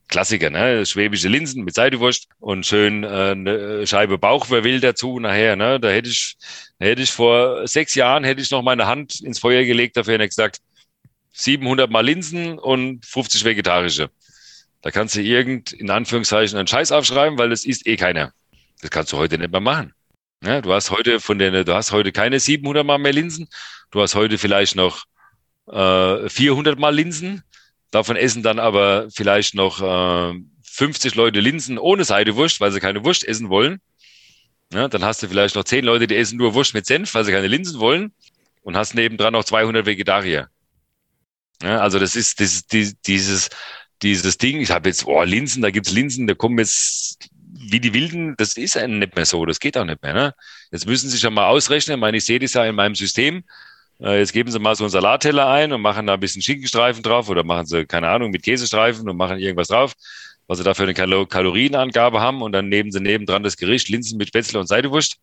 Klassiker, 0.08 0.50
ne? 0.50 0.86
Schwäbische 0.86 1.28
Linsen 1.28 1.64
mit 1.64 1.76
Seidewurst 1.76 2.28
und 2.40 2.66
schön 2.66 3.04
äh, 3.04 3.08
eine 3.08 3.86
Scheibe 3.86 4.18
Bauchverwill 4.18 4.80
dazu 4.80 5.20
nachher. 5.20 5.56
Ne? 5.56 5.80
Da 5.80 5.90
hätte 5.90 6.10
ich, 6.10 6.36
hätte 6.80 7.02
ich 7.02 7.12
vor 7.12 7.68
sechs 7.68 7.96
Jahren 7.96 8.24
hätte 8.24 8.42
ich 8.42 8.50
noch 8.50 8.64
meine 8.64 8.88
Hand 8.88 9.22
ins 9.22 9.40
Feuer 9.40 9.64
gelegt 9.64 9.98
dafür 9.98 10.16
und 10.16 10.26
gesagt, 10.26 10.60
700 11.34 11.92
mal 11.92 12.04
Linsen 12.04 12.58
und 12.58 13.06
50 13.06 13.44
vegetarische. 13.44 14.10
Da 14.82 14.92
kannst 14.92 15.16
du 15.16 15.22
irgend, 15.22 15.74
in 15.74 15.90
Anführungszeichen, 15.90 16.58
einen 16.58 16.68
Scheiß 16.68 16.92
aufschreiben, 16.92 17.38
weil 17.38 17.50
das 17.50 17.66
ist 17.66 17.86
eh 17.86 17.96
keiner. 17.96 18.32
Das 18.82 18.90
kannst 18.90 19.12
du 19.12 19.18
heute 19.18 19.38
nicht 19.38 19.52
mehr 19.52 19.62
machen. 19.62 19.94
Ja, 20.44 20.62
du 20.62 20.74
hast 20.74 20.92
heute 20.92 21.20
von 21.20 21.40
den, 21.40 21.66
du 21.66 21.74
hast 21.74 21.92
heute 21.92 22.12
keine 22.12 22.40
700 22.40 22.86
mal 22.86 22.98
mehr 22.98 23.14
Linsen. 23.14 23.48
Du 23.92 24.02
hast 24.02 24.16
heute 24.16 24.38
vielleicht 24.38 24.76
noch 24.76 25.06
äh, 25.68 26.30
400 26.30 26.80
Mal 26.80 26.96
Linsen. 26.96 27.44
Davon 27.92 28.16
essen 28.16 28.44
dann 28.44 28.60
aber 28.60 29.08
vielleicht 29.10 29.56
noch 29.56 29.82
äh, 29.82 30.40
50 30.64 31.16
Leute 31.16 31.40
Linsen 31.40 31.78
ohne 31.78 32.04
Seidewurst, 32.04 32.60
weil 32.60 32.72
sie 32.72 32.80
keine 32.80 33.04
Wurst 33.04 33.28
essen 33.28 33.50
wollen. 33.50 33.80
Ja, 34.74 34.88
dann 34.88 35.06
hast 35.06 35.24
du 35.24 35.28
vielleicht 35.28 35.56
noch 35.56 35.64
10 35.64 35.86
Leute, 35.86 36.08
die 36.08 36.16
essen 36.16 36.38
nur 36.38 36.54
Wurst 36.54 36.74
mit 36.74 36.86
Senf, 36.86 37.14
weil 37.14 37.24
sie 37.24 37.32
keine 37.32 37.48
Linsen 37.48 37.80
wollen. 37.80 38.12
Und 38.62 38.76
hast 38.76 38.96
nebendran 38.96 39.32
noch 39.32 39.46
200 39.46 39.86
Vegetarier. 39.86 40.50
Ja, 41.64 41.80
also 41.80 42.00
das 42.00 42.16
ist 42.16 42.42
das, 42.42 42.68
die, 42.68 42.94
dieses, 43.08 43.50
dieses 44.02 44.38
Ding. 44.38 44.60
Ich 44.60 44.72
habe 44.72 44.90
jetzt, 44.90 45.06
oh, 45.06 45.24
Linsen, 45.24 45.62
da 45.62 45.72
gibt's 45.72 45.92
Linsen, 45.92 46.28
da 46.28 46.34
kommen 46.34 46.60
jetzt 46.60 47.30
wie 47.60 47.80
die 47.80 47.94
Wilden, 47.94 48.36
das 48.38 48.56
ist 48.56 48.76
nicht 48.76 49.16
mehr 49.16 49.26
so, 49.26 49.46
das 49.46 49.60
geht 49.60 49.78
auch 49.78 49.86
nicht 49.86 50.02
mehr. 50.04 50.14
Ne? 50.14 50.36
Jetzt 50.72 50.86
müssen 50.86 51.10
Sie 51.10 51.18
schon 51.18 51.34
mal 51.34 51.48
ausrechnen, 51.48 51.98
ich 51.98 52.02
meine, 52.02 52.18
ich 52.18 52.26
sehe 52.26 52.40
das 52.40 52.54
ja 52.54 52.66
in 52.66 52.76
meinem 52.76 52.96
System, 52.96 53.44
äh, 54.02 54.20
jetzt 54.20 54.34
geben 54.34 54.52
Sie 54.52 54.60
mal 54.60 54.76
so 54.76 54.84
einen 54.84 54.92
Salatteller 54.92 55.48
ein 55.48 55.72
und 55.74 55.82
machen 55.82 56.08
da 56.08 56.14
ein 56.14 56.20
bisschen 56.20 56.42
Schinkenstreifen 56.42 57.04
drauf 57.04 57.30
oder 57.30 57.44
machen 57.44 57.66
Sie, 57.66 57.86
keine 57.86 58.10
Ahnung, 58.10 58.32
mit 58.32 58.44
Käsestreifen 58.44 59.10
und 59.10 59.18
machen 59.18 59.40
irgendwas 59.40 59.70
drauf, 59.70 59.94
was 60.48 60.60
Sie 60.60 60.64
dafür 60.64 60.84
eine 60.84 60.94
Kalo 60.94 61.26
Kalorienangabe 61.26 62.20
haben 62.22 62.42
und 62.42 62.52
dann 62.52 62.70
nehmen 62.70 62.92
Sie 62.92 63.00
nebendran 63.00 63.44
das 63.44 63.58
Gericht 63.58 63.90
Linsen 63.90 64.18
mit 64.18 64.30
Spätzle 64.30 64.60
und 64.60 64.68
Seidewurst. 64.68 65.18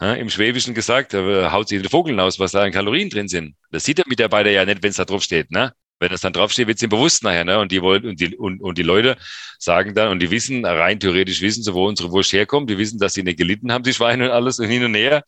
Ja, 0.00 0.12
Im 0.14 0.28
Schwäbischen 0.28 0.74
gesagt, 0.74 1.14
da 1.14 1.52
haut 1.52 1.68
sich 1.68 1.80
der 1.80 1.90
Vogel 1.90 2.20
aus, 2.20 2.38
was 2.38 2.52
da 2.52 2.62
an 2.62 2.72
Kalorien 2.72 3.08
drin 3.08 3.28
sind. 3.28 3.54
Das 3.70 3.84
sieht 3.84 3.96
der 3.98 4.04
Mitarbeiter 4.06 4.50
ja 4.50 4.64
nicht, 4.66 4.82
wenn 4.82 4.90
es 4.90 4.96
da 4.96 5.06
drauf 5.06 5.22
steht. 5.22 5.50
Ne? 5.50 5.72
Wenn 5.98 6.12
es 6.12 6.20
dann 6.20 6.34
draufsteht, 6.34 6.66
wird 6.66 6.76
es 6.76 6.82
ihm 6.82 6.90
bewusst 6.90 7.22
nachher, 7.22 7.44
ne? 7.44 7.58
Und 7.58 7.72
die 7.72 7.80
wollen, 7.80 8.04
und 8.04 8.20
die, 8.20 8.36
und, 8.36 8.60
und 8.60 8.76
die 8.76 8.82
Leute 8.82 9.16
sagen 9.58 9.94
dann, 9.94 10.08
und 10.08 10.20
die 10.20 10.30
wissen, 10.30 10.66
rein 10.66 11.00
theoretisch 11.00 11.40
wissen 11.40 11.62
sie, 11.62 11.72
wo 11.72 11.88
unsere 11.88 12.10
Wurst 12.10 12.32
herkommt. 12.34 12.68
Die 12.68 12.76
wissen, 12.76 12.98
dass 12.98 13.14
sie 13.14 13.22
nicht 13.22 13.38
gelitten 13.38 13.72
haben, 13.72 13.82
die 13.82 13.94
Schweine 13.94 14.26
und 14.26 14.30
alles 14.30 14.58
und 14.58 14.68
hin 14.68 14.84
und 14.84 14.94
her. 14.94 15.22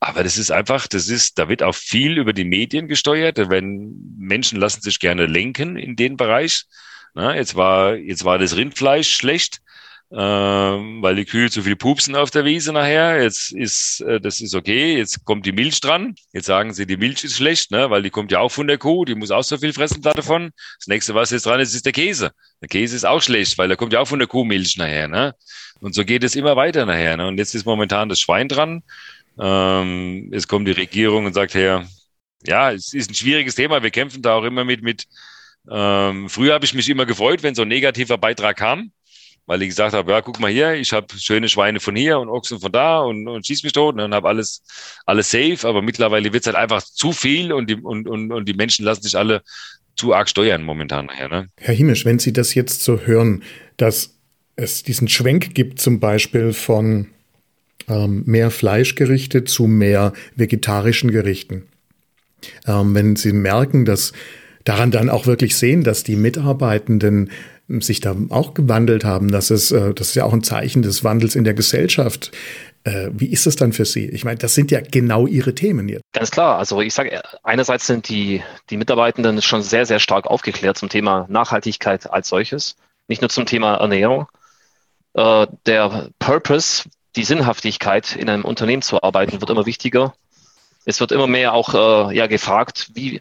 Aber 0.00 0.24
das 0.24 0.36
ist 0.36 0.50
einfach, 0.50 0.88
das 0.88 1.08
ist, 1.08 1.38
da 1.38 1.48
wird 1.48 1.62
auch 1.62 1.74
viel 1.74 2.18
über 2.18 2.32
die 2.32 2.44
Medien 2.44 2.88
gesteuert. 2.88 3.38
Wenn 3.48 3.94
Menschen 4.18 4.58
lassen 4.58 4.80
sich 4.82 4.98
gerne 4.98 5.26
lenken 5.26 5.76
in 5.76 5.94
den 5.94 6.16
Bereich. 6.16 6.64
Na, 7.14 7.36
jetzt 7.36 7.54
war, 7.54 7.94
jetzt 7.94 8.24
war 8.24 8.38
das 8.38 8.56
Rindfleisch 8.56 9.14
schlecht 9.14 9.60
ähm, 10.10 11.02
weil 11.02 11.16
die 11.16 11.26
Kühe 11.26 11.50
zu 11.50 11.62
viel 11.62 11.76
pupsen 11.76 12.16
auf 12.16 12.30
der 12.30 12.46
Wiese 12.46 12.72
nachher. 12.72 13.22
Jetzt 13.22 13.52
ist, 13.52 14.00
äh, 14.00 14.20
das 14.20 14.40
ist 14.40 14.54
okay, 14.54 14.96
jetzt 14.96 15.24
kommt 15.24 15.44
die 15.44 15.52
Milch 15.52 15.80
dran. 15.80 16.14
Jetzt 16.32 16.46
sagen 16.46 16.72
sie, 16.72 16.86
die 16.86 16.96
Milch 16.96 17.24
ist 17.24 17.36
schlecht, 17.36 17.70
ne? 17.70 17.90
weil 17.90 18.02
die 18.02 18.10
kommt 18.10 18.32
ja 18.32 18.40
auch 18.40 18.50
von 18.50 18.66
der 18.66 18.78
Kuh, 18.78 19.04
die 19.04 19.14
muss 19.14 19.30
auch 19.30 19.42
so 19.42 19.58
viel 19.58 19.74
fressen 19.74 20.00
davon. 20.00 20.50
Das 20.78 20.86
nächste, 20.86 21.14
was 21.14 21.30
jetzt 21.30 21.44
dran 21.44 21.60
ist, 21.60 21.74
ist 21.74 21.84
der 21.84 21.92
Käse. 21.92 22.32
Der 22.62 22.68
Käse 22.68 22.96
ist 22.96 23.04
auch 23.04 23.20
schlecht, 23.20 23.58
weil 23.58 23.68
der 23.68 23.76
kommt 23.76 23.92
ja 23.92 24.00
auch 24.00 24.08
von 24.08 24.18
der 24.18 24.28
Kuhmilch 24.28 24.78
nachher. 24.78 25.08
Ne? 25.08 25.34
Und 25.80 25.94
so 25.94 26.04
geht 26.04 26.24
es 26.24 26.36
immer 26.36 26.56
weiter 26.56 26.86
nachher. 26.86 27.18
Ne? 27.18 27.28
Und 27.28 27.36
jetzt 27.36 27.54
ist 27.54 27.66
momentan 27.66 28.08
das 28.08 28.20
Schwein 28.20 28.48
dran. 28.48 28.82
Ähm, 29.38 30.30
jetzt 30.32 30.48
kommt 30.48 30.66
die 30.68 30.72
Regierung 30.72 31.26
und 31.26 31.34
sagt, 31.34 31.54
her, 31.54 31.86
ja, 32.46 32.72
es 32.72 32.94
ist 32.94 33.10
ein 33.10 33.14
schwieriges 33.14 33.56
Thema. 33.56 33.82
Wir 33.82 33.90
kämpfen 33.90 34.22
da 34.22 34.34
auch 34.34 34.44
immer 34.44 34.64
mit, 34.64 34.82
mit 34.82 35.04
ähm, 35.70 36.30
früher 36.30 36.54
habe 36.54 36.64
ich 36.64 36.72
mich 36.72 36.88
immer 36.88 37.04
gefreut, 37.04 37.42
wenn 37.42 37.54
so 37.54 37.62
ein 37.62 37.68
negativer 37.68 38.16
Beitrag 38.16 38.56
kam 38.56 38.90
weil 39.48 39.62
ich 39.62 39.70
gesagt 39.70 39.94
habe, 39.94 40.12
ja, 40.12 40.20
guck 40.20 40.38
mal 40.40 40.50
hier, 40.50 40.74
ich 40.74 40.92
habe 40.92 41.06
schöne 41.18 41.48
Schweine 41.48 41.80
von 41.80 41.96
hier 41.96 42.18
und 42.18 42.28
Ochsen 42.28 42.60
von 42.60 42.70
da 42.70 43.00
und, 43.00 43.26
und 43.26 43.46
schieß 43.46 43.62
mich 43.62 43.72
tot 43.72 43.98
und 43.98 44.14
habe 44.14 44.28
alles, 44.28 44.62
alles 45.06 45.30
safe, 45.30 45.66
aber 45.66 45.80
mittlerweile 45.80 46.34
wird 46.34 46.42
es 46.42 46.46
halt 46.46 46.56
einfach 46.56 46.82
zu 46.82 47.12
viel 47.12 47.50
und 47.52 47.70
die, 47.70 47.76
und, 47.76 48.06
und, 48.06 48.30
und 48.30 48.46
die 48.46 48.52
Menschen 48.52 48.84
lassen 48.84 49.02
sich 49.02 49.16
alle 49.16 49.42
zu 49.96 50.12
arg 50.12 50.28
steuern 50.28 50.62
momentan 50.62 51.06
nachher. 51.06 51.28
Ne? 51.30 51.48
Herr 51.56 51.74
Himisch, 51.74 52.04
wenn 52.04 52.18
Sie 52.18 52.34
das 52.34 52.54
jetzt 52.54 52.84
so 52.84 53.00
hören, 53.00 53.42
dass 53.78 54.18
es 54.56 54.82
diesen 54.82 55.08
Schwenk 55.08 55.54
gibt 55.54 55.80
zum 55.80 55.98
Beispiel 55.98 56.52
von 56.52 57.08
ähm, 57.88 58.24
mehr 58.26 58.50
Fleischgerichte 58.50 59.44
zu 59.44 59.66
mehr 59.66 60.12
vegetarischen 60.36 61.10
Gerichten. 61.10 61.68
Ähm, 62.66 62.94
wenn 62.94 63.16
Sie 63.16 63.32
merken, 63.32 63.86
dass 63.86 64.12
daran 64.64 64.90
dann 64.90 65.08
auch 65.08 65.26
wirklich 65.26 65.56
sehen, 65.56 65.84
dass 65.84 66.04
die 66.04 66.16
Mitarbeitenden 66.16 67.30
sich 67.80 68.00
da 68.00 68.16
auch 68.30 68.54
gewandelt 68.54 69.04
haben. 69.04 69.30
Das 69.30 69.50
ist, 69.50 69.70
äh, 69.70 69.92
das 69.94 70.08
ist 70.08 70.14
ja 70.14 70.24
auch 70.24 70.32
ein 70.32 70.42
Zeichen 70.42 70.82
des 70.82 71.04
Wandels 71.04 71.34
in 71.34 71.44
der 71.44 71.54
Gesellschaft. 71.54 72.32
Äh, 72.84 73.10
wie 73.12 73.26
ist 73.26 73.46
das 73.46 73.56
dann 73.56 73.72
für 73.72 73.84
Sie? 73.84 74.06
Ich 74.06 74.24
meine, 74.24 74.38
das 74.38 74.54
sind 74.54 74.70
ja 74.70 74.80
genau 74.80 75.26
Ihre 75.26 75.54
Themen 75.54 75.88
jetzt. 75.88 76.02
Ganz 76.12 76.30
klar. 76.30 76.58
Also 76.58 76.80
ich 76.80 76.94
sage, 76.94 77.20
einerseits 77.42 77.86
sind 77.86 78.08
die, 78.08 78.42
die 78.70 78.78
Mitarbeitenden 78.78 79.42
schon 79.42 79.62
sehr, 79.62 79.84
sehr 79.84 79.98
stark 79.98 80.26
aufgeklärt 80.26 80.78
zum 80.78 80.88
Thema 80.88 81.26
Nachhaltigkeit 81.28 82.10
als 82.10 82.28
solches, 82.28 82.76
nicht 83.06 83.20
nur 83.20 83.28
zum 83.28 83.44
Thema 83.44 83.74
Ernährung. 83.74 84.26
Äh, 85.12 85.46
der 85.66 86.08
Purpose, 86.18 86.84
die 87.16 87.24
Sinnhaftigkeit 87.24 88.16
in 88.16 88.30
einem 88.30 88.44
Unternehmen 88.44 88.82
zu 88.82 89.02
arbeiten, 89.02 89.40
wird 89.40 89.50
immer 89.50 89.66
wichtiger. 89.66 90.14
Es 90.86 91.00
wird 91.00 91.12
immer 91.12 91.26
mehr 91.26 91.52
auch 91.52 91.74
ja, 92.12 92.26
gefragt, 92.28 92.92
wie, 92.94 93.20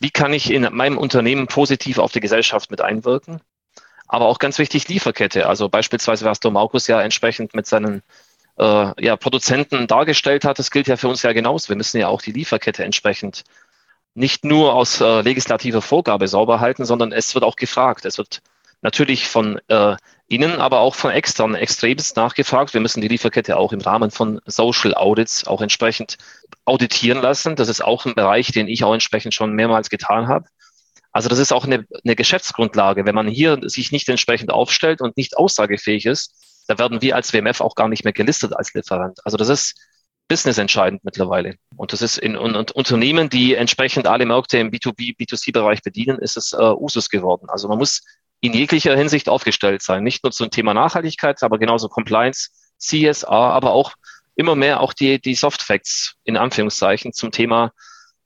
wie 0.00 0.10
kann 0.10 0.34
ich 0.34 0.52
in 0.52 0.68
meinem 0.72 0.98
Unternehmen 0.98 1.46
positiv 1.46 1.96
auf 1.98 2.12
die 2.12 2.20
Gesellschaft 2.20 2.70
mit 2.70 2.82
einwirken? 2.82 3.40
Aber 4.08 4.26
auch 4.26 4.38
ganz 4.38 4.58
wichtig 4.58 4.88
Lieferkette. 4.88 5.48
Also 5.48 5.68
beispielsweise, 5.68 6.24
was 6.24 6.40
der 6.40 6.50
Markus 6.50 6.86
ja 6.86 7.00
entsprechend 7.00 7.54
mit 7.54 7.66
seinen 7.66 8.02
äh, 8.58 9.04
ja, 9.04 9.16
Produzenten 9.16 9.86
dargestellt 9.86 10.44
hat, 10.44 10.58
das 10.58 10.70
gilt 10.70 10.88
ja 10.88 10.96
für 10.96 11.08
uns 11.08 11.22
ja 11.22 11.32
genauso. 11.32 11.68
Wir 11.68 11.76
müssen 11.76 11.98
ja 11.98 12.08
auch 12.08 12.22
die 12.22 12.32
Lieferkette 12.32 12.84
entsprechend 12.84 13.44
nicht 14.14 14.44
nur 14.44 14.74
aus 14.74 15.00
äh, 15.00 15.20
legislativer 15.20 15.82
Vorgabe 15.82 16.26
sauber 16.26 16.60
halten, 16.60 16.84
sondern 16.84 17.12
es 17.12 17.34
wird 17.34 17.44
auch 17.44 17.56
gefragt. 17.56 18.06
Es 18.06 18.16
wird 18.16 18.40
natürlich 18.80 19.28
von 19.28 19.60
äh, 19.68 19.96
innen, 20.28 20.60
aber 20.60 20.80
auch 20.80 20.94
von 20.94 21.10
extern 21.10 21.54
extremst 21.54 22.16
nachgefragt. 22.16 22.72
Wir 22.72 22.80
müssen 22.80 23.00
die 23.00 23.08
Lieferkette 23.08 23.56
auch 23.56 23.72
im 23.72 23.80
Rahmen 23.80 24.10
von 24.10 24.40
Social 24.46 24.94
Audits 24.94 25.46
auch 25.46 25.60
entsprechend 25.60 26.16
auditieren 26.64 27.20
lassen. 27.20 27.56
Das 27.56 27.68
ist 27.68 27.84
auch 27.84 28.06
ein 28.06 28.14
Bereich, 28.14 28.52
den 28.52 28.68
ich 28.68 28.84
auch 28.84 28.94
entsprechend 28.94 29.34
schon 29.34 29.52
mehrmals 29.52 29.90
getan 29.90 30.28
habe. 30.28 30.48
Also 31.16 31.30
das 31.30 31.38
ist 31.38 31.50
auch 31.50 31.64
eine, 31.64 31.86
eine 32.04 32.14
Geschäftsgrundlage. 32.14 33.06
Wenn 33.06 33.14
man 33.14 33.26
hier 33.26 33.58
sich 33.62 33.90
nicht 33.90 34.06
entsprechend 34.10 34.50
aufstellt 34.50 35.00
und 35.00 35.16
nicht 35.16 35.38
aussagefähig 35.38 36.04
ist, 36.04 36.34
da 36.68 36.76
werden 36.76 37.00
wir 37.00 37.16
als 37.16 37.32
WMF 37.32 37.62
auch 37.62 37.74
gar 37.74 37.88
nicht 37.88 38.04
mehr 38.04 38.12
gelistet 38.12 38.54
als 38.54 38.74
Lieferant. 38.74 39.20
Also 39.24 39.38
das 39.38 39.48
ist 39.48 39.80
business 40.28 40.58
entscheidend 40.58 41.04
mittlerweile. 41.04 41.54
Und 41.74 41.94
das 41.94 42.02
ist 42.02 42.18
in, 42.18 42.34
in, 42.34 42.54
in 42.54 42.66
Unternehmen, 42.74 43.30
die 43.30 43.54
entsprechend 43.54 44.06
alle 44.06 44.26
Märkte 44.26 44.58
im 44.58 44.70
B2B, 44.70 45.16
B2C-Bereich 45.16 45.80
bedienen, 45.80 46.18
ist 46.18 46.36
es 46.36 46.52
äh, 46.52 46.56
Usus 46.56 47.08
geworden. 47.08 47.46
Also 47.48 47.66
man 47.68 47.78
muss 47.78 48.02
in 48.40 48.52
jeglicher 48.52 48.94
Hinsicht 48.94 49.30
aufgestellt 49.30 49.80
sein. 49.80 50.04
Nicht 50.04 50.22
nur 50.22 50.32
zum 50.32 50.50
Thema 50.50 50.74
Nachhaltigkeit, 50.74 51.42
aber 51.42 51.58
genauso 51.58 51.88
Compliance, 51.88 52.50
CSR, 52.76 53.30
aber 53.30 53.70
auch 53.70 53.94
immer 54.34 54.54
mehr 54.54 54.80
auch 54.80 54.92
die, 54.92 55.18
die 55.18 55.34
Soft 55.34 55.62
Facts 55.62 56.16
in 56.24 56.36
Anführungszeichen 56.36 57.14
zum 57.14 57.30
Thema 57.30 57.72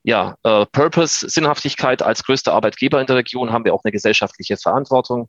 ja, 0.03 0.37
äh, 0.43 0.67
Purpose, 0.67 1.29
Sinnhaftigkeit 1.29 2.03
als 2.03 2.25
größter 2.25 2.53
Arbeitgeber 2.53 3.01
in 3.01 3.07
der 3.07 3.17
Region 3.17 3.53
haben 3.53 3.65
wir 3.65 3.75
auch 3.75 3.85
eine 3.85 3.93
gesellschaftliche 3.93 4.57
Verantwortung. 4.57 5.29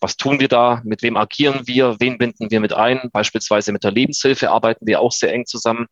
Was 0.00 0.16
tun 0.16 0.40
wir 0.40 0.48
da? 0.48 0.80
Mit 0.84 1.02
wem 1.02 1.16
agieren 1.16 1.66
wir? 1.66 1.96
Wen 2.00 2.18
binden 2.18 2.50
wir 2.50 2.60
mit 2.60 2.72
ein? 2.72 3.10
Beispielsweise 3.12 3.70
mit 3.70 3.84
der 3.84 3.92
Lebenshilfe 3.92 4.50
arbeiten 4.50 4.86
wir 4.86 5.00
auch 5.00 5.12
sehr 5.12 5.32
eng 5.32 5.46
zusammen 5.46 5.86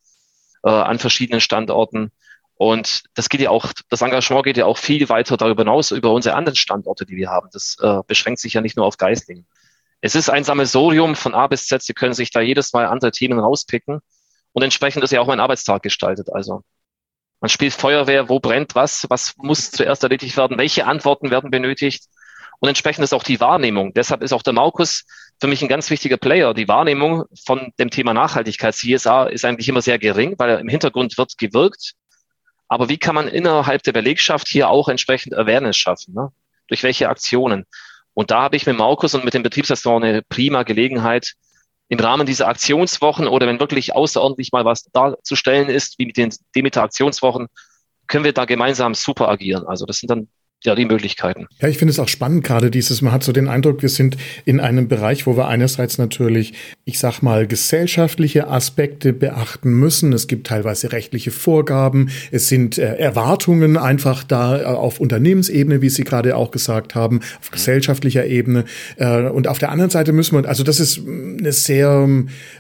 äh, 0.65 0.71
an 0.71 0.99
verschiedenen 0.99 1.41
Standorten. 1.41 2.11
Und 2.55 3.05
das 3.15 3.29
geht 3.29 3.41
ja 3.41 3.51
auch, 3.51 3.73
das 3.89 4.03
Engagement 4.03 4.45
geht 4.45 4.57
ja 4.57 4.65
auch 4.65 4.79
viel 4.79 5.09
weiter 5.09 5.37
darüber 5.37 5.63
hinaus, 5.63 5.93
über 5.93 6.13
unsere 6.13 6.35
anderen 6.35 6.57
Standorte, 6.57 7.07
die 7.07 7.17
wir 7.17 7.29
haben. 7.29 7.49
Das 7.53 7.77
äh, 7.81 8.01
beschränkt 8.07 8.41
sich 8.41 8.55
ja 8.55 8.61
nicht 8.61 8.77
nur 8.77 8.87
auf 8.87 8.97
Geislingen. 8.97 9.47
Es 10.01 10.17
ist 10.17 10.29
ein 10.29 10.43
Sammelsorium 10.43 11.15
von 11.15 11.35
A 11.35 11.47
bis 11.47 11.67
Z. 11.67 11.83
Sie 11.83 11.95
können 11.95 12.15
sich 12.15 12.31
da 12.31 12.41
jedes 12.41 12.73
Mal 12.73 12.87
andere 12.87 13.13
Themen 13.13 13.39
rauspicken. 13.39 14.01
Und 14.53 14.63
entsprechend 14.63 15.05
ist 15.05 15.13
ja 15.13 15.21
auch 15.21 15.27
mein 15.27 15.39
Arbeitstag 15.39 15.83
gestaltet. 15.83 16.33
Also 16.33 16.63
man 17.41 17.49
spielt 17.49 17.73
Feuerwehr, 17.73 18.29
wo 18.29 18.41
brennt 18.41 18.75
was, 18.75 19.07
was 19.09 19.35
muss 19.37 19.71
zuerst 19.71 20.03
erledigt 20.03 20.37
werden, 20.37 20.59
welche 20.59 20.87
Antworten 20.87 21.31
werden 21.31 21.51
benötigt. 21.51 22.05
Und 22.61 22.69
entsprechend 22.69 23.05
ist 23.05 23.13
auch 23.13 23.23
die 23.23 23.41
Wahrnehmung. 23.41 23.95
Deshalb 23.95 24.23
ist 24.23 24.33
auch 24.33 24.43
der 24.43 24.53
Markus 24.53 25.05
für 25.41 25.47
mich 25.47 25.63
ein 25.63 25.69
ganz 25.69 25.91
wichtiger 25.91 26.17
Player. 26.17 26.55
Die 26.55 26.67
Wahrnehmung 26.67 27.25
von 27.47 27.73
dem 27.79 27.91
Thema 27.91 28.13
Nachhaltigkeit, 28.13 28.75
CSA, 28.75 29.27
ist 29.27 29.45
eigentlich 29.45 29.69
immer 29.69 29.83
sehr 29.83 29.99
gering, 29.99 30.35
weil 30.39 30.59
im 30.59 30.69
Hintergrund 30.69 31.17
wird 31.17 31.39
gewirkt. 31.39 31.93
Aber 32.67 32.89
wie 32.89 32.99
kann 32.99 33.15
man 33.15 33.29
innerhalb 33.29 33.85
der 33.85 33.93
Belegschaft 33.93 34.49
hier 34.49 34.69
auch 34.69 34.89
entsprechend 34.89 35.35
Awareness 35.35 35.77
schaffen? 35.77 36.15
Ne? 36.15 36.33
Durch 36.67 36.83
welche 36.83 37.09
Aktionen? 37.09 37.65
Und 38.15 38.33
da 38.33 38.43
habe 38.43 38.57
ich 38.57 38.67
mit 38.67 38.77
Markus 38.77 39.15
und 39.15 39.25
mit 39.25 39.35
dem 39.35 39.45
Betriebsrestaurant 39.45 40.05
eine 40.05 40.23
prima 40.23 40.65
Gelegenheit, 40.65 41.35
im 41.89 42.01
Rahmen 42.01 42.27
dieser 42.27 42.49
Aktionswochen 42.49 43.27
oder 43.27 43.47
wenn 43.47 43.61
wirklich 43.61 43.95
außerordentlich 43.95 44.53
mal 44.53 44.65
was 44.65 44.85
darzustellen 44.85 45.69
ist, 45.69 45.99
wie 45.99 46.07
mit 46.07 46.17
den 46.17 46.35
Demeter 46.55 46.83
Aktionswochen, 46.83 47.49
können 48.07 48.25
wir 48.25 48.33
da 48.33 48.45
gemeinsam 48.45 48.95
super 48.95 49.29
agieren. 49.29 49.67
Also 49.67 49.87
das 49.87 49.99
sind 49.99 50.11
dann 50.11 50.29
ja, 50.65 50.75
die 50.75 50.87
Möglichkeiten. 50.87 51.47
Ja, 51.61 51.69
ich 51.69 51.79
finde 51.79 51.93
es 51.93 52.01
auch 52.01 52.09
spannend, 52.09 52.43
gerade 52.43 52.71
dieses, 52.71 53.01
man 53.01 53.13
hat 53.13 53.23
so 53.23 53.31
den 53.31 53.47
Eindruck, 53.47 53.81
wir 53.81 53.89
sind 53.89 54.17
in 54.45 54.59
einem 54.59 54.89
Bereich, 54.89 55.25
wo 55.25 55.37
wir 55.37 55.47
einerseits 55.47 55.99
natürlich, 55.99 56.53
ich 56.85 56.99
sag 56.99 57.23
mal, 57.23 57.47
gesellschaftliche 57.47 58.49
Aspekte 58.49 59.13
beachten 59.13 59.71
müssen. 59.71 60.13
Es 60.13 60.27
gibt 60.27 60.49
teilweise 60.49 60.91
rechtliche 60.91 61.31
Vorgaben, 61.31 62.11
es 62.33 62.49
sind 62.49 62.77
äh, 62.77 62.97
Erwartungen 62.97 63.77
einfach 63.77 64.25
da 64.25 64.61
äh, 64.61 64.65
auf 64.65 64.99
Unternehmensebene, 64.99 65.81
wie 65.81 65.91
Sie 65.91 66.03
gerade 66.03 66.35
auch 66.35 66.51
gesagt 66.51 66.97
haben, 66.97 67.21
auf 67.41 67.53
gesellschaftlicher 67.53 68.27
Ebene. 68.27 68.65
Äh, 68.97 69.29
und 69.29 69.47
auf 69.47 69.59
der 69.59 69.71
anderen 69.71 69.91
Seite 69.91 70.13
müssen 70.13 70.43
wir, 70.43 70.49
also 70.49 70.65
das 70.65 70.81
ist 70.81 70.99
eine 71.07 71.53
sehr 71.53 72.09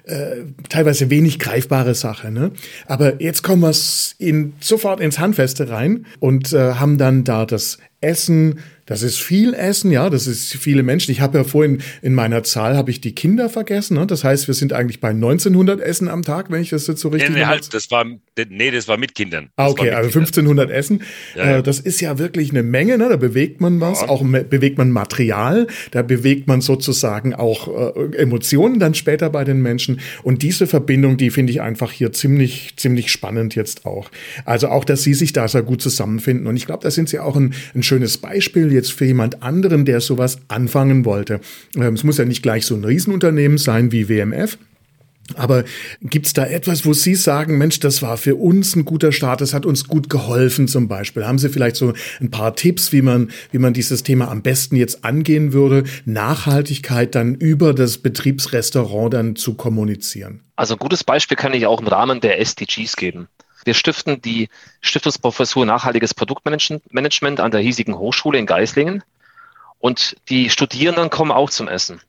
äh, 0.05 0.37
teilweise 0.69 1.11
wenig 1.11 1.41
greifbare 1.41 1.97
Sache. 1.97 2.31
Ne? 2.31 2.53
Aber 2.87 3.21
jetzt 3.21 3.43
kommen 3.43 3.63
wir 3.63 3.75
in, 4.19 4.53
sofort 4.61 5.01
ins 5.01 5.19
Handfeste 5.19 5.69
rein 5.69 6.07
und 6.21 6.53
äh, 6.53 6.75
haben 6.75 6.97
dann 6.97 7.25
da 7.25 7.45
das 7.45 7.79
Essen, 8.01 8.61
das 8.89 9.03
ist 9.03 9.21
viel 9.21 9.53
Essen, 9.53 9.91
ja, 9.91 10.09
das 10.09 10.27
ist 10.27 10.55
viele 10.55 10.83
Menschen. 10.83 11.13
Ich 11.13 11.21
habe 11.21 11.37
ja 11.37 11.45
vorhin 11.45 11.83
in 12.01 12.15
meiner 12.15 12.43
Zahl 12.43 12.75
habe 12.75 12.91
ich 12.91 13.03
die 13.03 13.15
Kinder 13.15 13.51
vergessen. 13.51 13.99
Ne? 13.99 14.07
Das 14.07 14.25
heißt, 14.25 14.49
wir 14.49 14.55
sind 14.55 14.73
eigentlich 14.73 15.01
bei 15.01 15.11
1900 15.11 15.79
Essen 15.81 16.09
am 16.09 16.23
Tag, 16.23 16.51
wenn 16.51 16.63
ich 16.63 16.71
das 16.71 16.87
jetzt 16.87 17.03
so 17.03 17.09
richtig. 17.09 17.31
Nee, 17.31 17.41
nee, 17.41 17.45
halt, 17.45 17.75
das 17.75 17.91
war, 17.91 18.07
nee, 18.49 18.71
das 18.71 18.89
war 18.89 18.97
mit 18.97 19.15
Kindern. 19.15 19.51
Ah, 19.57 19.69
okay, 19.69 19.91
also 19.91 20.07
1500 20.07 20.71
Essen. 20.71 21.03
Ja, 21.37 21.45
ja. 21.45 21.59
Äh, 21.59 21.63
das 21.63 21.81
ist 21.81 22.01
ja 22.01 22.19
wirklich 22.19 22.51
eine 22.51 22.63
Menge. 22.63 22.97
Ne? 22.97 23.11
Da 23.11 23.17
bewegt 23.17 23.61
man 23.61 23.79
was, 23.79 24.01
ja. 24.01 24.09
auch 24.09 24.23
bewegt 24.23 24.79
man 24.79 24.91
Material, 24.91 25.67
da 25.91 26.01
bewegt 26.01 26.47
man 26.49 26.63
sozusagen 26.63 27.35
auch 27.35 27.95
äh, 27.95 28.17
Emotionen 28.17 28.79
dann 28.79 28.95
später 28.95 29.29
bei 29.29 29.45
den 29.45 29.61
Menschen. 29.61 30.01
Und 30.23 30.43
diese 30.43 30.67
Verbindung, 30.67 31.19
die 31.19 31.29
finde 31.29 31.53
ich 31.53 31.61
einfach 31.61 31.93
hier 31.93 32.13
ziemlich, 32.13 32.73
ziemlich 32.77 33.13
spannend 33.13 33.55
jetzt 33.55 33.85
auch. 33.85 34.11
Also 34.47 34.69
auch, 34.69 34.87
dass 34.87 35.03
sie 35.03 35.13
sich 35.13 35.35
da 35.35 35.47
sehr 35.47 35.63
gut 35.63 35.83
zusammenfinden. 35.83 36.47
Und 36.47 36.57
ich 36.57 36.65
glaube, 36.65 36.83
da 36.83 36.91
sind 36.91 37.11
sie 37.11 37.19
auch 37.19 37.37
ein, 37.37 37.53
ein 37.75 37.83
schönes 37.83 38.17
Beispiel 38.17 38.78
jetzt 38.79 38.93
für 38.93 39.05
jemand 39.05 39.43
anderen, 39.43 39.85
der 39.85 40.01
sowas 40.01 40.39
anfangen 40.49 41.05
wollte. 41.05 41.41
Ähm, 41.77 41.95
es 41.95 42.05
muss 42.05 42.19
ja 42.19 42.25
nicht 42.25 42.43
gleich 42.43 42.65
so 42.65 42.75
ein 42.75 42.85
Riesenunternehmen 42.85 43.59
sein 43.59 43.93
wie 43.93 44.09
WMF. 44.09 44.59
Aber 45.35 45.65
gibt's 46.01 46.33
da 46.33 46.47
etwas, 46.47 46.87
wo 46.87 46.95
Sie 46.95 47.15
sagen, 47.15 47.59
Mensch, 47.59 47.81
das 47.81 48.01
war 48.01 48.17
für 48.17 48.37
uns 48.37 48.75
ein 48.75 48.85
guter 48.85 49.13
Start, 49.13 49.41
das 49.41 49.53
hat 49.53 49.67
uns 49.67 49.87
gut 49.87 50.09
geholfen 50.09 50.69
zum 50.69 50.89
Beispiel? 50.89 51.27
Haben 51.27 51.39
Sie 51.39 51.51
vielleicht 51.51 51.77
so 51.77 51.93
ein 52.21 52.31
paar 52.31 52.57
Tipps, 52.57 52.93
wie 52.93 53.03
man, 53.03 53.31
wie 53.51 53.59
man 53.59 53.75
dieses 53.75 54.03
Thema 54.03 54.31
am 54.31 54.43
besten 54.43 54.77
jetzt 54.77 55.05
angehen 55.05 55.53
würde, 55.53 55.85
Nachhaltigkeit 56.07 57.15
dann 57.15 57.35
über 57.35 57.75
das 57.75 57.99
Betriebsrestaurant 57.99 59.13
dann 59.13 59.37
zu 59.37 59.55
kommunizieren? 59.55 60.41
Also 60.57 60.75
ein 60.75 60.79
gutes 60.79 61.05
Beispiel 61.05 61.37
kann 61.37 61.53
ich 61.53 61.67
auch 61.67 61.81
im 61.81 61.89
Rahmen 61.89 62.21
der 62.21 62.41
SDGs 62.41 62.97
geben. 62.97 63.29
Wir 63.69 63.75
stiften 63.75 64.23
die 64.23 64.49
Stiftungsprofessur 64.81 65.67
Nachhaltiges 65.67 66.15
Produktmanagement 66.15 67.39
an 67.39 67.51
der 67.51 67.61
hiesigen 67.61 67.99
Hochschule 67.99 68.39
in 68.39 68.47
Geislingen. 68.47 69.05
Und 69.79 70.17
die 70.31 70.49
Studierenden 70.49 71.11
kommen 71.11 71.31
auch 71.31 71.51
zum 71.51 71.69
Essen. 71.69 72.01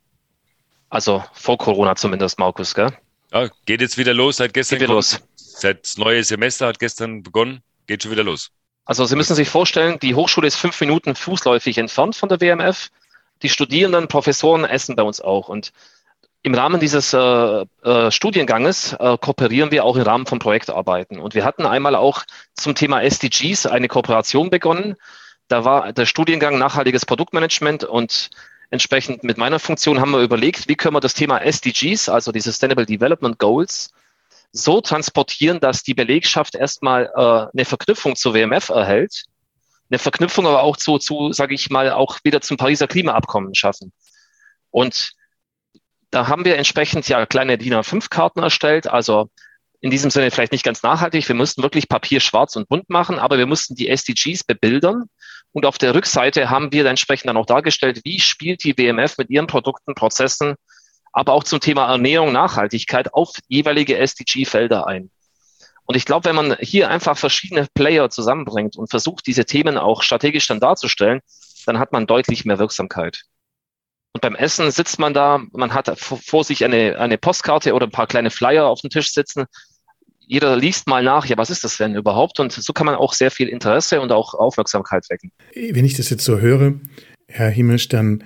Also 0.90 1.22
vor 1.34 1.58
Corona 1.58 1.98
zumindest, 1.98 2.40
Markus, 2.40 2.76
gell? 2.76 2.98
Ja, 3.34 3.50
geht 3.66 3.82
jetzt 3.82 3.98
wieder 3.98 4.14
los 4.14 4.38
seit 4.38 4.54
gestern. 4.54 4.80
Geht 4.80 4.88
wieder 4.88 4.94
los. 4.94 5.20
Seit 5.36 5.84
das 5.84 5.98
neue 5.98 6.24
Semester 6.24 6.68
hat 6.68 6.80
gestern 6.80 7.24
begonnen, 7.24 7.62
geht 7.88 8.04
schon 8.04 8.14
wieder 8.14 8.24
los. 8.24 8.52
Also 8.86 9.04
Sie 9.04 9.18
müssen 9.18 9.36
sich 9.36 9.50
vorstellen, 9.50 10.00
die 10.00 10.16
Hochschule 10.16 10.48
ist 10.48 10.56
fünf 10.56 10.80
Minuten 10.80 11.14
fußläufig 11.14 11.78
entfernt 11.78 12.16
von 12.16 12.30
der 12.30 12.40
WMF. 12.40 12.90
Die 13.42 13.50
Studierenden, 13.50 14.08
Professoren 14.08 14.64
essen 14.64 14.96
bei 14.96 15.04
uns 15.04 15.20
auch. 15.20 15.50
Und 15.50 15.74
im 16.42 16.54
Rahmen 16.54 16.80
dieses 16.80 17.14
äh, 17.14 17.66
äh, 17.84 18.12
Studienganges 18.12 18.94
äh, 18.94 19.18
kooperieren 19.18 19.72
wir 19.72 19.84
auch 19.84 19.98
im 19.98 20.04
Rahmen 20.04 20.26
von 20.26 20.40
Projektarbeiten. 20.40 21.20
Und 21.20 21.36
wir 21.36 21.44
hatten 21.44 21.66
einmal 21.66 21.96
auch 21.96 22.24
zum 22.54 22.76
Thema 22.76 23.02
SDGs 23.02 23.66
eine 23.66 23.88
Kooperation 23.88 24.50
begonnen. 24.50 24.96
Da 25.50 25.66
war 25.66 25.92
der 25.92 26.06
Studiengang 26.06 26.58
Nachhaltiges 26.58 27.06
Produktmanagement 27.06 27.84
und 27.84 28.30
entsprechend 28.70 29.24
mit 29.24 29.38
meiner 29.38 29.60
Funktion 29.60 30.00
haben 30.00 30.12
wir 30.12 30.22
überlegt, 30.22 30.70
wie 30.70 30.76
können 30.76 30.96
wir 30.96 31.02
das 31.02 31.14
Thema 31.14 31.40
SDGs, 31.40 32.08
also 32.08 32.32
die 32.32 32.40
Sustainable 32.40 32.86
Development 32.86 33.38
Goals, 33.38 33.92
so 34.52 34.80
transportieren, 34.80 35.60
dass 35.60 35.84
die 35.84 35.94
Belegschaft 35.94 36.56
erstmal 36.56 37.12
äh, 37.16 37.48
eine 37.54 37.66
Verknüpfung 37.66 38.16
zur 38.16 38.34
WMF 38.34 38.70
erhält, 38.70 39.26
eine 39.90 40.00
Verknüpfung 40.00 40.48
aber 40.48 40.64
auch 40.64 40.78
zu, 40.78 41.00
zu 41.00 41.34
sage 41.34 41.56
ich 41.56 41.70
mal, 41.70 41.92
auch 41.92 42.20
wieder 42.24 42.42
zum 42.42 42.58
Pariser 42.58 42.88
Klimaabkommen 42.88 43.56
schaffen. 43.56 43.92
Und 44.72 45.14
da 46.12 46.28
haben 46.28 46.46
wir 46.46 46.58
entsprechend 46.58 47.08
ja 47.08 47.26
kleine 47.26 47.58
DIN 47.58 47.74
A5-Karten 47.74 48.42
erstellt, 48.42 48.88
also 48.88 49.30
in 49.82 49.92
diesem 49.92 50.10
Sinne 50.10 50.32
vielleicht 50.32 50.52
nicht 50.52 50.66
ganz 50.66 50.84
nachhaltig. 50.84 51.28
Wir 51.28 51.36
mussten 51.36 51.64
wirklich 51.64 51.88
Papier 51.88 52.20
schwarz 52.20 52.56
und 52.56 52.68
bunt 52.68 52.90
machen, 52.90 53.18
aber 53.18 53.38
wir 53.38 53.46
mussten 53.46 53.76
die 53.76 53.88
SDGs 53.88 54.44
bebildern 54.44 55.06
Und 55.52 55.66
auf 55.66 55.78
der 55.78 55.96
Rückseite 55.96 56.50
haben 56.50 56.72
wir 56.72 56.86
entsprechend 56.86 57.30
dann 57.30 57.38
auch 57.38 57.46
dargestellt, 57.46 58.02
wie 58.04 58.20
spielt 58.20 58.64
die 58.64 58.78
WMF 58.78 59.18
mit 59.18 59.30
ihren 59.30 59.48
Produkten, 59.48 59.96
Prozessen, 59.96 60.56
aber 61.12 61.34
auch 61.34 61.44
zum 61.44 61.60
Thema 61.60 61.90
Ernährung, 61.90 62.32
Nachhaltigkeit 62.32 63.14
auf 63.14 63.32
jeweilige 63.48 63.98
SDG-Felder 63.98 64.86
ein. 64.86 65.10
Und 65.86 65.96
ich 65.96 66.06
glaube, 66.06 66.26
wenn 66.26 66.36
man 66.36 66.56
hier 66.60 66.90
einfach 66.90 67.18
verschiedene 67.18 67.68
Player 67.74 68.10
zusammenbringt 68.12 68.78
und 68.78 68.92
versucht, 68.92 69.26
diese 69.26 69.46
Themen 69.46 69.78
auch 69.78 70.04
strategisch 70.04 70.46
dann 70.46 70.60
darzustellen, 70.60 71.22
dann 71.66 71.80
hat 71.80 71.92
man 71.94 72.06
deutlich 72.06 72.46
mehr 72.46 72.60
Wirksamkeit. 72.60 73.24
Und 74.14 74.22
beim 74.22 74.36
Essen 74.36 74.72
sitzt 74.72 75.00
man 75.00 75.14
da, 75.14 75.42
man 75.52 75.74
hat 75.74 75.98
vor 76.00 76.44
sich 76.44 76.66
eine, 76.66 77.00
eine 77.00 77.18
Postkarte 77.18 77.74
oder 77.74 77.88
ein 77.88 77.92
paar 77.92 78.08
kleine 78.08 78.32
Flyer 78.32 78.66
auf 78.66 78.82
dem 78.82 78.90
Tisch 78.90 79.14
sitzen. 79.14 79.46
Jeder 80.26 80.56
liest 80.58 80.88
mal 80.88 81.04
nach, 81.04 81.26
ja, 81.26 81.38
was 81.38 81.50
ist 81.50 81.64
das 81.64 81.78
denn 81.78 81.96
überhaupt? 81.96 82.40
Und 82.40 82.52
so 82.52 82.74
kann 82.74 82.86
man 82.86 82.96
auch 82.96 83.14
sehr 83.14 83.32
viel 83.32 83.48
Interesse 83.48 84.02
und 84.02 84.12
auch 84.12 84.34
Aufmerksamkeit 84.34 85.06
wecken. 85.10 85.32
Wenn 85.56 85.86
ich 85.86 85.96
das 85.96 86.10
jetzt 86.10 86.24
so 86.24 86.40
höre, 86.40 86.74
Herr 87.28 87.50
Himmisch, 87.50 87.88
dann 87.88 88.24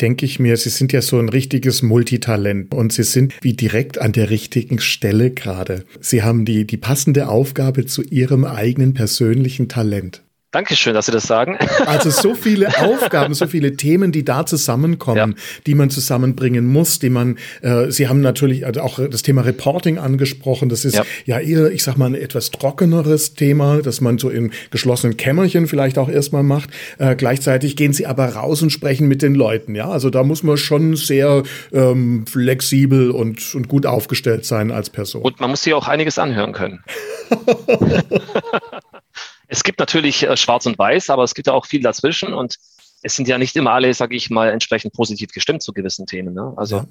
denke 0.00 0.26
ich 0.26 0.38
mir, 0.38 0.56
Sie 0.56 0.70
sind 0.70 0.92
ja 0.92 1.02
so 1.02 1.18
ein 1.18 1.28
richtiges 1.28 1.82
Multitalent 1.82 2.74
und 2.74 2.92
Sie 2.92 3.02
sind 3.02 3.34
wie 3.42 3.54
direkt 3.54 3.98
an 3.98 4.12
der 4.12 4.30
richtigen 4.30 4.78
Stelle 4.78 5.30
gerade. 5.30 5.84
Sie 6.00 6.22
haben 6.22 6.44
die, 6.44 6.66
die 6.66 6.76
passende 6.76 7.28
Aufgabe 7.28 7.86
zu 7.86 8.02
Ihrem 8.02 8.44
eigenen 8.44 8.94
persönlichen 8.94 9.68
Talent. 9.68 10.22
Dankeschön, 10.52 10.94
dass 10.94 11.06
Sie 11.06 11.12
das 11.12 11.24
sagen. 11.24 11.58
Also 11.86 12.10
so 12.10 12.34
viele 12.34 12.68
Aufgaben, 12.78 13.34
so 13.34 13.46
viele 13.46 13.76
Themen, 13.76 14.12
die 14.12 14.24
da 14.24 14.46
zusammenkommen, 14.46 15.34
ja. 15.36 15.42
die 15.66 15.74
man 15.74 15.90
zusammenbringen 15.90 16.66
muss, 16.66 16.98
die 16.98 17.10
man, 17.10 17.38
äh, 17.62 17.90
Sie 17.90 18.08
haben 18.08 18.20
natürlich 18.20 18.66
also 18.66 18.80
auch 18.82 19.00
das 19.08 19.22
Thema 19.22 19.42
Reporting 19.42 19.98
angesprochen. 19.98 20.68
Das 20.68 20.84
ist 20.84 20.94
ja. 20.94 21.04
ja 21.24 21.40
eher, 21.40 21.70
ich 21.70 21.82
sag 21.82 21.96
mal, 21.96 22.06
ein 22.06 22.14
etwas 22.14 22.50
trockeneres 22.50 23.34
Thema, 23.34 23.80
das 23.82 24.00
man 24.00 24.18
so 24.18 24.28
in 24.28 24.52
geschlossenen 24.70 25.16
Kämmerchen 25.16 25.66
vielleicht 25.66 25.98
auch 25.98 26.08
erstmal 26.08 26.42
macht. 26.42 26.70
Äh, 26.98 27.16
gleichzeitig 27.16 27.76
gehen 27.76 27.92
Sie 27.92 28.06
aber 28.06 28.26
raus 28.34 28.62
und 28.62 28.70
sprechen 28.70 29.08
mit 29.08 29.22
den 29.22 29.34
Leuten. 29.34 29.74
Ja, 29.74 29.88
also 29.88 30.10
da 30.10 30.22
muss 30.22 30.42
man 30.42 30.56
schon 30.56 30.96
sehr 30.96 31.42
ähm, 31.72 32.26
flexibel 32.26 33.10
und, 33.10 33.54
und 33.54 33.68
gut 33.68 33.86
aufgestellt 33.86 34.44
sein 34.44 34.70
als 34.70 34.90
Person. 34.90 35.22
Und 35.22 35.40
man 35.40 35.50
muss 35.50 35.62
sich 35.62 35.74
auch 35.74 35.88
einiges 35.88 36.18
anhören 36.18 36.52
können. 36.52 36.84
Es 39.52 39.64
gibt 39.64 39.80
natürlich 39.80 40.22
äh, 40.22 40.36
Schwarz 40.36 40.64
und 40.66 40.78
Weiß, 40.78 41.10
aber 41.10 41.24
es 41.24 41.34
gibt 41.34 41.48
ja 41.48 41.54
auch 41.54 41.66
viel 41.66 41.82
dazwischen 41.82 42.32
und 42.32 42.56
es 43.02 43.16
sind 43.16 43.26
ja 43.26 43.36
nicht 43.36 43.56
immer 43.56 43.72
alle, 43.72 43.92
sage 43.94 44.14
ich 44.14 44.30
mal, 44.30 44.50
entsprechend 44.50 44.92
positiv 44.92 45.32
gestimmt 45.32 45.62
zu 45.62 45.72
gewissen 45.72 46.06
Themen. 46.06 46.34
Ne? 46.34 46.54
Also, 46.56 46.76
ja. 46.76 46.86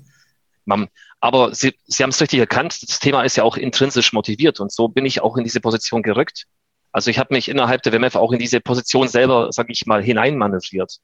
man, 0.65 0.89
aber 1.21 1.55
Sie, 1.55 1.73
Sie 1.85 2.03
haben 2.03 2.09
es 2.09 2.19
richtig 2.19 2.39
erkannt, 2.39 2.77
das 2.81 2.99
Thema 2.99 3.23
ist 3.23 3.37
ja 3.37 3.43
auch 3.43 3.55
intrinsisch 3.55 4.11
motiviert 4.11 4.59
und 4.59 4.73
so 4.73 4.89
bin 4.89 5.05
ich 5.05 5.21
auch 5.21 5.37
in 5.37 5.45
diese 5.45 5.61
Position 5.61 6.03
gerückt. 6.03 6.47
Also 6.91 7.09
ich 7.09 7.17
habe 7.17 7.33
mich 7.33 7.47
innerhalb 7.47 7.81
der 7.83 7.93
WMF 7.93 8.15
auch 8.15 8.33
in 8.33 8.39
diese 8.39 8.59
Position 8.59 9.07
selber, 9.07 9.53
sage 9.53 9.71
ich 9.71 9.85
mal, 9.85 10.03
hineinmanövriert. 10.03 10.97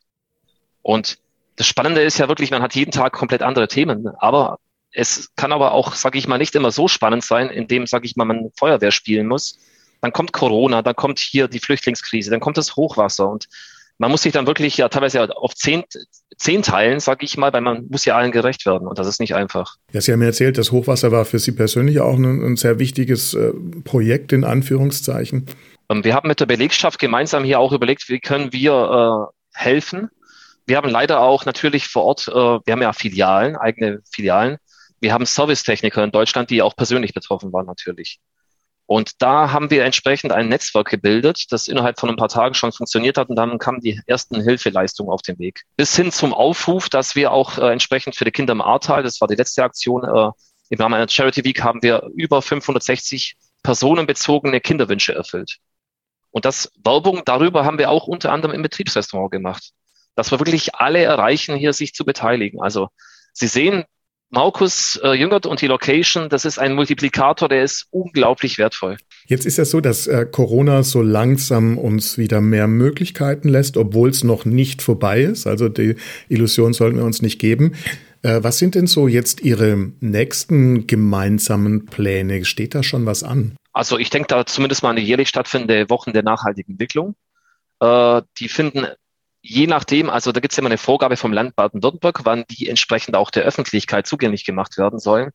Und 0.81 1.19
das 1.55 1.67
Spannende 1.67 2.01
ist 2.01 2.17
ja 2.17 2.27
wirklich, 2.27 2.51
man 2.51 2.61
hat 2.61 2.75
jeden 2.75 2.91
Tag 2.91 3.13
komplett 3.13 3.43
andere 3.43 3.69
Themen, 3.69 4.09
aber 4.17 4.59
es 4.91 5.33
kann 5.35 5.53
aber 5.53 5.71
auch, 5.71 5.93
sage 5.95 6.17
ich 6.17 6.27
mal, 6.27 6.37
nicht 6.37 6.55
immer 6.55 6.71
so 6.71 6.89
spannend 6.89 7.23
sein, 7.23 7.49
indem, 7.49 7.87
sage 7.87 8.07
ich 8.07 8.17
mal, 8.17 8.25
man 8.25 8.51
Feuerwehr 8.57 8.91
spielen 8.91 9.27
muss, 9.27 9.59
dann 10.05 10.13
kommt 10.13 10.33
Corona, 10.33 10.83
dann 10.83 10.95
kommt 10.95 11.17
hier 11.17 11.47
die 11.47 11.57
Flüchtlingskrise, 11.57 12.29
dann 12.29 12.39
kommt 12.39 12.57
das 12.57 12.75
Hochwasser 12.75 13.27
und 13.27 13.47
man 13.97 14.11
muss 14.11 14.21
sich 14.21 14.33
dann 14.33 14.45
wirklich 14.45 14.77
ja 14.77 14.87
teilweise 14.87 15.35
auf 15.35 15.55
zehn, 15.55 15.83
zehn 16.37 16.61
teilen, 16.61 16.99
sage 16.99 17.25
ich 17.25 17.37
mal, 17.37 17.51
weil 17.53 17.61
man 17.61 17.87
muss 17.89 18.05
ja 18.05 18.15
allen 18.15 18.31
gerecht 18.31 18.67
werden 18.67 18.87
und 18.87 18.99
das 18.99 19.07
ist 19.07 19.19
nicht 19.19 19.33
einfach. 19.33 19.77
Ja, 19.93 20.01
Sie 20.01 20.11
haben 20.11 20.19
mir 20.19 20.27
erzählt, 20.27 20.59
das 20.59 20.71
Hochwasser 20.71 21.11
war 21.11 21.25
für 21.25 21.39
Sie 21.39 21.53
persönlich 21.53 22.01
auch 22.01 22.17
ein, 22.17 22.43
ein 22.43 22.55
sehr 22.55 22.77
wichtiges 22.77 23.33
äh, 23.33 23.51
Projekt 23.83 24.31
in 24.31 24.43
Anführungszeichen. 24.43 25.47
Ähm, 25.89 26.03
wir 26.03 26.13
haben 26.13 26.27
mit 26.27 26.39
der 26.39 26.45
Belegschaft 26.45 26.99
gemeinsam 26.99 27.43
hier 27.43 27.59
auch 27.59 27.71
überlegt, 27.71 28.07
wie 28.07 28.19
können 28.19 28.53
wir 28.53 29.31
äh, 29.31 29.57
helfen. 29.57 30.09
Wir 30.67 30.77
haben 30.77 30.89
leider 30.89 31.21
auch 31.21 31.45
natürlich 31.45 31.87
vor 31.87 32.03
Ort, 32.03 32.27
äh, 32.27 32.31
wir 32.31 32.71
haben 32.73 32.81
ja 32.83 32.93
Filialen, 32.93 33.55
eigene 33.55 34.01
Filialen. 34.11 34.57
Wir 34.99 35.13
haben 35.13 35.25
Servicetechniker 35.25 36.03
in 36.03 36.11
Deutschland, 36.11 36.51
die 36.51 36.61
auch 36.61 36.75
persönlich 36.75 37.15
betroffen 37.15 37.51
waren 37.51 37.65
natürlich. 37.65 38.19
Und 38.87 39.21
da 39.21 39.51
haben 39.51 39.71
wir 39.71 39.83
entsprechend 39.83 40.31
ein 40.31 40.47
Netzwerk 40.47 40.89
gebildet, 40.89 41.45
das 41.49 41.67
innerhalb 41.67 41.99
von 41.99 42.09
ein 42.09 42.17
paar 42.17 42.29
Tagen 42.29 42.53
schon 42.53 42.71
funktioniert 42.71 43.17
hat 43.17 43.29
und 43.29 43.35
dann 43.35 43.57
kamen 43.57 43.81
die 43.81 43.99
ersten 44.05 44.41
Hilfeleistungen 44.41 45.11
auf 45.11 45.23
den 45.23 45.39
Weg. 45.39 45.63
Bis 45.75 45.95
hin 45.95 46.11
zum 46.11 46.33
Aufruf, 46.33 46.89
dass 46.89 47.15
wir 47.15 47.31
auch 47.31 47.57
äh, 47.57 47.71
entsprechend 47.71 48.15
für 48.15 48.25
die 48.25 48.31
Kinder 48.31 48.53
im 48.53 48.61
Ahrtal, 48.61 49.01
das 49.01 49.19
war 49.21 49.27
die 49.27 49.35
letzte 49.35 49.63
Aktion, 49.63 50.03
äh, 50.03 50.31
im 50.69 50.81
Rahmen 50.81 50.95
einer 50.95 51.07
Charity 51.07 51.43
Week 51.43 51.63
haben 51.63 51.81
wir 51.83 52.09
über 52.15 52.41
560 52.41 53.35
personenbezogene 53.63 54.61
Kinderwünsche 54.61 55.13
erfüllt. 55.13 55.57
Und 56.31 56.45
das 56.45 56.71
Werbung 56.83 57.21
darüber 57.25 57.65
haben 57.65 57.77
wir 57.77 57.89
auch 57.89 58.07
unter 58.07 58.31
anderem 58.31 58.55
im 58.55 58.61
Betriebsrestaurant 58.61 59.31
gemacht, 59.31 59.71
dass 60.15 60.31
wir 60.31 60.39
wirklich 60.39 60.75
alle 60.75 61.01
erreichen, 61.01 61.55
hier 61.55 61.73
sich 61.73 61.93
zu 61.93 62.03
beteiligen. 62.05 62.61
Also 62.61 62.89
Sie 63.33 63.47
sehen, 63.47 63.83
Markus 64.29 64.99
äh, 65.03 65.13
Jüngert 65.13 65.45
und 65.45 65.61
die 65.61 65.67
Location, 65.67 66.29
das 66.29 66.45
ist 66.45 66.57
ein 66.57 66.73
Multiplikator, 66.73 67.47
der 67.47 67.63
ist 67.63 67.87
unglaublich 67.91 68.57
wertvoll. 68.57 68.97
Jetzt 69.27 69.45
ist 69.45 69.57
ja 69.57 69.65
so, 69.65 69.81
dass 69.81 70.07
äh, 70.07 70.25
Corona 70.29 70.83
so 70.83 71.01
langsam 71.01 71.77
uns 71.77 72.17
wieder 72.17 72.41
mehr 72.41 72.67
Möglichkeiten 72.67 73.49
lässt, 73.49 73.77
obwohl 73.77 74.09
es 74.09 74.23
noch 74.23 74.45
nicht 74.45 74.81
vorbei 74.81 75.21
ist. 75.21 75.47
Also 75.47 75.69
die 75.69 75.95
Illusion 76.27 76.73
sollten 76.73 76.97
wir 76.97 77.05
uns 77.05 77.21
nicht 77.21 77.39
geben. 77.39 77.73
Äh, 78.23 78.43
was 78.43 78.57
sind 78.57 78.75
denn 78.75 78.87
so 78.87 79.07
jetzt 79.07 79.41
Ihre 79.41 79.91
nächsten 79.99 80.87
gemeinsamen 80.87 81.85
Pläne? 81.85 82.43
Steht 82.43 82.73
da 82.73 82.81
schon 82.81 83.05
was 83.05 83.23
an? 83.23 83.55
Also 83.71 83.99
ich 83.99 84.09
denke 84.09 84.27
da 84.27 84.45
zumindest 84.45 84.83
mal 84.83 84.95
die 84.95 85.03
jährlich 85.03 85.29
stattfindende 85.29 85.89
Wochen 85.89 86.13
der 86.13 86.23
nachhaltigen 86.23 86.71
Entwicklung. 86.71 87.15
Äh, 87.79 88.21
die 88.39 88.49
finden 88.49 88.87
je 89.47 89.67
nachdem, 89.67 90.09
also 90.09 90.31
da 90.31 90.39
gibt 90.39 90.53
es 90.53 90.57
immer 90.57 90.69
eine 90.69 90.77
Vorgabe 90.77 91.17
vom 91.17 91.31
Land 91.31 91.55
Baden-Württemberg, 91.55 92.21
wann 92.25 92.45
die 92.49 92.67
entsprechend 92.67 93.15
auch 93.15 93.29
der 93.29 93.43
Öffentlichkeit 93.43 94.07
zugänglich 94.07 94.43
gemacht 94.43 94.77
werden 94.77 94.99
sollen. 94.99 95.31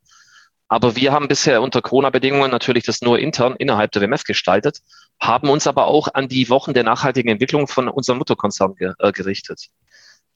Aber 0.68 0.96
wir 0.96 1.12
haben 1.12 1.28
bisher 1.28 1.62
unter 1.62 1.80
Corona-Bedingungen 1.80 2.50
natürlich 2.50 2.84
das 2.84 3.02
nur 3.02 3.18
intern 3.18 3.54
innerhalb 3.56 3.92
der 3.92 4.02
WMF 4.02 4.24
gestaltet, 4.24 4.80
haben 5.20 5.48
uns 5.48 5.66
aber 5.66 5.86
auch 5.86 6.08
an 6.12 6.28
die 6.28 6.48
Wochen 6.48 6.74
der 6.74 6.82
nachhaltigen 6.82 7.30
Entwicklung 7.30 7.68
von 7.68 7.88
unserem 7.88 8.18
Mutterkonzern 8.18 8.74
ge 8.74 8.92
äh, 8.98 9.12
gerichtet. 9.12 9.66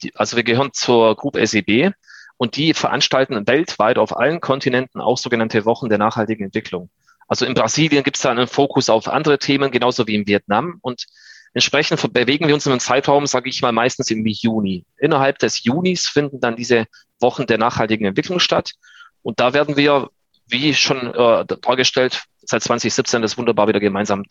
Die, 0.02 0.14
also 0.14 0.36
wir 0.36 0.44
gehören 0.44 0.72
zur 0.72 1.16
Group 1.16 1.36
SEB 1.36 1.92
und 2.36 2.56
die 2.56 2.74
veranstalten 2.74 3.46
weltweit 3.46 3.98
auf 3.98 4.16
allen 4.16 4.40
Kontinenten 4.40 5.00
auch 5.00 5.18
sogenannte 5.18 5.64
Wochen 5.64 5.88
der 5.88 5.98
nachhaltigen 5.98 6.46
Entwicklung. 6.46 6.90
Also 7.26 7.44
in 7.44 7.54
Brasilien 7.54 8.04
gibt 8.04 8.16
es 8.16 8.22
da 8.22 8.30
einen 8.30 8.48
Fokus 8.48 8.88
auf 8.88 9.08
andere 9.08 9.38
Themen, 9.38 9.70
genauso 9.70 10.06
wie 10.06 10.14
in 10.14 10.26
Vietnam. 10.26 10.78
Und 10.82 11.06
Entsprechend 11.54 12.12
bewegen 12.12 12.48
wir 12.48 12.54
uns 12.54 12.66
in 12.66 12.72
einem 12.72 12.80
Zeitraum, 12.80 13.26
sage 13.26 13.48
ich 13.48 13.62
mal, 13.62 13.72
meistens 13.72 14.10
im 14.10 14.26
Juni. 14.26 14.84
Innerhalb 14.98 15.38
des 15.38 15.62
Junis 15.62 16.08
finden 16.08 16.40
dann 16.40 16.56
diese 16.56 16.86
Wochen 17.20 17.46
der 17.46 17.58
nachhaltigen 17.58 18.06
Entwicklung 18.06 18.40
statt. 18.40 18.72
Und 19.22 19.38
da 19.38 19.54
werden 19.54 19.76
wir, 19.76 20.10
wie 20.46 20.74
schon 20.74 21.14
äh, 21.14 21.44
dargestellt, 21.46 22.24
seit 22.42 22.62
2017 22.64 23.22
das 23.22 23.38
wunderbar 23.38 23.68
wieder 23.68 23.78
gemeinsam 23.78 24.24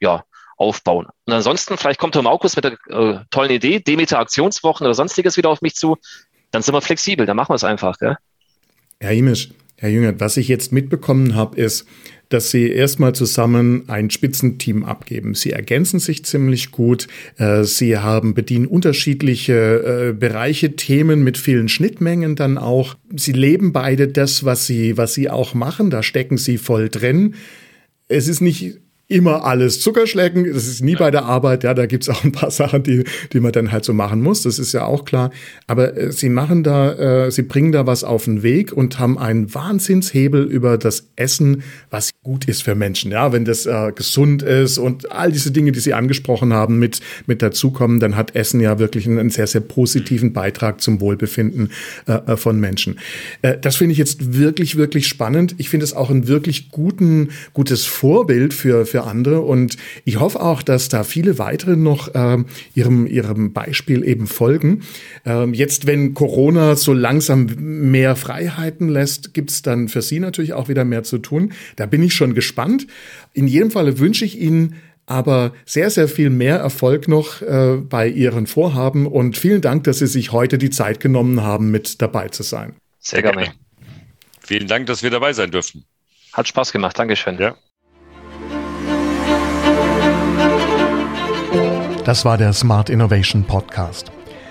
ja, 0.00 0.24
aufbauen. 0.56 1.06
Und 1.26 1.32
ansonsten, 1.32 1.76
vielleicht 1.76 2.00
kommt 2.00 2.14
Herr 2.14 2.22
Markus 2.22 2.56
mit 2.56 2.64
der 2.64 2.78
äh, 2.88 3.20
tollen 3.30 3.50
Idee, 3.50 3.80
Demeter 3.80 4.18
Aktionswochen 4.18 4.86
oder 4.86 4.94
sonstiges 4.94 5.36
wieder 5.36 5.50
auf 5.50 5.60
mich 5.60 5.74
zu. 5.74 5.98
Dann 6.50 6.62
sind 6.62 6.74
wir 6.74 6.80
flexibel, 6.80 7.26
dann 7.26 7.36
machen 7.36 7.50
wir 7.50 7.56
es 7.56 7.64
einfach. 7.64 7.98
Gell? 7.98 8.16
Herr 8.98 9.12
Imisch, 9.12 9.50
Herr 9.76 9.90
Jüngert, 9.90 10.20
was 10.20 10.36
ich 10.38 10.48
jetzt 10.48 10.72
mitbekommen 10.72 11.34
habe, 11.34 11.60
ist, 11.60 11.86
dass 12.32 12.50
sie 12.50 12.68
erstmal 12.70 13.14
zusammen 13.14 13.84
ein 13.88 14.10
Spitzenteam 14.10 14.84
abgeben. 14.84 15.34
Sie 15.34 15.52
ergänzen 15.52 15.98
sich 15.98 16.24
ziemlich 16.24 16.70
gut. 16.70 17.08
Äh, 17.36 17.64
sie 17.64 17.98
haben 17.98 18.34
bedienen 18.34 18.66
unterschiedliche 18.66 20.10
äh, 20.10 20.12
Bereiche, 20.12 20.76
Themen 20.76 21.22
mit 21.24 21.38
vielen 21.38 21.68
Schnittmengen 21.68 22.36
dann 22.36 22.58
auch. 22.58 22.96
Sie 23.14 23.32
leben 23.32 23.72
beide 23.72 24.08
das, 24.08 24.44
was 24.44 24.66
sie, 24.66 24.96
was 24.96 25.14
sie 25.14 25.30
auch 25.30 25.54
machen. 25.54 25.90
Da 25.90 26.02
stecken 26.02 26.38
sie 26.38 26.58
voll 26.58 26.88
drin. 26.88 27.34
Es 28.08 28.28
ist 28.28 28.40
nicht 28.40 28.81
immer 29.12 29.44
alles 29.44 29.80
Zuckerschlecken. 29.80 30.52
Das 30.52 30.66
ist 30.66 30.82
nie 30.82 30.96
bei 30.96 31.10
der 31.10 31.24
Arbeit. 31.24 31.64
Ja, 31.64 31.74
da 31.74 31.86
gibt's 31.86 32.08
auch 32.08 32.24
ein 32.24 32.32
paar 32.32 32.50
Sachen, 32.62 32.82
die, 32.82 33.04
die 33.32 33.40
man 33.40 33.52
dann 33.52 33.70
halt 33.70 33.84
so 33.84 33.92
machen 33.92 34.22
muss. 34.22 34.42
Das 34.42 34.58
ist 34.58 34.72
ja 34.72 34.84
auch 34.84 35.04
klar. 35.04 35.30
Aber 35.66 35.96
äh, 35.96 36.12
sie 36.12 36.28
machen 36.28 36.62
da, 36.62 37.26
äh, 37.26 37.30
sie 37.30 37.42
bringen 37.42 37.72
da 37.72 37.86
was 37.86 38.04
auf 38.04 38.24
den 38.24 38.42
Weg 38.42 38.72
und 38.72 38.98
haben 38.98 39.18
einen 39.18 39.54
Wahnsinnshebel 39.54 40.44
über 40.44 40.78
das 40.78 41.08
Essen, 41.16 41.62
was 41.90 42.10
gut 42.22 42.46
ist 42.46 42.62
für 42.62 42.74
Menschen. 42.74 43.10
Ja, 43.10 43.32
wenn 43.32 43.44
das 43.44 43.66
äh, 43.66 43.92
gesund 43.94 44.42
ist 44.42 44.78
und 44.78 45.12
all 45.12 45.30
diese 45.30 45.50
Dinge, 45.50 45.72
die 45.72 45.80
Sie 45.80 45.92
angesprochen 45.92 46.52
haben, 46.52 46.78
mit, 46.78 47.00
mit 47.26 47.42
dazukommen, 47.42 48.00
dann 48.00 48.16
hat 48.16 48.34
Essen 48.34 48.60
ja 48.60 48.78
wirklich 48.78 49.06
einen, 49.06 49.18
einen 49.18 49.30
sehr, 49.30 49.46
sehr 49.46 49.60
positiven 49.60 50.32
Beitrag 50.32 50.80
zum 50.80 51.00
Wohlbefinden 51.00 51.70
äh, 52.06 52.12
äh 52.12 52.36
von 52.36 52.58
Menschen. 52.58 52.98
Äh, 53.42 53.58
das 53.58 53.76
finde 53.76 53.92
ich 53.92 53.98
jetzt 53.98 54.34
wirklich, 54.38 54.76
wirklich 54.76 55.06
spannend. 55.06 55.54
Ich 55.58 55.68
finde 55.68 55.84
es 55.84 55.94
auch 55.94 56.10
ein 56.10 56.28
wirklich 56.28 56.70
guten, 56.70 57.30
gutes 57.52 57.84
Vorbild 57.84 58.54
für, 58.54 58.86
für 58.86 59.01
andere. 59.06 59.40
Und 59.40 59.76
ich 60.04 60.20
hoffe 60.20 60.40
auch, 60.40 60.62
dass 60.62 60.88
da 60.88 61.04
viele 61.04 61.38
weitere 61.38 61.76
noch 61.76 62.10
ähm, 62.14 62.46
ihrem, 62.74 63.06
ihrem 63.06 63.52
Beispiel 63.52 64.04
eben 64.04 64.26
folgen. 64.26 64.82
Ähm, 65.24 65.54
jetzt, 65.54 65.86
wenn 65.86 66.14
Corona 66.14 66.76
so 66.76 66.92
langsam 66.92 67.46
mehr 67.56 68.16
Freiheiten 68.16 68.88
lässt, 68.88 69.34
gibt 69.34 69.50
es 69.50 69.62
dann 69.62 69.88
für 69.88 70.02
Sie 70.02 70.20
natürlich 70.20 70.52
auch 70.52 70.68
wieder 70.68 70.84
mehr 70.84 71.02
zu 71.02 71.18
tun. 71.18 71.52
Da 71.76 71.86
bin 71.86 72.02
ich 72.02 72.14
schon 72.14 72.34
gespannt. 72.34 72.86
In 73.32 73.46
jedem 73.46 73.70
Falle 73.70 73.98
wünsche 73.98 74.24
ich 74.24 74.40
Ihnen 74.40 74.76
aber 75.06 75.52
sehr, 75.64 75.90
sehr 75.90 76.08
viel 76.08 76.30
mehr 76.30 76.58
Erfolg 76.58 77.08
noch 77.08 77.42
äh, 77.42 77.76
bei 77.76 78.08
Ihren 78.08 78.46
Vorhaben 78.46 79.06
und 79.06 79.36
vielen 79.36 79.60
Dank, 79.60 79.84
dass 79.84 79.98
Sie 79.98 80.06
sich 80.06 80.32
heute 80.32 80.58
die 80.58 80.70
Zeit 80.70 81.00
genommen 81.00 81.42
haben, 81.42 81.70
mit 81.70 82.00
dabei 82.00 82.28
zu 82.28 82.42
sein. 82.42 82.76
Sehr 83.00 83.22
gerne. 83.22 83.52
Vielen 84.40 84.68
Dank, 84.68 84.86
dass 84.86 85.02
wir 85.02 85.10
dabei 85.10 85.32
sein 85.32 85.50
dürften. 85.50 85.84
Hat 86.32 86.48
Spaß 86.48 86.72
gemacht. 86.72 86.98
Dankeschön. 86.98 87.38
Ja. 87.38 87.56
Das 92.04 92.24
war 92.24 92.36
der 92.36 92.52
Smart 92.52 92.90
Innovation 92.90 93.44
Podcast. 93.44 94.10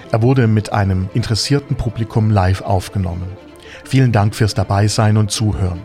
Er 0.09 0.21
wurde 0.21 0.47
mit 0.47 0.71
einem 0.71 1.09
interessierten 1.13 1.75
Publikum 1.75 2.31
live 2.31 2.61
aufgenommen. 2.61 3.27
Vielen 3.83 4.13
Dank 4.13 4.35
fürs 4.35 4.53
Dabeisein 4.53 5.17
und 5.17 5.31
Zuhören. 5.31 5.81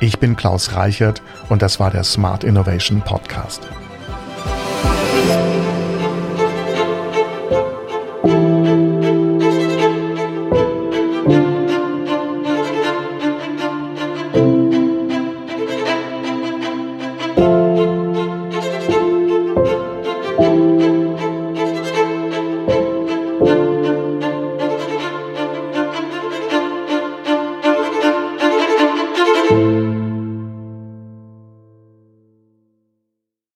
Ich 0.00 0.18
bin 0.18 0.36
Klaus 0.36 0.74
Reichert 0.74 1.22
und 1.48 1.62
das 1.62 1.80
war 1.80 1.90
der 1.90 2.04
Smart 2.04 2.44
Innovation 2.44 3.00
Podcast. 3.00 3.66